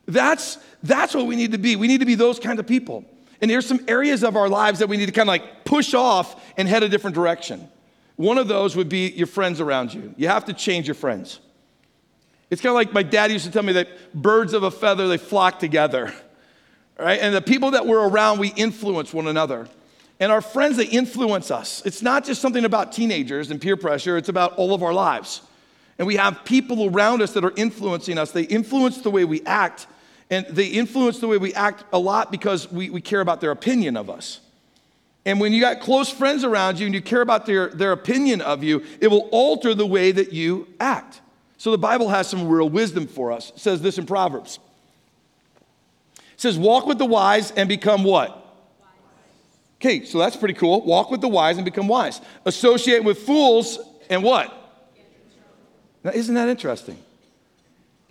That's, 0.06 0.58
that's 0.82 1.14
what 1.14 1.26
we 1.26 1.36
need 1.36 1.52
to 1.52 1.58
be. 1.58 1.76
We 1.76 1.86
need 1.86 2.00
to 2.00 2.06
be 2.06 2.16
those 2.16 2.40
kind 2.40 2.58
of 2.58 2.66
people. 2.66 3.04
And 3.40 3.50
there's 3.50 3.66
some 3.66 3.80
areas 3.86 4.24
of 4.24 4.36
our 4.36 4.48
lives 4.48 4.80
that 4.80 4.88
we 4.88 4.96
need 4.96 5.06
to 5.06 5.12
kind 5.12 5.28
of 5.28 5.32
like 5.32 5.64
push 5.64 5.94
off 5.94 6.42
and 6.56 6.68
head 6.68 6.82
a 6.82 6.88
different 6.88 7.14
direction. 7.14 7.68
One 8.16 8.36
of 8.36 8.48
those 8.48 8.76
would 8.76 8.88
be 8.88 9.10
your 9.10 9.26
friends 9.26 9.60
around 9.60 9.94
you. 9.94 10.12
You 10.16 10.28
have 10.28 10.44
to 10.46 10.52
change 10.52 10.88
your 10.88 10.94
friends. 10.94 11.38
It's 12.50 12.60
kind 12.60 12.70
of 12.70 12.76
like 12.76 12.92
my 12.92 13.02
dad 13.02 13.30
used 13.30 13.44
to 13.46 13.50
tell 13.50 13.62
me 13.62 13.74
that 13.74 14.14
birds 14.14 14.52
of 14.52 14.64
a 14.64 14.70
feather, 14.70 15.08
they 15.08 15.18
flock 15.18 15.58
together. 15.60 16.12
Right? 16.96 17.18
And 17.18 17.34
the 17.34 17.42
people 17.42 17.72
that 17.72 17.88
we're 17.88 18.08
around, 18.08 18.38
we 18.38 18.50
influence 18.50 19.12
one 19.12 19.26
another. 19.26 19.66
And 20.20 20.30
our 20.30 20.40
friends, 20.40 20.76
they 20.76 20.86
influence 20.86 21.50
us. 21.50 21.84
It's 21.84 22.02
not 22.02 22.24
just 22.24 22.40
something 22.40 22.64
about 22.64 22.92
teenagers 22.92 23.50
and 23.50 23.60
peer 23.60 23.76
pressure, 23.76 24.16
it's 24.16 24.28
about 24.28 24.54
all 24.54 24.74
of 24.74 24.82
our 24.82 24.92
lives. 24.92 25.42
And 25.98 26.06
we 26.06 26.16
have 26.16 26.44
people 26.44 26.88
around 26.90 27.22
us 27.22 27.32
that 27.32 27.44
are 27.44 27.52
influencing 27.56 28.18
us. 28.18 28.32
They 28.32 28.42
influence 28.42 28.98
the 28.98 29.10
way 29.10 29.24
we 29.24 29.42
act, 29.44 29.86
and 30.30 30.46
they 30.46 30.66
influence 30.66 31.20
the 31.20 31.28
way 31.28 31.38
we 31.38 31.54
act 31.54 31.84
a 31.92 31.98
lot 31.98 32.32
because 32.32 32.70
we, 32.70 32.90
we 32.90 33.00
care 33.00 33.20
about 33.20 33.40
their 33.40 33.50
opinion 33.50 33.96
of 33.96 34.10
us. 34.10 34.40
And 35.26 35.40
when 35.40 35.52
you 35.52 35.60
got 35.60 35.80
close 35.80 36.10
friends 36.10 36.44
around 36.44 36.78
you 36.78 36.86
and 36.86 36.94
you 36.94 37.00
care 37.00 37.22
about 37.22 37.46
their, 37.46 37.68
their 37.68 37.92
opinion 37.92 38.40
of 38.40 38.62
you, 38.62 38.84
it 39.00 39.08
will 39.08 39.28
alter 39.30 39.74
the 39.74 39.86
way 39.86 40.12
that 40.12 40.32
you 40.32 40.68
act. 40.78 41.22
So 41.56 41.70
the 41.70 41.78
Bible 41.78 42.10
has 42.10 42.28
some 42.28 42.46
real 42.46 42.68
wisdom 42.68 43.06
for 43.06 43.32
us. 43.32 43.50
It 43.50 43.60
says 43.60 43.80
this 43.80 43.96
in 43.96 44.04
Proverbs. 44.04 44.58
It 46.16 46.40
says, 46.40 46.58
Walk 46.58 46.86
with 46.86 46.98
the 46.98 47.06
wise 47.06 47.52
and 47.52 47.68
become 47.68 48.04
what? 48.04 48.43
Okay, 49.84 50.02
so 50.06 50.16
that's 50.18 50.34
pretty 50.34 50.54
cool. 50.54 50.80
Walk 50.80 51.10
with 51.10 51.20
the 51.20 51.28
wise 51.28 51.58
and 51.58 51.64
become 51.66 51.88
wise. 51.88 52.22
Associate 52.46 53.04
with 53.04 53.18
fools 53.18 53.78
and 54.08 54.22
what? 54.22 54.50
Now, 56.02 56.12
isn't 56.12 56.34
that 56.34 56.48
interesting? 56.48 56.96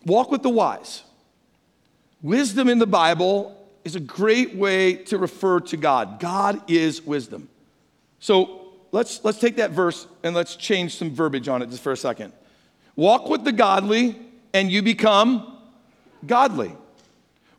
Walk 0.06 0.30
with 0.30 0.44
the 0.44 0.52
wise. 0.52 1.02
Wisdom 2.22 2.70
in 2.70 2.78
the 2.78 2.86
Bible 2.86 3.58
is 3.84 3.96
a 3.96 4.00
great 4.00 4.54
way 4.54 4.94
to 4.94 5.18
refer 5.18 5.62
to 5.62 5.76
God. 5.76 6.20
God 6.20 6.62
is 6.70 7.02
wisdom. 7.02 7.50
So 8.20 8.68
let's, 8.92 9.24
let's 9.24 9.40
take 9.40 9.56
that 9.56 9.72
verse 9.72 10.06
and 10.22 10.36
let's 10.36 10.56
change 10.56 10.96
some 10.96 11.10
verbiage 11.10 11.48
on 11.48 11.64
it 11.64 11.72
just 11.72 11.82
for 11.82 11.92
a 11.92 11.98
second. 11.98 12.34
Walk 12.96 13.30
with 13.30 13.46
the 13.46 13.52
godly 13.52 14.16
and 14.54 14.72
you 14.72 14.84
become 14.84 15.58
godly. 16.28 16.72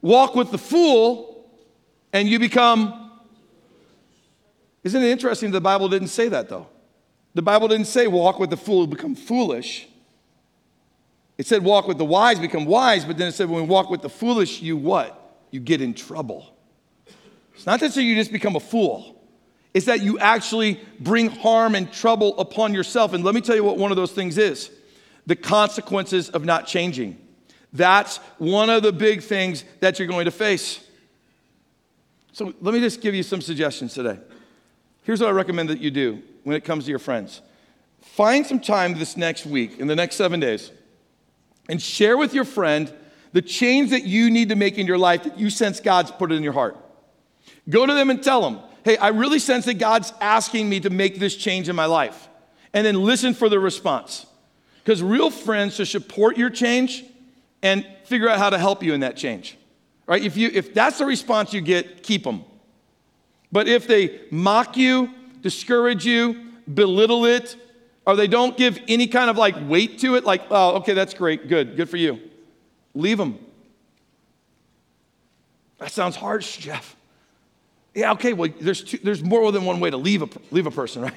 Walk 0.02 0.36
with 0.36 0.52
the 0.52 0.58
fool 0.58 1.50
and 2.12 2.28
you 2.28 2.38
become. 2.38 3.00
Isn't 4.84 5.02
it 5.02 5.08
interesting 5.08 5.50
the 5.50 5.60
Bible 5.60 5.88
didn't 5.88 6.08
say 6.08 6.28
that 6.28 6.48
though? 6.48 6.68
The 7.34 7.42
Bible 7.42 7.66
didn't 7.68 7.86
say 7.86 8.06
walk 8.06 8.38
with 8.38 8.50
the 8.50 8.56
fool, 8.56 8.86
become 8.86 9.14
foolish. 9.14 9.88
It 11.36 11.46
said 11.46 11.64
walk 11.64 11.88
with 11.88 11.98
the 11.98 12.04
wise, 12.04 12.38
become 12.38 12.64
wise, 12.64 13.04
but 13.04 13.18
then 13.18 13.28
it 13.28 13.32
said 13.32 13.48
when 13.48 13.62
we 13.62 13.66
walk 13.66 13.90
with 13.90 14.02
the 14.02 14.08
foolish, 14.08 14.62
you 14.62 14.76
what? 14.76 15.20
You 15.50 15.58
get 15.58 15.80
in 15.80 15.94
trouble. 15.94 16.54
It's 17.54 17.66
not 17.66 17.80
that 17.80 17.92
say 17.92 18.02
you 18.02 18.14
just 18.14 18.30
become 18.30 18.54
a 18.54 18.60
fool. 18.60 19.20
It's 19.72 19.86
that 19.86 20.00
you 20.00 20.18
actually 20.20 20.80
bring 21.00 21.28
harm 21.28 21.74
and 21.74 21.92
trouble 21.92 22.38
upon 22.38 22.74
yourself. 22.74 23.12
And 23.12 23.24
let 23.24 23.34
me 23.34 23.40
tell 23.40 23.56
you 23.56 23.64
what 23.64 23.76
one 23.76 23.90
of 23.90 23.96
those 23.96 24.12
things 24.12 24.38
is 24.38 24.70
the 25.26 25.34
consequences 25.34 26.28
of 26.30 26.44
not 26.44 26.66
changing. 26.66 27.18
That's 27.72 28.18
one 28.38 28.70
of 28.70 28.84
the 28.84 28.92
big 28.92 29.22
things 29.22 29.64
that 29.80 29.98
you're 29.98 30.06
going 30.06 30.26
to 30.26 30.30
face. 30.30 30.80
So 32.32 32.52
let 32.60 32.74
me 32.74 32.80
just 32.80 33.00
give 33.00 33.14
you 33.14 33.22
some 33.24 33.40
suggestions 33.40 33.94
today. 33.94 34.18
Here's 35.04 35.20
what 35.20 35.28
I 35.28 35.32
recommend 35.32 35.70
that 35.70 35.80
you 35.80 35.90
do 35.90 36.22
when 36.42 36.56
it 36.56 36.64
comes 36.64 36.84
to 36.84 36.90
your 36.90 36.98
friends 36.98 37.40
find 38.00 38.46
some 38.46 38.60
time 38.60 38.98
this 38.98 39.16
next 39.16 39.46
week, 39.46 39.78
in 39.78 39.86
the 39.86 39.96
next 39.96 40.16
seven 40.16 40.38
days 40.38 40.70
and 41.68 41.80
share 41.80 42.16
with 42.16 42.34
your 42.34 42.44
friend 42.44 42.92
the 43.32 43.42
change 43.42 43.90
that 43.90 44.04
you 44.04 44.30
need 44.30 44.50
to 44.50 44.56
make 44.56 44.78
in 44.78 44.86
your 44.86 44.98
life 44.98 45.24
that 45.24 45.38
you 45.38 45.50
sense 45.50 45.80
God's 45.80 46.10
put 46.10 46.30
it 46.30 46.36
in 46.36 46.42
your 46.42 46.52
heart. 46.52 46.76
Go 47.68 47.86
to 47.86 47.94
them 47.94 48.10
and 48.10 48.22
tell 48.22 48.42
them, 48.42 48.60
hey, 48.84 48.96
I 48.96 49.08
really 49.08 49.38
sense 49.38 49.64
that 49.64 49.74
God's 49.74 50.12
asking 50.20 50.68
me 50.68 50.80
to 50.80 50.90
make 50.90 51.18
this 51.18 51.34
change 51.34 51.68
in 51.68 51.74
my 51.74 51.86
life. 51.86 52.28
And 52.72 52.86
then 52.86 53.02
listen 53.02 53.34
for 53.34 53.48
the 53.48 53.58
response. 53.58 54.26
Because 54.82 55.02
real 55.02 55.30
friends 55.30 55.76
should 55.76 55.88
support 55.88 56.36
your 56.36 56.50
change 56.50 57.04
and 57.62 57.86
figure 58.04 58.28
out 58.28 58.38
how 58.38 58.50
to 58.50 58.58
help 58.58 58.82
you 58.82 58.92
in 58.92 59.00
that 59.00 59.16
change. 59.16 59.56
Right? 60.06 60.22
If, 60.22 60.36
you, 60.36 60.50
if 60.52 60.74
that's 60.74 60.98
the 60.98 61.06
response 61.06 61.54
you 61.54 61.62
get, 61.62 62.02
keep 62.02 62.24
them. 62.24 62.44
But 63.54 63.68
if 63.68 63.86
they 63.86 64.18
mock 64.32 64.76
you, 64.76 65.14
discourage 65.40 66.04
you, 66.04 66.44
belittle 66.74 67.24
it, 67.24 67.54
or 68.04 68.16
they 68.16 68.26
don't 68.26 68.56
give 68.56 68.80
any 68.88 69.06
kind 69.06 69.30
of 69.30 69.38
like 69.38 69.54
weight 69.68 70.00
to 70.00 70.16
it, 70.16 70.24
like, 70.24 70.42
oh, 70.50 70.78
okay, 70.78 70.92
that's 70.92 71.14
great, 71.14 71.46
good, 71.46 71.76
good 71.76 71.88
for 71.88 71.96
you. 71.96 72.18
Leave 72.96 73.16
them. 73.16 73.38
That 75.78 75.92
sounds 75.92 76.16
harsh, 76.16 76.56
Jeff. 76.56 76.96
Yeah, 77.94 78.10
okay, 78.14 78.32
well, 78.32 78.50
there's, 78.60 78.82
two, 78.82 78.98
there's 79.04 79.22
more 79.22 79.52
than 79.52 79.64
one 79.64 79.78
way 79.78 79.88
to 79.88 79.98
leave 79.98 80.22
a, 80.22 80.28
leave 80.50 80.66
a 80.66 80.72
person, 80.72 81.02
right? 81.02 81.14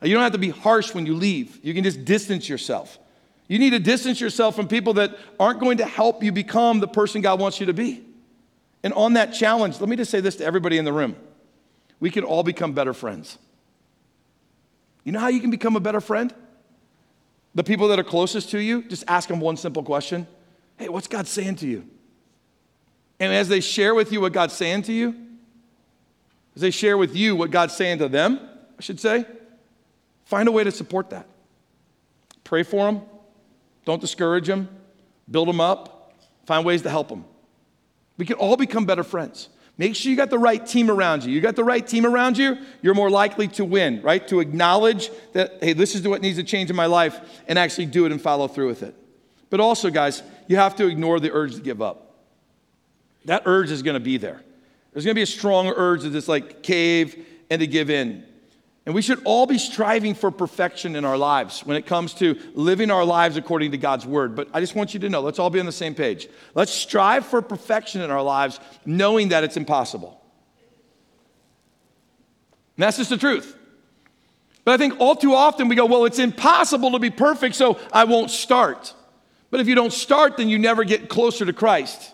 You 0.00 0.14
don't 0.14 0.22
have 0.22 0.30
to 0.30 0.38
be 0.38 0.50
harsh 0.50 0.94
when 0.94 1.06
you 1.06 1.14
leave. 1.14 1.58
You 1.64 1.74
can 1.74 1.82
just 1.82 2.04
distance 2.04 2.48
yourself. 2.48 3.00
You 3.48 3.58
need 3.58 3.70
to 3.70 3.80
distance 3.80 4.20
yourself 4.20 4.54
from 4.54 4.68
people 4.68 4.94
that 4.94 5.18
aren't 5.40 5.58
going 5.58 5.78
to 5.78 5.86
help 5.86 6.22
you 6.22 6.30
become 6.30 6.78
the 6.78 6.86
person 6.86 7.20
God 7.20 7.40
wants 7.40 7.58
you 7.58 7.66
to 7.66 7.74
be. 7.74 8.04
And 8.84 8.94
on 8.94 9.14
that 9.14 9.34
challenge, 9.34 9.80
let 9.80 9.88
me 9.88 9.96
just 9.96 10.12
say 10.12 10.20
this 10.20 10.36
to 10.36 10.44
everybody 10.44 10.78
in 10.78 10.84
the 10.84 10.92
room 10.92 11.16
we 12.00 12.10
can 12.10 12.24
all 12.24 12.42
become 12.42 12.72
better 12.72 12.92
friends. 12.92 13.38
You 15.04 15.12
know 15.12 15.20
how 15.20 15.28
you 15.28 15.40
can 15.40 15.50
become 15.50 15.76
a 15.76 15.80
better 15.80 16.00
friend? 16.00 16.34
The 17.54 17.62
people 17.62 17.88
that 17.88 17.98
are 17.98 18.04
closest 18.04 18.50
to 18.50 18.58
you, 18.58 18.82
just 18.82 19.04
ask 19.06 19.28
them 19.28 19.40
one 19.40 19.56
simple 19.56 19.82
question 19.82 20.26
Hey, 20.76 20.88
what's 20.88 21.06
God 21.06 21.26
saying 21.26 21.56
to 21.56 21.66
you? 21.66 21.88
And 23.20 23.32
as 23.32 23.48
they 23.48 23.60
share 23.60 23.94
with 23.94 24.10
you 24.10 24.20
what 24.20 24.32
God's 24.32 24.54
saying 24.54 24.82
to 24.82 24.92
you, 24.92 25.14
as 26.56 26.62
they 26.62 26.70
share 26.70 26.98
with 26.98 27.14
you 27.14 27.36
what 27.36 27.50
God's 27.50 27.74
saying 27.74 27.98
to 27.98 28.08
them, 28.08 28.40
I 28.78 28.82
should 28.82 28.98
say, 28.98 29.24
find 30.24 30.48
a 30.48 30.52
way 30.52 30.64
to 30.64 30.72
support 30.72 31.10
that. 31.10 31.26
Pray 32.42 32.62
for 32.62 32.86
them. 32.86 33.02
Don't 33.84 34.00
discourage 34.00 34.46
them. 34.46 34.68
Build 35.30 35.48
them 35.48 35.60
up. 35.60 36.12
Find 36.46 36.64
ways 36.64 36.82
to 36.82 36.90
help 36.90 37.08
them. 37.08 37.24
We 38.18 38.26
can 38.26 38.36
all 38.36 38.56
become 38.56 38.84
better 38.84 39.04
friends. 39.04 39.48
Make 39.76 39.96
sure 39.96 40.10
you 40.10 40.16
got 40.16 40.30
the 40.30 40.38
right 40.38 40.64
team 40.64 40.88
around 40.90 41.24
you. 41.24 41.32
You 41.32 41.40
got 41.40 41.56
the 41.56 41.64
right 41.64 41.84
team 41.84 42.06
around 42.06 42.38
you, 42.38 42.58
you're 42.80 42.94
more 42.94 43.10
likely 43.10 43.48
to 43.48 43.64
win, 43.64 44.00
right? 44.02 44.26
To 44.28 44.40
acknowledge 44.40 45.10
that, 45.32 45.58
hey, 45.60 45.72
this 45.72 45.94
is 45.94 46.06
what 46.06 46.22
needs 46.22 46.38
to 46.38 46.44
change 46.44 46.70
in 46.70 46.76
my 46.76 46.86
life 46.86 47.42
and 47.48 47.58
actually 47.58 47.86
do 47.86 48.06
it 48.06 48.12
and 48.12 48.20
follow 48.20 48.46
through 48.46 48.68
with 48.68 48.82
it. 48.84 48.94
But 49.50 49.60
also, 49.60 49.90
guys, 49.90 50.22
you 50.46 50.56
have 50.56 50.76
to 50.76 50.86
ignore 50.86 51.18
the 51.18 51.32
urge 51.32 51.56
to 51.56 51.60
give 51.60 51.82
up. 51.82 52.14
That 53.24 53.42
urge 53.46 53.70
is 53.70 53.82
going 53.82 53.94
to 53.94 54.00
be 54.00 54.16
there. 54.16 54.42
There's 54.92 55.04
going 55.04 55.14
to 55.14 55.18
be 55.18 55.22
a 55.22 55.26
strong 55.26 55.68
urge 55.68 56.02
to 56.02 56.10
just 56.10 56.28
like 56.28 56.62
cave 56.62 57.26
and 57.50 57.60
to 57.60 57.66
give 57.66 57.90
in. 57.90 58.24
And 58.86 58.94
we 58.94 59.00
should 59.00 59.22
all 59.24 59.46
be 59.46 59.56
striving 59.56 60.14
for 60.14 60.30
perfection 60.30 60.94
in 60.94 61.06
our 61.06 61.16
lives 61.16 61.64
when 61.64 61.76
it 61.76 61.86
comes 61.86 62.12
to 62.14 62.38
living 62.54 62.90
our 62.90 63.04
lives 63.04 63.38
according 63.38 63.70
to 63.70 63.78
God's 63.78 64.04
word. 64.04 64.36
But 64.36 64.48
I 64.52 64.60
just 64.60 64.74
want 64.74 64.92
you 64.92 65.00
to 65.00 65.08
know, 65.08 65.22
let's 65.22 65.38
all 65.38 65.48
be 65.48 65.58
on 65.58 65.64
the 65.64 65.72
same 65.72 65.94
page. 65.94 66.28
Let's 66.54 66.72
strive 66.72 67.24
for 67.24 67.40
perfection 67.40 68.02
in 68.02 68.10
our 68.10 68.22
lives, 68.22 68.60
knowing 68.84 69.28
that 69.28 69.42
it's 69.42 69.56
impossible. 69.56 70.20
And 72.76 72.82
that's 72.82 72.98
just 72.98 73.08
the 73.08 73.16
truth. 73.16 73.56
But 74.64 74.72
I 74.72 74.76
think 74.76 74.94
all 74.98 75.16
too 75.16 75.34
often 75.34 75.68
we 75.68 75.76
go, 75.76 75.86
well, 75.86 76.04
it's 76.04 76.18
impossible 76.18 76.90
to 76.92 76.98
be 76.98 77.10
perfect, 77.10 77.54
so 77.54 77.78
I 77.90 78.04
won't 78.04 78.30
start. 78.30 78.92
But 79.50 79.60
if 79.60 79.68
you 79.68 79.74
don't 79.74 79.92
start, 79.92 80.36
then 80.36 80.50
you 80.50 80.58
never 80.58 80.84
get 80.84 81.08
closer 81.08 81.46
to 81.46 81.52
Christ. 81.54 82.12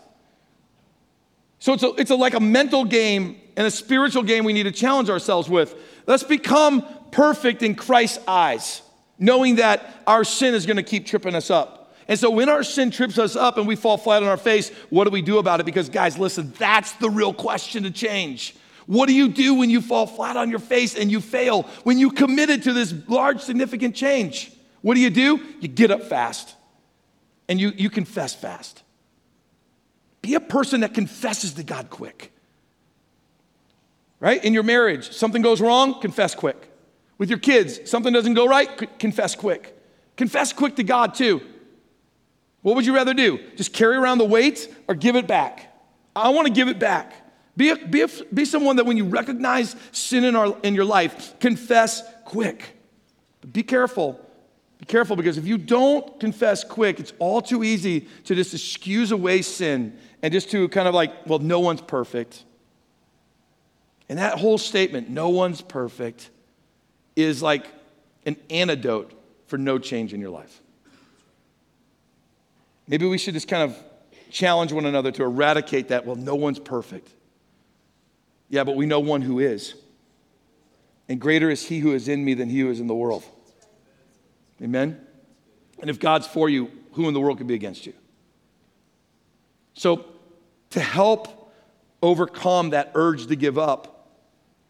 So 1.59 1.73
it's, 1.73 1.83
a, 1.83 1.93
it's 1.95 2.11
a, 2.11 2.15
like 2.15 2.33
a 2.33 2.39
mental 2.39 2.85
game 2.85 3.40
and 3.55 3.67
a 3.67 3.71
spiritual 3.71 4.23
game 4.23 4.45
we 4.45 4.53
need 4.53 4.63
to 4.63 4.71
challenge 4.71 5.09
ourselves 5.09 5.49
with. 5.49 5.75
Let's 6.07 6.23
become 6.23 6.85
perfect 7.11 7.63
in 7.63 7.75
Christ's 7.75 8.19
eyes, 8.27 8.81
knowing 9.19 9.55
that 9.55 10.03
our 10.07 10.23
sin 10.23 10.53
is 10.53 10.65
going 10.65 10.77
to 10.77 10.83
keep 10.83 11.05
tripping 11.05 11.35
us 11.35 11.49
up. 11.49 11.93
And 12.07 12.19
so 12.19 12.29
when 12.29 12.49
our 12.49 12.63
sin 12.63 12.91
trips 12.91 13.17
us 13.17 13.35
up 13.35 13.57
and 13.57 13.67
we 13.67 13.75
fall 13.75 13.97
flat 13.97 14.23
on 14.23 14.29
our 14.29 14.37
face, 14.37 14.69
what 14.89 15.05
do 15.05 15.11
we 15.11 15.21
do 15.21 15.37
about 15.37 15.59
it? 15.59 15.65
Because, 15.65 15.89
guys, 15.89 16.17
listen, 16.17 16.53
that's 16.57 16.91
the 16.93 17.09
real 17.09 17.33
question 17.33 17.83
to 17.83 17.91
change. 17.91 18.55
What 18.87 19.07
do 19.07 19.13
you 19.13 19.29
do 19.29 19.53
when 19.53 19.69
you 19.69 19.81
fall 19.81 20.07
flat 20.07 20.35
on 20.35 20.49
your 20.49 20.59
face 20.59 20.95
and 20.95 21.11
you 21.11 21.21
fail? 21.21 21.63
When 21.83 21.97
you 21.97 22.11
committed 22.11 22.63
to 22.63 22.73
this 22.73 22.93
large, 23.07 23.39
significant 23.39 23.95
change? 23.95 24.51
What 24.81 24.95
do 24.95 24.99
you 24.99 25.09
do? 25.09 25.39
You 25.59 25.67
get 25.67 25.91
up 25.91 26.03
fast 26.03 26.55
and 27.47 27.59
you, 27.59 27.71
you 27.77 27.89
confess 27.89 28.33
fast. 28.33 28.83
Be 30.21 30.35
a 30.35 30.39
person 30.39 30.81
that 30.81 30.93
confesses 30.93 31.53
to 31.53 31.63
God 31.63 31.89
quick 31.89 32.33
right? 34.21 34.41
In 34.45 34.53
your 34.53 34.63
marriage, 34.63 35.11
something 35.11 35.41
goes 35.41 35.59
wrong, 35.59 35.99
confess 35.99 36.33
quick. 36.33 36.71
With 37.17 37.29
your 37.29 37.39
kids, 37.39 37.89
something 37.89 38.13
doesn't 38.13 38.35
go 38.35 38.47
right, 38.47 38.97
confess 38.97 39.35
quick. 39.35 39.77
Confess 40.15 40.53
quick 40.53 40.77
to 40.77 40.83
God 40.83 41.13
too. 41.13 41.41
What 42.61 42.75
would 42.75 42.85
you 42.85 42.95
rather 42.95 43.13
do? 43.13 43.39
Just 43.57 43.73
carry 43.73 43.97
around 43.97 44.19
the 44.19 44.25
weight 44.25 44.73
or 44.87 44.95
give 44.95 45.15
it 45.15 45.27
back? 45.27 45.67
I 46.15 46.29
want 46.29 46.47
to 46.47 46.53
give 46.53 46.67
it 46.67 46.79
back. 46.79 47.13
Be, 47.57 47.69
a, 47.69 47.75
be, 47.75 48.01
a, 48.01 48.07
be 48.33 48.45
someone 48.45 48.77
that 48.77 48.85
when 48.85 48.97
you 48.97 49.05
recognize 49.05 49.75
sin 49.91 50.23
in, 50.23 50.35
our, 50.35 50.55
in 50.63 50.75
your 50.75 50.85
life, 50.85 51.37
confess 51.39 52.03
quick. 52.23 52.77
But 53.41 53.51
be 53.51 53.63
careful. 53.63 54.19
Be 54.77 54.85
careful 54.85 55.15
because 55.15 55.37
if 55.37 55.45
you 55.45 55.57
don't 55.57 56.19
confess 56.19 56.63
quick, 56.63 56.99
it's 56.99 57.13
all 57.19 57.41
too 57.41 57.63
easy 57.63 58.01
to 58.25 58.35
just 58.35 58.53
excuse 58.53 59.11
away 59.11 59.41
sin 59.41 59.97
and 60.21 60.31
just 60.31 60.49
to 60.51 60.69
kind 60.69 60.87
of 60.87 60.93
like, 60.93 61.25
well, 61.27 61.39
no 61.39 61.59
one's 61.59 61.81
perfect. 61.81 62.45
And 64.11 64.19
that 64.19 64.39
whole 64.39 64.57
statement, 64.57 65.09
no 65.09 65.29
one's 65.29 65.61
perfect, 65.61 66.31
is 67.15 67.41
like 67.41 67.65
an 68.25 68.35
antidote 68.49 69.09
for 69.47 69.57
no 69.57 69.79
change 69.79 70.13
in 70.13 70.19
your 70.19 70.31
life. 70.31 70.59
Maybe 72.89 73.05
we 73.05 73.17
should 73.17 73.35
just 73.35 73.47
kind 73.47 73.63
of 73.63 73.77
challenge 74.29 74.73
one 74.73 74.85
another 74.85 75.11
to 75.11 75.23
eradicate 75.23 75.87
that. 75.87 76.05
Well, 76.05 76.17
no 76.17 76.35
one's 76.35 76.59
perfect. 76.59 77.07
Yeah, 78.49 78.65
but 78.65 78.75
we 78.75 78.85
know 78.85 78.99
one 78.99 79.21
who 79.21 79.39
is. 79.39 79.75
And 81.07 81.17
greater 81.17 81.49
is 81.49 81.65
he 81.65 81.79
who 81.79 81.93
is 81.93 82.09
in 82.09 82.25
me 82.25 82.33
than 82.33 82.49
he 82.49 82.59
who 82.59 82.69
is 82.69 82.81
in 82.81 82.87
the 82.87 82.93
world. 82.93 83.23
Amen? 84.61 84.99
And 85.79 85.89
if 85.89 86.01
God's 86.01 86.27
for 86.27 86.49
you, 86.49 86.69
who 86.95 87.07
in 87.07 87.13
the 87.13 87.21
world 87.21 87.37
could 87.37 87.47
be 87.47 87.55
against 87.55 87.85
you? 87.85 87.93
So, 89.73 90.03
to 90.71 90.81
help 90.81 91.53
overcome 92.01 92.71
that 92.71 92.91
urge 92.93 93.27
to 93.27 93.37
give 93.37 93.57
up, 93.57 93.90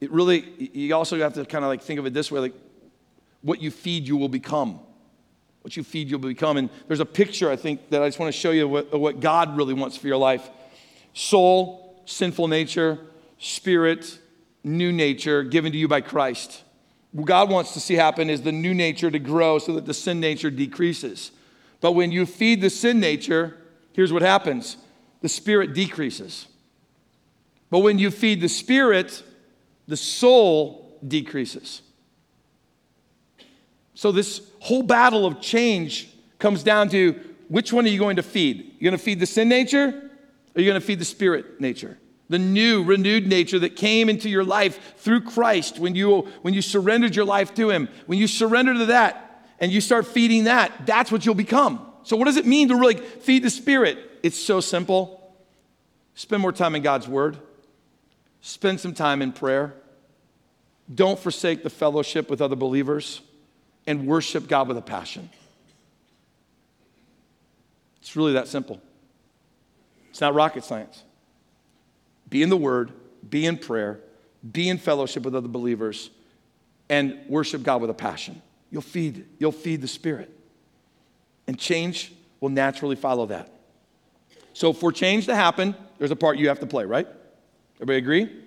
it 0.02 0.12
really, 0.12 0.72
you 0.74 0.94
also 0.96 1.18
have 1.20 1.36
to 1.36 1.46
kind 1.46 1.64
of 1.64 1.70
like 1.70 1.84
think 1.84 2.00
of 2.00 2.06
it 2.08 2.14
this 2.14 2.32
way 2.32 2.40
like, 2.40 2.56
what 3.44 3.62
you 3.62 3.72
feed, 3.72 4.08
you 4.08 4.18
will 4.18 4.30
become. 4.30 4.80
What 5.62 5.78
you 5.78 5.84
feed, 5.84 6.10
you'll 6.10 6.20
become. 6.20 6.58
And 6.58 6.70
there's 6.88 7.00
a 7.00 7.06
picture, 7.06 7.50
I 7.50 7.56
think, 7.56 7.90
that 7.92 8.02
I 8.02 8.08
just 8.08 8.20
want 8.20 8.34
to 8.34 8.40
show 8.40 8.52
you 8.52 8.68
what, 8.68 9.00
what 9.00 9.20
God 9.20 9.56
really 9.56 9.74
wants 9.74 9.96
for 9.98 10.08
your 10.08 10.18
life 10.18 10.50
soul, 11.14 12.02
sinful 12.06 12.48
nature, 12.48 12.98
spirit, 13.38 14.20
new 14.64 14.92
nature 14.92 15.44
given 15.44 15.72
to 15.72 15.78
you 15.78 15.88
by 15.88 16.02
Christ. 16.02 16.64
What 17.12 17.28
God 17.28 17.50
wants 17.50 17.74
to 17.74 17.80
see 17.80 17.96
happen 17.96 18.30
is 18.30 18.42
the 18.42 18.52
new 18.52 18.74
nature 18.74 19.12
to 19.12 19.20
grow 19.20 19.60
so 19.60 19.74
that 19.74 19.86
the 19.86 19.94
sin 19.94 20.20
nature 20.20 20.50
decreases. 20.50 21.32
But 21.82 21.92
when 21.92 22.12
you 22.12 22.26
feed 22.26 22.62
the 22.62 22.70
sin 22.70 23.00
nature, 23.00 23.58
here's 23.94 24.14
what 24.14 24.22
happens 24.22 24.78
the 25.22 25.30
spirit 25.30 25.74
decreases. 25.74 26.48
But 27.70 27.80
when 27.80 28.00
you 28.00 28.10
feed 28.10 28.42
the 28.42 28.50
spirit, 28.50 29.24
the 29.92 29.98
soul 29.98 30.98
decreases. 31.06 31.82
So, 33.94 34.14
this 34.14 34.42
whole 34.62 34.84
battle 34.84 35.26
of 35.26 35.42
change 35.42 36.08
comes 36.40 36.64
down 36.64 36.88
to 36.92 37.20
which 37.50 37.74
one 37.74 37.84
are 37.84 37.90
you 37.90 38.00
going 38.00 38.16
to 38.16 38.24
feed? 38.24 38.78
You're 38.80 38.90
going 38.90 38.98
to 38.98 39.04
feed 39.04 39.20
the 39.20 39.26
sin 39.26 39.50
nature 39.50 40.10
or 40.56 40.62
you 40.62 40.66
going 40.66 40.80
to 40.80 40.88
feed 40.88 41.00
the 41.00 41.06
spirit 41.06 41.60
nature? 41.60 41.98
The 42.30 42.40
new, 42.40 42.86
renewed 42.86 43.28
nature 43.28 43.60
that 43.60 43.76
came 43.76 44.08
into 44.08 44.30
your 44.30 44.46
life 44.46 44.96
through 44.96 45.24
Christ 45.24 45.78
when 45.78 45.94
you, 45.94 46.22
when 46.42 46.54
you 46.54 46.62
surrendered 46.62 47.14
your 47.14 47.26
life 47.26 47.54
to 47.56 47.70
Him. 47.70 47.90
When 48.06 48.18
you 48.18 48.28
surrender 48.28 48.74
to 48.74 48.86
that 48.86 49.46
and 49.60 49.74
you 49.74 49.82
start 49.82 50.08
feeding 50.08 50.46
that, 50.46 50.86
that's 50.86 51.12
what 51.12 51.26
you'll 51.26 51.36
become. 51.36 51.86
So, 52.04 52.16
what 52.16 52.26
does 52.26 52.38
it 52.38 52.46
mean 52.46 52.70
to 52.70 52.78
really 52.78 52.96
feed 52.96 53.44
the 53.44 53.50
spirit? 53.50 53.98
It's 54.24 54.40
so 54.40 54.62
simple. 54.62 55.36
Spend 56.16 56.42
more 56.42 56.54
time 56.54 56.76
in 56.76 56.82
God's 56.82 57.10
Word, 57.10 57.38
spend 58.40 58.80
some 58.80 58.94
time 58.94 59.22
in 59.22 59.34
prayer. 59.34 59.76
Don't 60.94 61.20
forsake 61.20 61.64
the 61.64 61.70
fellowship 61.70 62.30
with 62.30 62.42
other 62.42 62.56
believers 62.56 63.22
and 63.88 64.08
worship 64.08 64.48
God 64.48 64.68
with 64.68 64.78
a 64.78 64.82
passion. 64.82 65.30
It's 68.02 68.16
really 68.16 68.34
that 68.34 68.48
simple. 68.48 68.82
It's 70.10 70.22
not 70.22 70.34
rocket 70.34 70.64
science. 70.64 71.04
Be 72.30 72.44
in 72.44 72.50
the 72.50 72.58
Word, 72.58 72.92
be 73.30 73.46
in 73.46 73.58
prayer, 73.58 74.00
be 74.50 74.70
in 74.70 74.78
fellowship 74.78 75.24
with 75.24 75.36
other 75.36 75.48
believers, 75.48 76.10
and 76.90 77.18
worship 77.28 77.64
God 77.64 77.82
with 77.82 77.90
a 77.90 77.94
passion. 77.94 78.42
You'll 78.70 78.82
feed, 78.82 79.26
you'll 79.40 79.52
feed 79.52 79.82
the 79.82 79.88
Spirit. 79.88 80.30
And 81.48 81.58
change 81.58 82.14
will 82.40 82.50
naturally 82.50 82.96
follow 82.96 83.28
that. 83.28 83.52
So, 84.54 84.74
for 84.74 84.92
change 84.92 85.26
to 85.28 85.36
happen, 85.36 85.76
there's 85.98 86.12
a 86.12 86.16
part 86.16 86.38
you 86.38 86.50
have 86.50 86.60
to 86.60 86.66
play, 86.66 86.86
right? 86.86 87.08
Everybody 87.78 87.98
agree? 87.98 88.42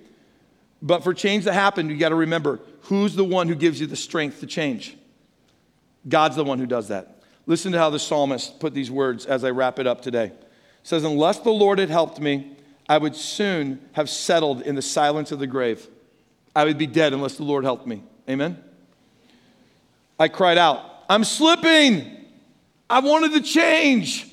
But 0.85 1.03
for 1.03 1.15
change 1.15 1.45
to 1.45 1.53
happen, 1.53 1.89
you 1.89 1.97
got 1.97 2.11
to 2.11 2.15
remember 2.15 2.61
who's 2.83 3.17
the 3.17 3.25
one 3.25 3.49
who 3.49 3.55
gives 3.55 3.81
you 3.81 3.87
the 3.87 3.97
strength 3.97 4.41
to 4.41 4.47
change? 4.47 4.95
God's 6.07 6.37
the 6.37 6.45
one 6.45 6.59
who 6.59 6.67
does 6.67 6.89
that. 6.89 7.23
Listen 7.47 7.73
to 7.73 7.79
how 7.79 7.89
the 7.89 7.99
psalmist 7.99 8.61
put 8.61 8.75
these 8.75 8.91
words 8.91 9.25
as 9.25 9.45
I 9.45 9.51
wrap 9.51 9.79
it 9.79 9.87
up 9.87 10.03
today. 10.03 10.27
It 10.27 10.47
says, 10.83 11.03
Unless 11.03 11.39
the 11.39 11.51
Lord 11.51 11.79
had 11.79 11.89
helped 11.89 12.21
me, 12.21 12.59
I 12.87 12.99
would 12.99 13.17
soon 13.17 13.81
have 13.93 14.11
settled 14.11 14.61
in 14.61 14.75
the 14.75 14.83
silence 14.83 15.33
of 15.33 15.39
the 15.39 15.47
grave. 15.47 15.89
I 16.55 16.65
would 16.65 16.77
be 16.77 16.87
dead 16.87 17.15
unless 17.15 17.37
the 17.37 17.45
Lord 17.45 17.65
helped 17.65 17.87
me. 17.87 18.03
Amen? 18.29 18.63
I 20.19 20.29
cried 20.29 20.59
out, 20.59 20.85
I'm 21.09 21.25
slipping. 21.25 22.27
I 22.91 23.01
wanted 23.01 23.33
to 23.33 23.41
change. 23.41 24.31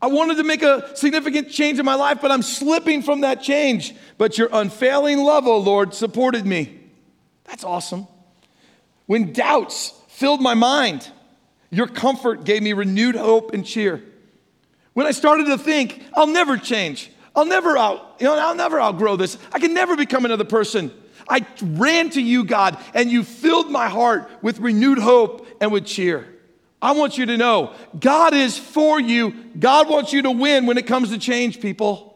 I 0.00 0.06
wanted 0.06 0.36
to 0.36 0.44
make 0.44 0.62
a 0.62 0.96
significant 0.96 1.50
change 1.50 1.78
in 1.78 1.84
my 1.84 1.96
life, 1.96 2.18
but 2.22 2.30
I'm 2.30 2.42
slipping 2.42 3.02
from 3.02 3.22
that 3.22 3.42
change. 3.42 3.94
But 4.16 4.38
your 4.38 4.48
unfailing 4.52 5.18
love, 5.18 5.46
O 5.46 5.54
oh 5.54 5.58
Lord, 5.58 5.92
supported 5.92 6.46
me. 6.46 6.78
That's 7.44 7.64
awesome. 7.64 8.06
When 9.06 9.32
doubts 9.32 9.92
filled 10.08 10.40
my 10.40 10.54
mind, 10.54 11.10
your 11.70 11.88
comfort 11.88 12.44
gave 12.44 12.62
me 12.62 12.72
renewed 12.74 13.16
hope 13.16 13.52
and 13.52 13.66
cheer. 13.66 14.02
When 14.94 15.06
I 15.06 15.10
started 15.10 15.46
to 15.46 15.58
think, 15.58 16.02
I'll 16.14 16.26
never 16.26 16.56
change. 16.56 17.10
I'll 17.34 17.46
never 17.46 17.76
out, 17.76 18.16
you 18.18 18.26
know, 18.26 18.36
I'll 18.36 18.54
never 18.54 18.80
outgrow 18.80 19.16
this. 19.16 19.38
I 19.52 19.60
can 19.60 19.72
never 19.72 19.96
become 19.96 20.24
another 20.24 20.44
person. 20.44 20.92
I 21.28 21.46
ran 21.62 22.10
to 22.10 22.20
you, 22.20 22.44
God, 22.44 22.78
and 22.94 23.10
you 23.10 23.22
filled 23.22 23.70
my 23.70 23.88
heart 23.88 24.30
with 24.42 24.58
renewed 24.58 24.98
hope 24.98 25.46
and 25.60 25.70
with 25.70 25.86
cheer. 25.86 26.26
I 26.80 26.92
want 26.92 27.18
you 27.18 27.26
to 27.26 27.36
know 27.36 27.74
God 27.98 28.34
is 28.34 28.56
for 28.56 29.00
you. 29.00 29.34
God 29.58 29.88
wants 29.88 30.12
you 30.12 30.22
to 30.22 30.30
win 30.30 30.66
when 30.66 30.78
it 30.78 30.86
comes 30.86 31.10
to 31.10 31.18
change, 31.18 31.60
people. 31.60 32.08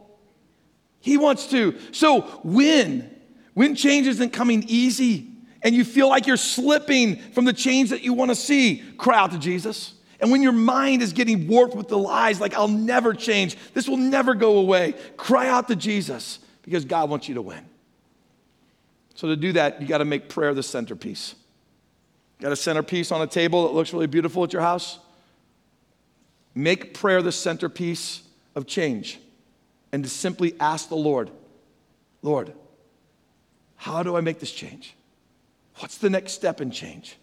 He 1.01 1.17
wants 1.17 1.49
to. 1.49 1.77
So 1.91 2.41
win. 2.45 3.11
when 3.55 3.75
change 3.75 4.07
isn't 4.07 4.31
coming 4.31 4.65
easy 4.69 5.29
and 5.63 5.75
you 5.75 5.85
feel 5.85 6.09
like 6.09 6.27
you're 6.27 6.37
slipping 6.37 7.17
from 7.17 7.45
the 7.45 7.53
change 7.53 7.91
that 7.91 8.03
you 8.03 8.13
want 8.13 8.31
to 8.31 8.35
see, 8.37 8.83
cry 8.99 9.19
out 9.19 9.33
to 9.33 9.39
Jesus. 9.39 9.95
And 10.21 10.31
when 10.31 10.43
your 10.43 10.53
mind 10.53 11.03
is 11.03 11.13
getting 11.13 11.49
warped 11.49 11.75
with 11.75 11.89
the 11.89 11.99
lies, 11.99 12.41
like 12.41 12.55
I'll 12.55 12.69
never 12.69 13.15
change, 13.15 13.57
this 13.75 13.89
will 13.89 13.97
never 13.97 14.35
go 14.35 14.59
away, 14.59 14.95
cry 15.17 15.49
out 15.49 15.67
to 15.69 15.77
Jesus 15.77 16.39
because 16.63 16.85
God 16.85 17.11
wants 17.11 17.29
you 17.29 17.35
to 17.35 17.43
win. 17.43 17.67
So 19.15 19.27
to 19.29 19.37
do 19.37 19.53
that, 19.55 19.83
you 19.83 19.89
got 19.89 19.99
to 19.99 20.05
make 20.05 20.29
prayer 20.29 20.55
the 20.55 20.63
centerpiece. 20.63 21.35
Got 22.43 22.51
a 22.51 22.57
centerpiece 22.57 23.13
on 23.13 23.23
a 23.23 23.27
table 23.29 23.69
that 23.69 23.73
looks 23.73 23.93
really 23.93 24.09
beautiful 24.09 24.43
at 24.43 24.53
your 24.53 24.63
house? 24.63 24.99
Make 26.57 26.93
prayer 26.93 27.23
the 27.23 27.31
centerpiece 27.31 28.23
of 28.57 28.67
change 28.67 29.21
and 29.93 30.03
to 30.03 30.11
simply 30.11 30.57
ask 30.59 30.89
the 30.89 30.97
Lord, 30.97 31.31
Lord, 32.21 32.53
how 33.77 34.03
do 34.03 34.17
I 34.17 34.23
make 34.23 34.41
this 34.41 34.51
change? 34.51 34.95
What's 35.79 35.99
the 35.99 36.11
next 36.11 36.33
step 36.33 36.61
in 36.61 36.73
change? 36.73 37.17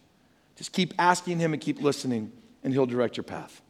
Just 0.56 0.72
keep 0.72 0.94
asking 0.98 1.38
Him 1.38 1.52
and 1.52 1.60
keep 1.60 1.82
listening, 1.82 2.32
and 2.64 2.72
He'll 2.72 2.86
direct 2.86 3.18
your 3.18 3.24
path. 3.24 3.60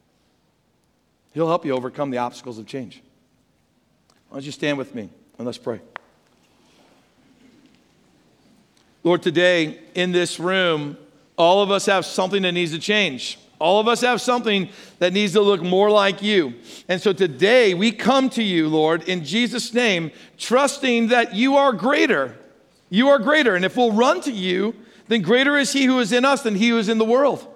He'll 1.33 1.49
help 1.49 1.65
you 1.65 1.73
overcome 1.73 2.11
the 2.11 2.19
obstacles 2.19 2.59
of 2.59 2.67
change. 2.67 3.03
Why 4.29 4.37
don't 4.37 4.45
you 4.45 4.53
stand 4.53 4.79
with 4.79 4.95
me 4.95 5.11
and 5.37 5.47
let's 5.47 5.59
pray? 5.59 5.81
Lord, 9.03 9.21
today 9.23 9.81
in 9.97 10.13
this 10.13 10.39
room, 10.39 10.97
all 11.41 11.63
of 11.63 11.71
us 11.71 11.87
have 11.87 12.05
something 12.05 12.43
that 12.43 12.53
needs 12.53 12.73
to 12.73 12.79
change. 12.79 13.39
All 13.59 13.81
of 13.81 13.89
us 13.89 14.03
have 14.03 14.21
something 14.21 14.69
that 14.99 15.13
needs 15.13 15.33
to 15.33 15.41
look 15.41 15.63
more 15.63 15.91
like 15.91 16.23
you. 16.23 16.55
And 16.89 17.01
so 17.01 17.13
today 17.13 17.75
we 17.75 17.93
come 17.93 18.31
to 18.31 18.43
you, 18.43 18.69
Lord, 18.69 19.09
in 19.09 19.25
Jesus' 19.25 19.73
name, 19.73 20.11
trusting 20.39 21.09
that 21.09 21.35
you 21.35 21.57
are 21.57 21.73
greater. 21.73 22.37
You 22.91 23.09
are 23.09 23.19
greater. 23.19 23.55
And 23.55 23.65
if 23.65 23.77
we'll 23.77 23.93
run 23.93 24.21
to 24.23 24.33
you, 24.33 24.75
then 25.09 25.23
greater 25.23 25.57
is 25.57 25.73
he 25.73 25.85
who 25.85 25.99
is 25.99 26.13
in 26.13 26.25
us 26.25 26.43
than 26.43 26.55
he 26.55 26.69
who 26.69 26.79
is 26.79 26.89
in 26.89 26.99
the 26.99 27.05
world. 27.05 27.47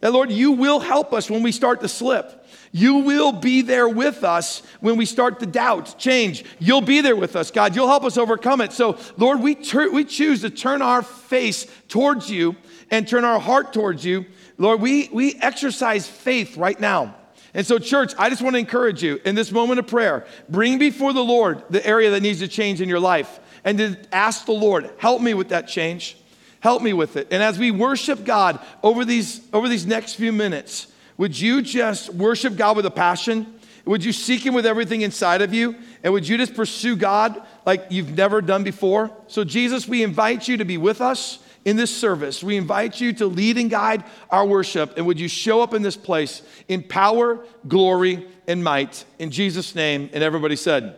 That, 0.00 0.12
Lord, 0.12 0.30
you 0.30 0.52
will 0.52 0.80
help 0.80 1.12
us 1.12 1.30
when 1.30 1.42
we 1.42 1.52
start 1.52 1.80
to 1.80 1.88
slip. 1.88 2.46
You 2.72 2.96
will 2.98 3.32
be 3.32 3.62
there 3.62 3.88
with 3.88 4.24
us 4.24 4.62
when 4.80 4.96
we 4.96 5.04
start 5.04 5.38
to 5.40 5.46
doubt, 5.46 5.96
change. 5.98 6.44
You'll 6.58 6.80
be 6.80 7.02
there 7.02 7.16
with 7.16 7.36
us, 7.36 7.50
God. 7.50 7.76
You'll 7.76 7.88
help 7.88 8.04
us 8.04 8.16
overcome 8.16 8.60
it. 8.62 8.72
So, 8.72 8.98
Lord, 9.16 9.40
we, 9.40 9.56
we 9.92 10.04
choose 10.04 10.40
to 10.40 10.50
turn 10.50 10.80
our 10.80 11.02
face 11.02 11.66
towards 11.88 12.30
you 12.30 12.56
and 12.92 13.08
turn 13.08 13.24
our 13.24 13.40
heart 13.40 13.72
towards 13.72 14.04
you 14.04 14.26
Lord, 14.58 14.80
we, 14.80 15.08
we 15.12 15.34
exercise 15.36 16.06
faith 16.06 16.56
right 16.56 16.78
now. 16.78 17.16
And 17.54 17.66
so, 17.66 17.78
church, 17.78 18.14
I 18.16 18.30
just 18.30 18.42
want 18.42 18.54
to 18.54 18.60
encourage 18.60 19.02
you 19.02 19.20
in 19.24 19.34
this 19.34 19.50
moment 19.50 19.80
of 19.80 19.88
prayer, 19.88 20.24
bring 20.48 20.78
before 20.78 21.12
the 21.12 21.24
Lord 21.24 21.64
the 21.68 21.84
area 21.84 22.10
that 22.10 22.22
needs 22.22 22.38
to 22.38 22.48
change 22.48 22.80
in 22.80 22.88
your 22.88 23.00
life 23.00 23.40
and 23.64 23.76
to 23.78 23.96
ask 24.12 24.46
the 24.46 24.52
Lord, 24.52 24.88
help 24.98 25.20
me 25.20 25.34
with 25.34 25.48
that 25.48 25.68
change. 25.68 26.16
Help 26.60 26.80
me 26.80 26.92
with 26.92 27.16
it. 27.16 27.26
And 27.32 27.42
as 27.42 27.58
we 27.58 27.72
worship 27.72 28.24
God 28.24 28.60
over 28.84 29.04
these, 29.04 29.40
over 29.52 29.68
these 29.68 29.84
next 29.84 30.14
few 30.14 30.30
minutes, 30.30 30.86
would 31.16 31.38
you 31.38 31.60
just 31.60 32.14
worship 32.14 32.54
God 32.54 32.76
with 32.76 32.86
a 32.86 32.90
passion? 32.90 33.58
Would 33.84 34.04
you 34.04 34.12
seek 34.12 34.46
Him 34.46 34.54
with 34.54 34.64
everything 34.64 35.00
inside 35.00 35.42
of 35.42 35.52
you? 35.52 35.74
And 36.04 36.12
would 36.12 36.26
you 36.26 36.38
just 36.38 36.54
pursue 36.54 36.94
God 36.94 37.42
like 37.66 37.86
you've 37.90 38.16
never 38.16 38.40
done 38.40 38.62
before? 38.62 39.10
So, 39.26 39.42
Jesus, 39.42 39.88
we 39.88 40.04
invite 40.04 40.46
you 40.46 40.56
to 40.58 40.64
be 40.64 40.78
with 40.78 41.00
us 41.00 41.40
in 41.64 41.76
this 41.76 41.96
service, 41.96 42.42
we 42.42 42.56
invite 42.56 43.00
you 43.00 43.12
to 43.14 43.26
lead 43.26 43.56
and 43.56 43.70
guide 43.70 44.04
our 44.30 44.44
worship. 44.44 44.94
And 44.96 45.06
would 45.06 45.20
you 45.20 45.28
show 45.28 45.62
up 45.62 45.74
in 45.74 45.82
this 45.82 45.96
place 45.96 46.42
in 46.68 46.82
power, 46.82 47.44
glory, 47.68 48.26
and 48.48 48.64
might? 48.64 49.04
In 49.18 49.30
Jesus' 49.30 49.74
name. 49.74 50.10
And 50.12 50.22
everybody 50.24 50.56
said, 50.56 50.96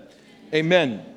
Amen. 0.53 1.14